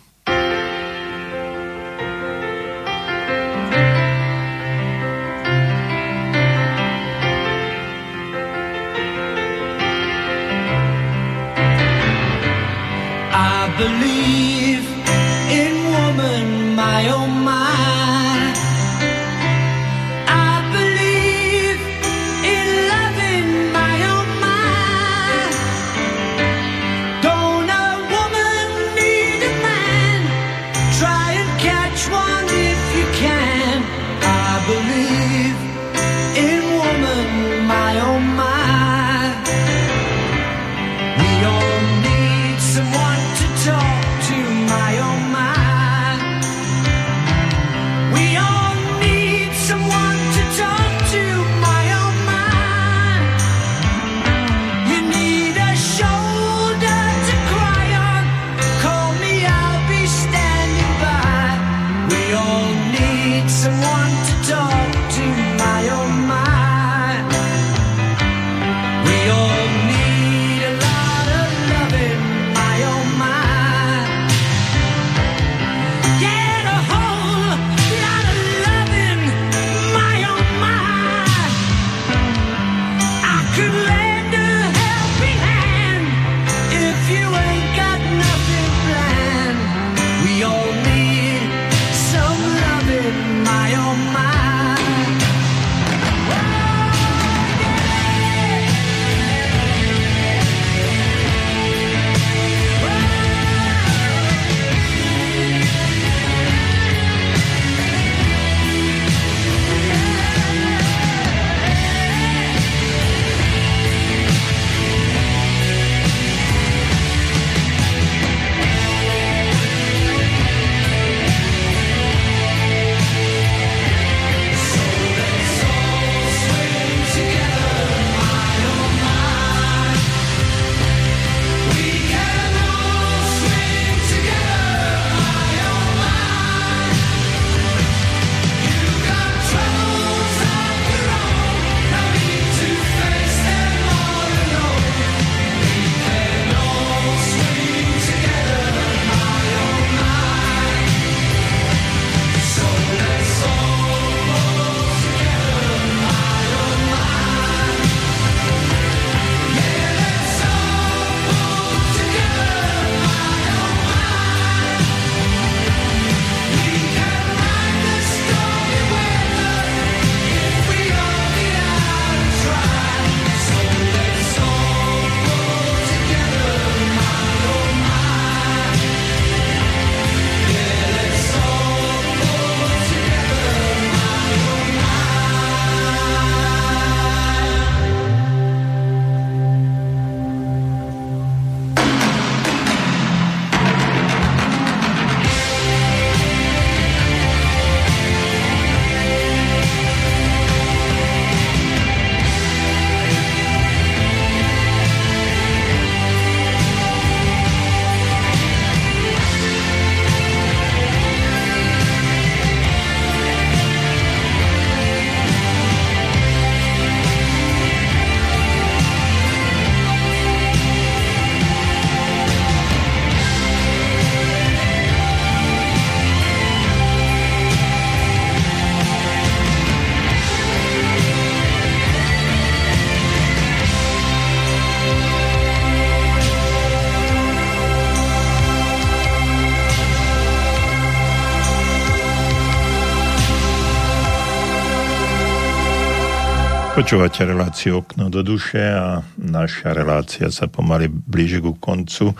Počúvate 246.87 247.27
reláciu 247.27 247.83
Okno 247.83 248.07
do 248.07 248.23
duše 248.23 248.63
a 248.63 249.03
naša 249.19 249.75
relácia 249.75 250.31
sa 250.31 250.47
pomaly 250.47 250.87
blíži 250.87 251.43
ku 251.43 251.59
koncu. 251.59 252.15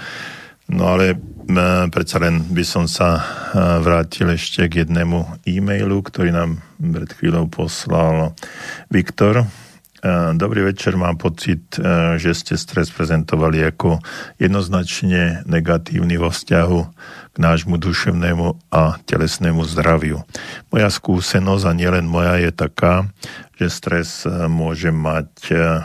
No 0.67 0.83
ale 0.91 1.15
e, 1.15 1.17
predsa 1.87 2.19
len 2.19 2.43
by 2.51 2.67
som 2.67 2.91
sa 2.91 3.15
e, 3.15 3.23
vrátil 3.79 4.27
ešte 4.35 4.67
k 4.67 4.83
jednému 4.83 5.47
e-mailu, 5.47 6.03
ktorý 6.03 6.35
nám 6.35 6.59
pred 6.83 7.07
chvíľou 7.15 7.47
poslal 7.47 8.35
Viktor. 8.91 9.47
E, 10.03 10.35
dobrý 10.35 10.67
večer, 10.67 10.99
mám 10.99 11.15
pocit, 11.15 11.79
že 12.19 12.35
ste 12.35 12.59
stres 12.59 12.91
prezentovali 12.91 13.63
ako 13.71 14.03
jednoznačne 14.43 15.47
negatívny 15.47 16.19
vo 16.19 16.35
vzťahu 16.35 16.81
k 17.37 17.45
nášmu 17.45 17.77
duševnému 17.77 18.73
a 18.73 18.97
telesnému 19.05 19.61
zdraviu. 19.69 20.25
Moja 20.73 20.89
skúsenosť, 20.89 21.65
a 21.69 21.73
nielen 21.77 22.09
moja, 22.09 22.41
je 22.41 22.49
taká, 22.49 23.13
že 23.61 23.69
stres 23.69 24.25
eh, 24.25 24.49
môže 24.49 24.89
mať 24.89 25.31
eh, 25.53 25.85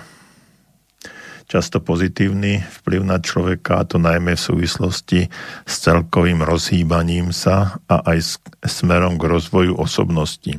často 1.52 1.84
pozitívny 1.84 2.64
vplyv 2.80 3.04
na 3.04 3.20
človeka, 3.20 3.84
a 3.84 3.88
to 3.88 4.00
najmä 4.00 4.40
v 4.40 4.46
súvislosti 4.48 5.28
s 5.68 5.74
celkovým 5.84 6.40
rozhýbaním 6.40 7.36
sa 7.36 7.84
a 7.92 8.00
aj 8.16 8.40
smerom 8.64 9.20
k 9.20 9.28
rozvoju 9.28 9.76
osobnosti. 9.76 10.56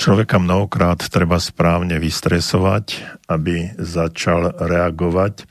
Človeka 0.00 0.40
mnohokrát 0.40 1.04
treba 1.12 1.36
správne 1.36 2.00
vystresovať, 2.00 3.04
aby 3.28 3.76
začal 3.76 4.56
reagovať, 4.56 5.44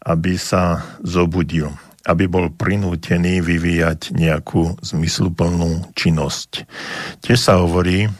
aby 0.00 0.40
sa 0.40 0.80
zobudil 1.04 1.76
aby 2.06 2.24
bol 2.26 2.50
prinútený 2.50 3.42
vyvíjať 3.42 4.14
nejakú 4.14 4.78
zmysluplnú 4.82 5.94
činnosť. 5.94 6.66
Tiež 7.22 7.38
sa 7.38 7.62
hovorí, 7.62 8.10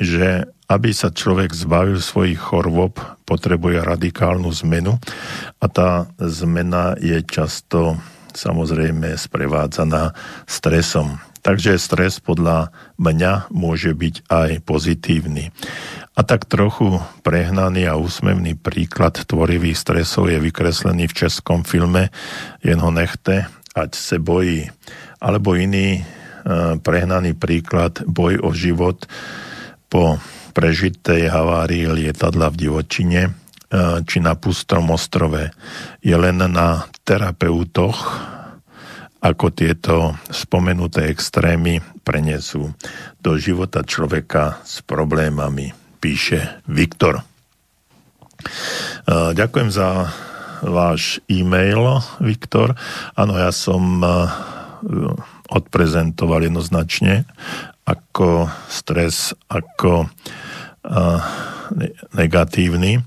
že 0.00 0.48
aby 0.70 0.94
sa 0.94 1.10
človek 1.10 1.50
zbavil 1.50 1.98
svojich 1.98 2.38
chorôb, 2.38 2.94
potrebuje 3.26 3.82
radikálnu 3.82 4.54
zmenu 4.62 5.02
a 5.58 5.66
tá 5.66 6.06
zmena 6.22 6.94
je 7.02 7.18
často 7.26 7.98
samozrejme 8.30 9.18
sprevádzaná 9.18 10.14
stresom. 10.46 11.18
Takže 11.40 11.80
stres 11.80 12.20
podľa 12.20 12.68
mňa 13.00 13.48
môže 13.48 13.96
byť 13.96 14.28
aj 14.28 14.50
pozitívny. 14.68 15.48
A 16.12 16.20
tak 16.20 16.44
trochu 16.44 17.00
prehnaný 17.24 17.88
a 17.88 17.96
úsmevný 17.96 18.60
príklad 18.60 19.16
tvorivých 19.24 19.78
stresov 19.78 20.28
je 20.28 20.36
vykreslený 20.36 21.08
v 21.08 21.16
českom 21.16 21.64
filme 21.64 22.12
Jen 22.60 22.80
ho 22.84 22.92
nechte, 22.92 23.48
ať 23.72 23.90
se 23.96 24.16
bojí. 24.20 24.68
Alebo 25.16 25.56
iný 25.56 26.00
e, 26.00 26.02
prehnaný 26.76 27.32
príklad 27.40 28.04
Boj 28.04 28.36
o 28.44 28.52
život 28.52 29.08
po 29.88 30.20
prežitej 30.52 31.30
havárii 31.30 31.88
lietadla 31.88 32.52
v 32.52 32.68
divočine 32.68 33.20
e, 33.24 33.30
či 34.04 34.20
na 34.20 34.36
pustrom 34.36 34.92
ostrove. 34.92 35.56
Je 36.04 36.12
len 36.12 36.36
na 36.36 36.84
terapeutoch, 37.06 37.98
ako 39.20 39.52
tieto 39.52 40.16
spomenuté 40.32 41.12
extrémy 41.12 41.84
prenesú 42.00 42.72
do 43.20 43.36
života 43.36 43.84
človeka 43.84 44.64
s 44.64 44.80
problémami, 44.80 45.76
píše 46.00 46.64
Viktor. 46.64 47.20
E, 47.20 47.24
ďakujem 49.36 49.68
za 49.68 50.08
váš 50.64 51.20
e-mail, 51.28 52.00
Viktor. 52.20 52.72
Áno, 53.12 53.36
ja 53.36 53.52
som 53.52 54.00
e, 54.00 54.08
odprezentoval 55.52 56.48
jednoznačne 56.48 57.28
ako 57.84 58.48
stres, 58.72 59.36
ako 59.52 60.04
e, 60.04 60.08
negatívny 62.16 62.98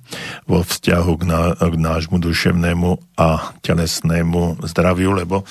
vo 0.47 0.63
vzťahu 0.63 1.11
k, 1.19 1.23
ná, 1.27 1.41
k 1.57 1.75
nášmu 1.75 2.17
duševnému 2.21 3.19
a 3.19 3.51
telesnému 3.59 4.63
zdraviu, 4.63 5.11
lebo 5.11 5.43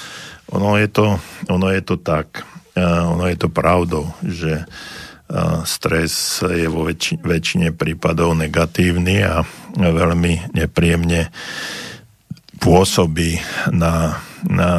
ono 0.52 0.76
je 0.76 0.88
to, 0.88 1.16
ono 1.48 1.68
je 1.72 1.80
to 1.80 1.96
tak, 1.96 2.44
ono 2.76 3.24
je 3.28 3.36
to 3.36 3.48
pravdou, 3.48 4.12
že 4.20 4.64
stres 5.64 6.44
je 6.44 6.68
vo 6.68 6.84
väčši, 6.84 7.24
väčšine 7.24 7.72
prípadov 7.72 8.36
negatívny 8.36 9.24
a 9.24 9.40
veľmi 9.80 10.52
nepríjemne 10.52 11.32
pôsobí 12.60 13.40
na, 13.72 14.20
na 14.44 14.70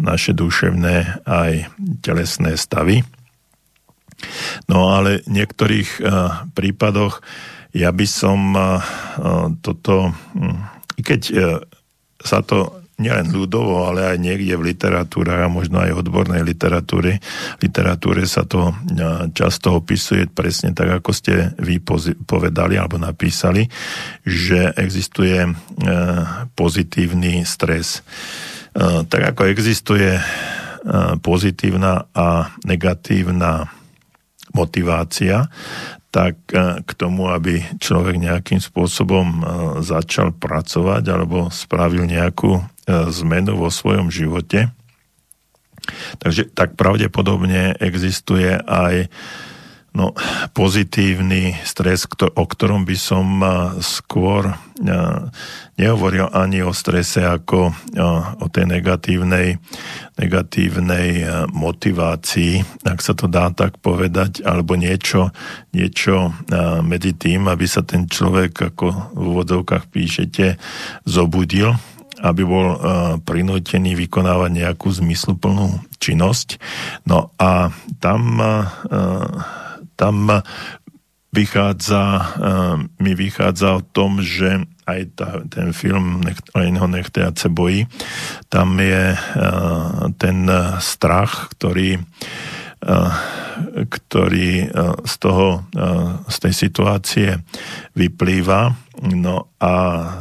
naše 0.00 0.32
duševné 0.32 1.22
aj 1.28 1.70
telesné 2.00 2.56
stavy. 2.56 3.04
No 4.66 4.90
ale 4.90 5.22
v 5.28 5.44
niektorých 5.44 6.02
prípadoch 6.56 7.22
ja 7.76 7.92
by 7.92 8.06
som 8.08 8.56
toto, 9.60 10.10
hm, 10.34 10.58
i 10.98 11.00
keď 11.04 11.20
e, 11.30 11.34
sa 12.18 12.42
to 12.42 12.77
nielen 12.98 13.30
ľudovo, 13.30 13.86
ale 13.86 14.14
aj 14.14 14.18
niekde 14.18 14.58
v 14.58 14.74
literatúre 14.74 15.30
a 15.30 15.46
možno 15.46 15.78
aj 15.78 16.02
odbornej 16.02 16.42
literatúre. 16.42 17.22
literatúre 17.62 18.26
sa 18.26 18.42
to 18.42 18.74
často 19.32 19.78
opisuje 19.78 20.26
presne 20.26 20.74
tak, 20.74 20.98
ako 20.98 21.10
ste 21.14 21.54
vy 21.62 21.78
povedali 22.26 22.74
alebo 22.74 22.98
napísali, 22.98 23.70
že 24.26 24.74
existuje 24.74 25.46
e, 25.46 25.50
pozitívny 26.58 27.46
stres. 27.46 28.02
E, 28.74 29.06
tak 29.06 29.34
ako 29.34 29.46
existuje 29.46 30.18
e, 30.18 30.22
pozitívna 31.22 32.10
a 32.10 32.50
negatívna 32.66 33.70
motivácia, 34.50 35.46
tak 36.08 36.34
e, 36.50 36.82
k 36.82 36.90
tomu, 36.96 37.28
aby 37.28 37.60
človek 37.76 38.16
nejakým 38.16 38.60
spôsobom 38.60 39.26
e, 39.28 39.40
začal 39.84 40.32
pracovať 40.32 41.04
alebo 41.04 41.52
spravil 41.52 42.08
nejakú 42.08 42.58
e, 42.58 42.62
zmenu 42.88 43.60
vo 43.60 43.68
svojom 43.68 44.08
živote. 44.08 44.72
Takže 46.20 46.52
tak 46.52 46.76
pravdepodobne 46.76 47.76
existuje 47.80 48.56
aj 48.56 49.08
no, 49.96 50.12
pozitívny 50.52 51.56
stres, 51.64 52.04
o 52.20 52.44
ktorom 52.44 52.84
by 52.84 52.96
som 52.98 53.26
skôr 53.80 54.52
nehovoril 55.74 56.30
ani 56.30 56.62
o 56.62 56.70
strese 56.70 57.24
ako 57.24 57.74
o 58.38 58.46
tej 58.46 58.64
negatívnej, 58.68 59.58
negatívnej 60.18 61.08
e, 61.18 61.24
motivácii, 61.50 62.82
ak 62.86 62.98
sa 63.02 63.14
to 63.14 63.26
dá 63.26 63.50
tak 63.50 63.78
povedať, 63.82 64.42
alebo 64.46 64.78
niečo, 64.78 65.34
niečo 65.74 66.30
e, 66.30 66.30
medzi 66.82 67.14
tým, 67.14 67.50
aby 67.50 67.66
sa 67.66 67.82
ten 67.82 68.06
človek, 68.06 68.74
ako 68.74 69.14
v 69.14 69.22
úvodzovkách 69.34 69.90
píšete, 69.90 70.58
zobudil, 71.06 71.74
aby 72.22 72.42
bol 72.42 72.68
uh, 72.74 72.78
prinútený 73.22 73.94
vykonávať 73.94 74.50
nejakú 74.50 74.90
zmysluplnú 74.90 75.82
činnosť. 76.02 76.58
No 77.06 77.30
a 77.38 77.70
tam, 78.02 78.22
uh, 78.38 78.66
tam 79.94 80.42
vychádza, 81.30 82.02
uh, 82.02 82.76
mi 82.98 83.12
vychádza 83.14 83.78
o 83.78 83.82
tom, 83.82 84.22
že 84.22 84.66
aj 84.88 85.00
tá, 85.20 85.30
ten 85.52 85.76
film 85.76 86.24
Len 86.56 86.80
ho 86.80 86.88
nechte 86.88 87.20
a 87.20 87.28
se 87.36 87.52
bojí, 87.52 87.84
tam 88.48 88.80
je 88.80 89.12
ten 90.16 90.48
strach, 90.80 91.52
ktorý 91.52 92.00
ktorý 93.90 94.70
z 95.02 95.14
toho, 95.18 95.66
z 96.30 96.36
tej 96.38 96.54
situácie 96.54 97.28
vyplýva. 97.98 98.70
No 99.02 99.50
a 99.58 99.74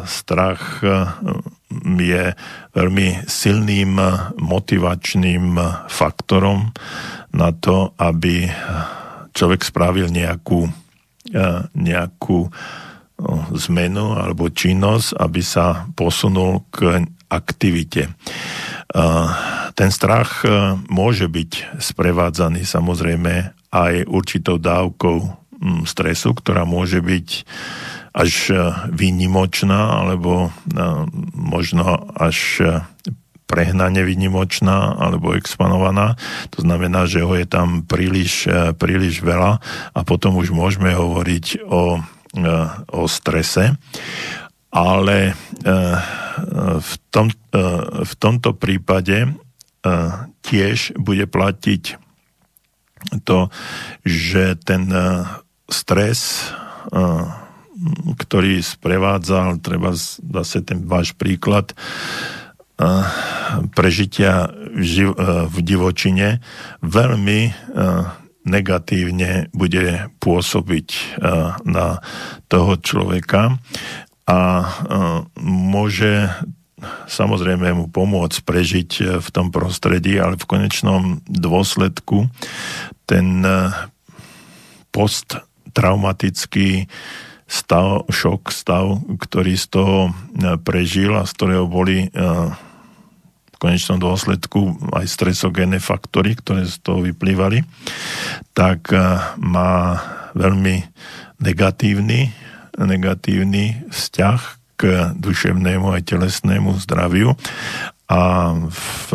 strach 0.09 0.81
je 1.99 2.31
veľmi 2.73 3.27
silným 3.27 3.99
motivačným 4.39 5.59
faktorom 5.91 6.71
na 7.35 7.49
to, 7.51 7.91
aby 7.99 8.47
človek 9.35 9.61
spravil 9.67 10.07
nejakú, 10.07 10.71
nejakú 11.75 12.39
zmenu 13.67 14.05
alebo 14.15 14.47
činnosť, 14.47 15.17
aby 15.17 15.41
sa 15.41 15.89
posunul 15.97 16.63
k 16.71 17.03
aktivite. 17.27 18.13
Ten 19.77 19.89
strach 19.91 20.41
e, 20.41 20.79
môže 20.89 21.27
byť 21.27 21.77
sprevádzaný 21.77 22.63
samozrejme 22.63 23.51
aj 23.69 23.93
určitou 24.07 24.57
dávkou 24.57 25.17
stresu, 25.85 26.33
ktorá 26.33 26.63
môže 26.63 27.03
byť 27.03 27.27
až 28.17 28.33
e, 28.49 28.53
výnimočná 28.89 30.01
alebo 30.01 30.49
e, 30.49 30.79
možno 31.37 32.09
až 32.17 32.65
prehnane 33.45 34.03
výnimočná 34.03 34.97
alebo 34.97 35.37
expanovaná. 35.37 36.17
To 36.57 36.65
znamená, 36.65 37.07
že 37.07 37.23
ho 37.23 37.31
je 37.31 37.47
tam 37.47 37.85
príliš, 37.87 38.43
príliš 38.75 39.23
veľa 39.23 39.63
a 39.95 39.99
potom 40.03 40.35
už 40.35 40.51
môžeme 40.51 40.91
hovoriť 40.91 41.63
o 41.63 42.03
o 42.91 43.07
strese, 43.07 43.73
ale 44.71 45.31
e, 45.31 45.33
v, 46.77 46.93
tom, 47.09 47.31
e, 47.31 47.61
v 48.03 48.13
tomto 48.19 48.53
prípade 48.53 49.25
e, 49.25 49.29
tiež 50.43 50.97
bude 50.99 51.25
platiť 51.25 51.97
to, 53.23 53.47
že 54.03 54.57
ten 54.65 54.89
stres 55.69 56.49
ktorý 58.17 58.61
sprevádzal, 58.63 59.61
treba 59.61 59.93
zase 59.93 60.65
ten 60.65 60.85
váš 60.85 61.13
príklad, 61.13 61.77
prežitia 63.73 64.53
v 65.49 65.57
divočine. 65.65 66.41
Veľmi 66.85 67.53
negatívne 68.47 69.49
bude 69.51 70.13
pôsobiť 70.21 71.19
na 71.65 71.99
toho 72.47 72.73
človeka 72.77 73.57
a 74.29 74.39
môže 75.41 76.29
samozrejme 77.09 77.73
mu 77.73 77.89
pomôcť 77.89 78.45
prežiť 78.45 78.91
v 79.17 79.27
tom 79.33 79.49
prostredí, 79.49 80.21
ale 80.21 80.37
v 80.37 80.45
konečnom 80.45 81.25
dôsledku 81.25 82.29
ten 83.09 83.41
posttraumatický 84.93 86.85
stav, 87.47 88.05
šok, 88.11 88.51
stav, 88.51 88.99
ktorý 89.23 89.55
z 89.55 89.65
toho 89.71 89.97
prežil 90.61 91.15
a 91.15 91.23
z 91.23 91.31
ktorého 91.31 91.65
boli 91.65 92.11
v 93.57 93.65
konečnom 93.65 93.97
dôsledku 93.97 94.93
aj 94.93 95.09
stresogénne 95.09 95.81
faktory, 95.81 96.37
ktoré 96.37 96.69
z 96.69 96.77
toho 96.77 97.01
vyplývali, 97.01 97.65
tak 98.53 98.93
eh, 98.93 99.01
má 99.41 99.97
veľmi 100.37 100.85
negatívny, 101.41 102.29
negatívny 102.77 103.89
vzťah 103.89 104.39
k 104.77 104.81
duševnému 105.17 105.89
aj 105.89 106.05
telesnému 106.05 106.77
zdraviu 106.85 107.33
a 108.07 108.55
v 108.71 109.07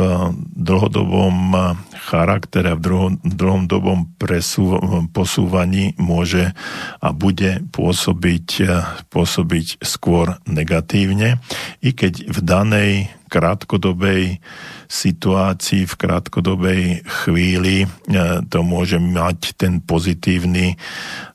dlhodobom 0.52 1.56
charaktere, 1.96 2.76
v 2.76 2.80
druhom, 2.84 3.12
druhom 3.24 3.64
dobom 3.64 3.98
presú, 4.20 4.76
posúvaní 5.16 5.96
môže 5.96 6.52
a 7.00 7.08
bude 7.16 7.64
pôsobiť, 7.72 8.68
pôsobiť 9.08 9.80
skôr 9.80 10.36
negatívne, 10.44 11.40
i 11.80 11.96
keď 11.96 12.28
v 12.28 12.38
danej 12.44 12.92
krátkodobej 13.32 14.44
situácii, 14.92 15.88
v 15.88 15.94
krátkodobej 15.96 16.82
chvíli 17.24 17.88
to 18.52 18.60
môže 18.60 19.00
mať 19.00 19.56
ten 19.56 19.80
pozitívny 19.80 20.76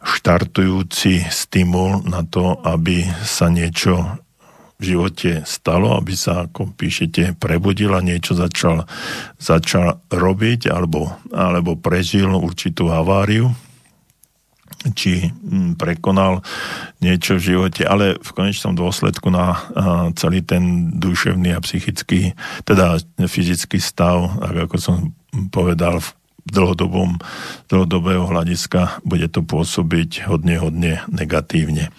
štartujúci 0.06 1.26
stimul 1.26 2.06
na 2.06 2.22
to, 2.22 2.62
aby 2.62 3.02
sa 3.26 3.50
niečo 3.50 4.22
v 4.78 4.84
živote 4.94 5.41
stalo, 5.49 5.98
aby 5.98 6.14
sa, 6.14 6.45
ako 6.45 6.70
píšete, 6.78 7.34
a 7.41 7.99
niečo 8.06 8.38
začal, 8.38 8.86
začal 9.41 9.98
robiť 10.14 10.70
alebo, 10.70 11.18
alebo 11.34 11.74
prežil 11.74 12.30
určitú 12.30 12.94
haváriu, 12.94 13.49
či 14.94 15.34
mm, 15.34 15.82
prekonal 15.82 16.45
niečo 17.02 17.41
v 17.41 17.45
živote, 17.58 17.82
ale 17.90 18.22
v 18.22 18.30
konečnom 18.38 18.78
dôsledku 18.78 19.34
na 19.34 19.58
celý 20.14 20.45
ten 20.45 20.94
duševný 20.94 21.58
a 21.58 21.64
psychický, 21.66 22.38
teda 22.62 23.02
fyzický 23.26 23.82
stav, 23.82 24.38
ako 24.45 24.78
som 24.78 24.98
povedal, 25.49 25.99
v 25.99 26.10
dlhodobom, 26.48 27.20
dlhodobého 27.68 28.30
hľadiska 28.30 29.04
bude 29.04 29.28
to 29.28 29.44
pôsobiť 29.44 30.30
hodne, 30.32 30.56
hodne 30.62 31.04
negatívne. 31.12 31.91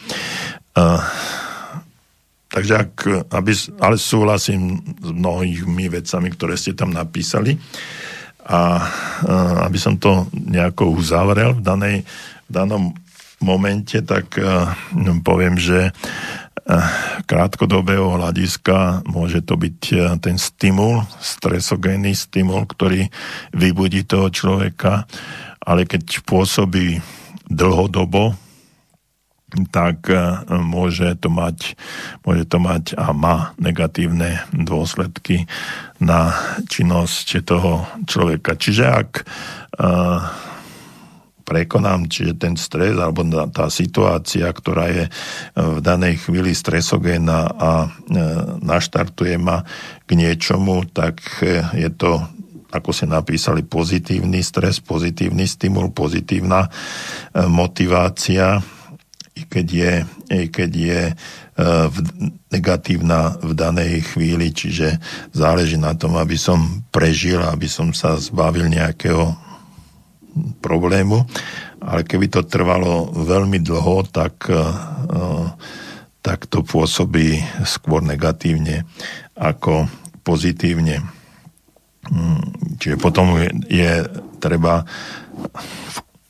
Takže 2.48 2.74
ak, 2.80 2.92
aby, 3.28 3.52
ale 3.76 3.96
súhlasím 4.00 4.80
s 5.04 5.10
mnohými 5.12 5.92
vecami, 5.92 6.28
ktoré 6.32 6.56
ste 6.56 6.72
tam 6.72 6.96
napísali. 6.96 7.60
A 8.48 8.80
aby 9.68 9.76
som 9.76 10.00
to 10.00 10.24
nejako 10.32 10.96
uzavrel 10.96 11.52
v 11.52 11.60
danej 11.60 11.96
v 12.48 12.50
danom 12.50 12.96
momente, 13.44 14.00
tak 14.00 14.40
no, 14.96 15.20
poviem, 15.20 15.60
že 15.60 15.92
eh, 15.92 16.84
krátkodobého 17.28 18.16
hľadiska 18.16 19.04
môže 19.04 19.44
to 19.44 19.60
byť 19.60 19.78
ten 20.24 20.40
stimul, 20.40 21.04
stresogénny 21.20 22.16
stimul, 22.16 22.64
ktorý 22.64 23.12
vybudí 23.52 24.08
toho 24.08 24.32
človeka, 24.32 25.04
ale 25.60 25.84
keď 25.84 26.24
pôsobí 26.24 27.04
dlhodobo, 27.52 28.32
tak 29.72 30.12
môže 30.48 31.16
to 31.16 31.32
mať, 31.32 31.72
môže 32.20 32.44
to 32.52 32.60
mať 32.60 32.92
a 33.00 33.16
má 33.16 33.56
negatívne 33.56 34.44
dôsledky 34.52 35.48
na 36.04 36.36
činnosť 36.68 37.48
toho 37.48 37.88
človeka. 38.04 38.60
Čiže 38.60 38.84
ak 38.84 39.10
prekonám, 41.48 42.12
čiže 42.12 42.36
ten 42.36 42.60
stres 42.60 42.92
alebo 43.00 43.24
tá 43.48 43.72
situácia, 43.72 44.52
ktorá 44.52 44.92
je 44.92 45.04
e, 45.08 45.10
v 45.56 45.80
danej 45.80 46.28
chvíli 46.28 46.52
stresogénna 46.52 47.40
a 47.48 47.70
naštartuje 48.60 49.40
ma 49.40 49.64
k 50.04 50.10
niečomu, 50.12 50.84
tak 50.92 51.24
je 51.72 51.88
to 51.88 52.20
ako 52.68 52.92
ste 52.92 53.08
napísali, 53.08 53.64
pozitívny 53.64 54.44
stres, 54.44 54.84
pozitívny 54.84 55.48
stimul, 55.48 55.88
pozitívna 55.88 56.68
motivácia, 57.48 58.60
keď 59.46 59.66
je, 59.70 59.92
keď 60.50 60.70
je 60.74 61.00
v, 61.58 61.96
negatívna 62.50 63.38
v 63.38 63.52
danej 63.54 64.14
chvíli, 64.14 64.50
čiže 64.50 64.98
záleží 65.34 65.78
na 65.78 65.94
tom, 65.94 66.18
aby 66.18 66.34
som 66.34 66.82
prežil, 66.90 67.42
aby 67.42 67.66
som 67.70 67.94
sa 67.94 68.18
zbavil 68.18 68.70
nejakého 68.70 69.34
problému, 70.62 71.26
ale 71.82 72.02
keby 72.06 72.30
to 72.30 72.46
trvalo 72.46 73.10
veľmi 73.10 73.62
dlho, 73.62 74.06
tak, 74.10 74.50
eh, 74.50 75.46
tak 76.22 76.46
to 76.50 76.62
pôsobí 76.62 77.38
skôr 77.62 78.02
negatívne 78.02 78.86
ako 79.38 79.86
pozitívne. 80.26 81.02
Mm, 82.08 82.76
čiže 82.78 82.96
potom 82.98 83.38
je, 83.38 83.48
je 83.70 83.92
treba, 84.42 84.86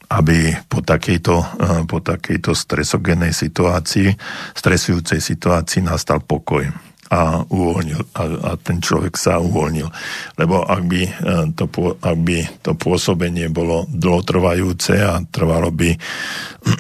aby 0.08 0.56
po 0.68 0.80
takejto, 0.80 1.34
eh, 1.36 1.82
po 1.84 2.00
takejto 2.00 2.56
stresogénnej 2.56 3.32
situácii, 3.36 4.08
stresujúcej 4.56 5.20
situácii 5.20 5.84
nastal 5.84 6.24
pokoj 6.24 6.64
a 7.08 7.40
uvoľnil 7.40 8.00
a, 8.12 8.22
a 8.22 8.60
ten 8.60 8.84
človek 8.84 9.16
sa 9.16 9.40
uvoľnil. 9.40 9.88
Lebo 10.36 10.60
ak 10.60 10.82
by, 10.84 11.02
e, 11.08 11.12
to, 11.56 11.64
ak 11.96 12.18
by 12.20 12.38
to 12.60 12.76
pôsobenie 12.76 13.48
bolo 13.48 13.88
dlhotrvajúce 13.88 14.94
a 15.00 15.24
trvalo 15.24 15.72
by, 15.72 15.96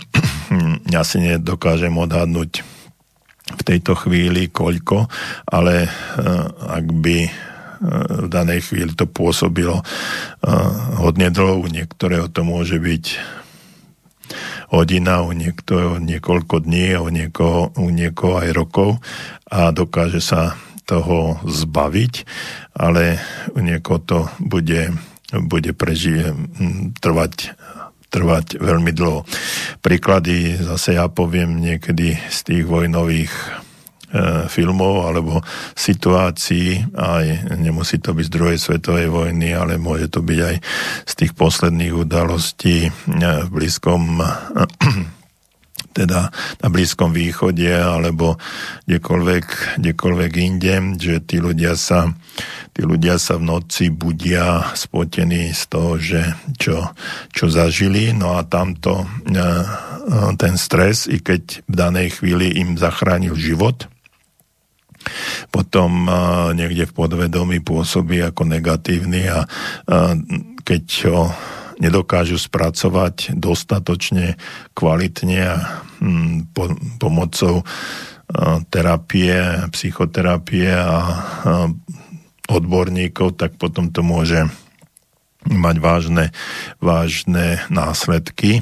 ja 0.94 1.00
si 1.00 1.24
nedokážem 1.24 1.96
odhadnúť 1.96 2.60
v 3.48 3.62
tejto 3.64 3.96
chvíli 3.96 4.52
koľko, 4.52 5.08
ale 5.48 5.88
e, 5.88 5.90
ak 6.76 6.86
by 6.92 7.47
v 7.82 8.26
danej 8.26 8.70
chvíli 8.70 8.92
to 8.94 9.06
pôsobilo 9.06 9.82
hodne 10.98 11.30
dlho, 11.30 11.62
u 11.62 11.66
niektorého 11.70 12.26
to 12.30 12.42
môže 12.42 12.78
byť 12.78 13.04
hodina, 14.68 15.24
u 15.24 15.32
niektorého 15.32 15.96
niekoľko 16.02 16.66
dní, 16.66 16.98
u 17.00 17.08
niekoho, 17.08 17.72
u 17.78 17.88
niekoho 17.88 18.44
aj 18.44 18.50
rokov 18.52 19.00
a 19.48 19.72
dokáže 19.72 20.20
sa 20.20 20.58
toho 20.84 21.40
zbaviť, 21.44 22.24
ale 22.76 23.20
u 23.56 23.60
niekoho 23.60 24.00
to 24.00 24.18
bude, 24.40 24.92
bude 25.32 25.72
prežije, 25.76 26.32
trvať 27.00 27.56
trvať 28.08 28.56
veľmi 28.56 28.88
dlho. 28.96 29.28
Príklady 29.84 30.56
zase 30.56 30.96
ja 30.96 31.12
poviem 31.12 31.60
niekedy 31.60 32.16
z 32.16 32.38
tých 32.40 32.64
vojnových 32.64 33.28
E, 33.28 33.67
filmov 34.48 35.04
alebo 35.04 35.44
situácií, 35.76 36.96
aj 36.96 37.56
nemusí 37.60 38.00
to 38.00 38.16
byť 38.16 38.24
z 38.24 38.32
druhej 38.32 38.58
svetovej 38.58 39.08
vojny, 39.12 39.52
ale 39.52 39.76
môže 39.76 40.08
to 40.08 40.24
byť 40.24 40.40
aj 40.40 40.56
z 41.04 41.12
tých 41.12 41.32
posledných 41.36 41.92
udalostí 41.92 42.88
e, 42.88 42.90
v 43.20 43.48
blízkom 43.52 44.00
teda 45.98 46.30
na 46.62 46.68
Blízkom 46.70 47.10
východe 47.10 47.74
alebo 47.74 48.38
kdekoľvek, 48.86 49.46
kdekoľvek 49.82 50.32
inde, 50.38 50.74
že 50.94 51.18
tí 51.26 51.42
ľudia 51.42 51.74
sa 51.74 52.14
tí 52.70 52.86
ľudia 52.86 53.18
sa 53.18 53.42
v 53.42 53.50
noci 53.50 53.90
budia 53.90 54.70
spotení 54.78 55.50
z 55.50 55.62
toho, 55.66 55.98
že 55.98 56.22
čo, 56.62 56.94
čo 57.34 57.50
zažili, 57.50 58.14
no 58.14 58.38
a 58.38 58.46
tamto 58.46 59.02
e, 59.02 59.06
ten 60.38 60.54
stres, 60.54 61.10
i 61.10 61.18
keď 61.18 61.66
v 61.66 61.74
danej 61.74 62.22
chvíli 62.22 62.54
im 62.62 62.78
zachránil 62.78 63.34
život, 63.34 63.90
potom 65.52 66.08
niekde 66.54 66.88
v 66.88 66.96
podvedomí 66.96 67.58
pôsobí 67.62 68.22
ako 68.24 68.48
negatívny 68.48 69.28
a 69.28 69.44
keď 70.62 70.84
ho 71.12 71.32
nedokážu 71.78 72.36
spracovať 72.42 73.38
dostatočne 73.38 74.34
kvalitne 74.74 75.38
a 75.46 75.56
hm, 76.02 76.50
po, 76.50 76.74
pomocou 76.98 77.62
terapie, 78.68 79.40
psychoterapie 79.72 80.68
a 80.68 80.96
odborníkov, 82.48 83.40
tak 83.40 83.56
potom 83.56 83.88
to 83.88 84.04
môže 84.04 84.48
mať 85.48 85.76
vážne, 85.80 86.24
vážne 86.80 87.64
následky 87.72 88.60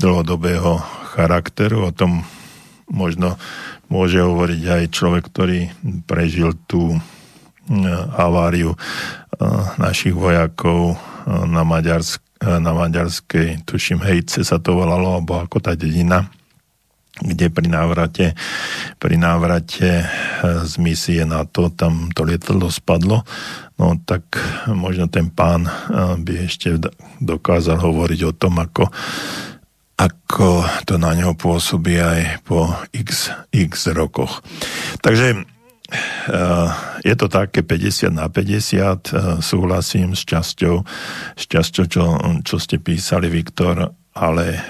dlhodobého 0.00 0.80
charakteru. 1.12 1.88
O 1.88 1.92
tom 1.92 2.24
možno 2.88 3.36
môže 3.92 4.24
hovoriť 4.24 4.62
aj 4.64 4.82
človek, 4.88 5.24
ktorý 5.28 5.60
prežil 6.08 6.56
tú 6.64 6.96
haváriu 8.16 8.72
našich 9.76 10.16
vojakov 10.16 10.96
na, 11.28 11.62
Maďarsk, 11.62 12.24
na 12.40 12.72
maďarskej, 12.72 13.68
tuším, 13.68 14.00
Hejce 14.02 14.42
sa 14.42 14.56
to 14.58 14.74
volalo, 14.74 15.20
alebo 15.20 15.38
ako 15.38 15.60
tá 15.60 15.76
dedina, 15.76 16.26
kde 17.20 17.52
pri 17.52 17.68
návrate, 17.68 18.32
pri 18.96 19.20
návrate 19.20 20.08
z 20.64 20.74
misie 20.80 21.22
NATO 21.28 21.68
tam 21.68 22.08
to 22.16 22.24
lietadlo 22.24 22.72
spadlo, 22.72 23.22
no 23.76 24.00
tak 24.02 24.24
možno 24.66 25.06
ten 25.12 25.28
pán 25.28 25.68
by 26.24 26.48
ešte 26.48 26.80
dokázal 27.20 27.78
hovoriť 27.78 28.20
o 28.26 28.32
tom, 28.32 28.58
ako 28.58 28.88
ako 29.96 30.64
to 30.88 30.96
na 30.96 31.14
neho 31.14 31.36
pôsobí 31.36 32.00
aj 32.00 32.42
po 32.46 32.72
x, 32.92 33.30
x 33.52 33.92
rokoch. 33.92 34.40
Takže 35.04 35.44
Eh, 35.92 36.68
je 37.04 37.14
to 37.18 37.28
také 37.28 37.60
50 37.60 38.16
na 38.16 38.32
50, 38.32 39.12
eh, 39.12 39.42
súhlasím 39.44 40.16
s 40.16 40.24
časťou, 40.24 40.80
s 41.36 41.44
časťou 41.44 41.84
čo, 41.84 42.04
čo 42.40 42.56
ste 42.56 42.80
písali, 42.80 43.28
Viktor, 43.28 43.92
ale 44.12 44.46
eh, 44.56 44.60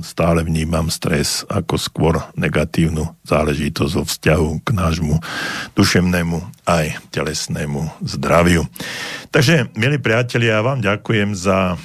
stále 0.00 0.40
vnímam 0.44 0.88
stres 0.88 1.44
ako 1.52 1.74
skôr 1.76 2.14
negatívnu 2.36 3.12
záležitosť 3.28 3.92
vo 3.92 4.04
vzťahu 4.08 4.48
k 4.64 4.68
nášmu 4.72 5.14
duševnému 5.76 6.36
aj 6.64 6.96
telesnému 7.12 8.00
zdraviu. 8.00 8.64
Takže, 9.28 9.68
milí 9.76 10.00
priatelia, 10.00 10.60
ja 10.60 10.64
vám 10.64 10.80
ďakujem 10.80 11.36
za 11.36 11.76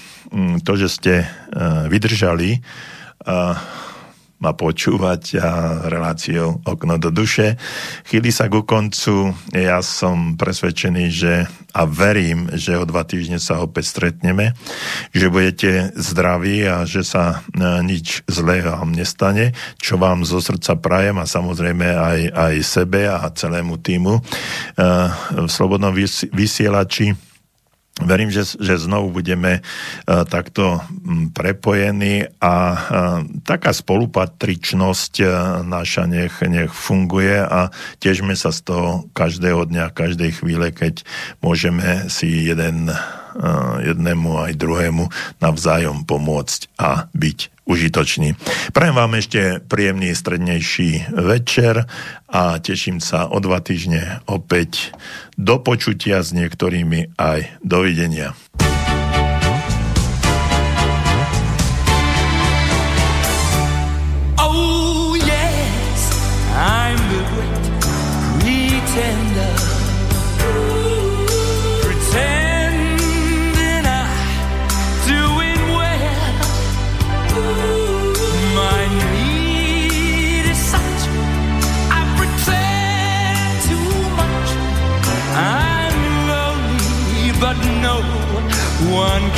to, 0.64 0.74
že 0.76 0.88
ste 0.92 1.14
vydržali 1.88 2.60
ma 4.38 4.54
počúvať 4.54 5.42
a 5.42 5.50
reláciou 5.90 6.62
Okno 6.62 7.02
do 7.02 7.10
duše. 7.10 7.58
Chýli 8.06 8.30
sa 8.30 8.46
ku 8.46 8.62
koncu. 8.62 9.34
Ja 9.50 9.82
som 9.82 10.38
presvedčený, 10.38 11.04
že 11.10 11.50
a 11.74 11.86
verím, 11.86 12.50
že 12.54 12.78
o 12.78 12.86
dva 12.86 13.06
týždne 13.06 13.42
sa 13.42 13.62
opäť 13.62 13.90
stretneme, 13.94 14.54
že 15.14 15.30
budete 15.30 15.94
zdraví 15.94 16.66
a 16.66 16.86
že 16.90 17.06
sa 17.06 17.46
e, 17.54 17.82
nič 17.86 18.26
zlé 18.26 18.66
vám 18.66 18.94
nestane, 18.94 19.54
čo 19.78 19.98
vám 20.02 20.26
zo 20.26 20.42
srdca 20.42 20.78
prajem 20.78 21.22
a 21.22 21.30
samozrejme 21.30 21.86
aj, 21.86 22.20
aj 22.34 22.56
sebe 22.66 23.06
a 23.06 23.26
celému 23.30 23.78
týmu 23.78 24.18
e, 24.18 24.22
v 25.38 25.50
Slobodnom 25.50 25.94
vysielači 26.34 27.27
Verím, 27.98 28.30
že, 28.30 28.46
že 28.62 28.78
znovu 28.78 29.10
budeme 29.10 29.66
uh, 29.66 30.22
takto 30.22 30.78
um, 30.78 31.34
prepojení 31.34 32.30
a 32.38 32.54
uh, 32.54 32.80
taká 33.42 33.74
spolupatričnosť 33.74 35.14
uh, 35.26 35.30
naša 35.66 36.06
nech, 36.06 36.38
nech 36.46 36.70
funguje 36.70 37.42
a 37.42 37.74
tiežme 37.98 38.38
sa 38.38 38.54
z 38.54 38.70
toho 38.70 38.90
každého 39.18 39.66
dňa, 39.66 39.98
každej 39.98 40.30
chvíle, 40.30 40.70
keď 40.70 41.02
môžeme 41.42 42.06
si 42.06 42.54
jeden, 42.54 42.94
jednému 43.84 44.42
aj 44.50 44.52
druhému 44.58 45.06
navzájom 45.42 46.04
pomôcť 46.04 46.74
a 46.78 47.06
byť 47.14 47.58
užitočný. 47.68 48.40
Prajem 48.72 48.96
vám 48.96 49.14
ešte 49.20 49.60
príjemný 49.60 50.16
strednejší 50.16 51.12
večer 51.14 51.84
a 52.32 52.58
teším 52.64 53.04
sa 53.04 53.28
o 53.28 53.38
dva 53.44 53.60
týždne 53.60 54.24
opäť 54.26 54.96
do 55.36 55.60
počutia 55.60 56.24
s 56.24 56.32
niektorými 56.32 57.20
aj 57.20 57.60
dovidenia. 57.62 58.34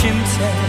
Can 0.01 0.23
tell. 0.37 0.68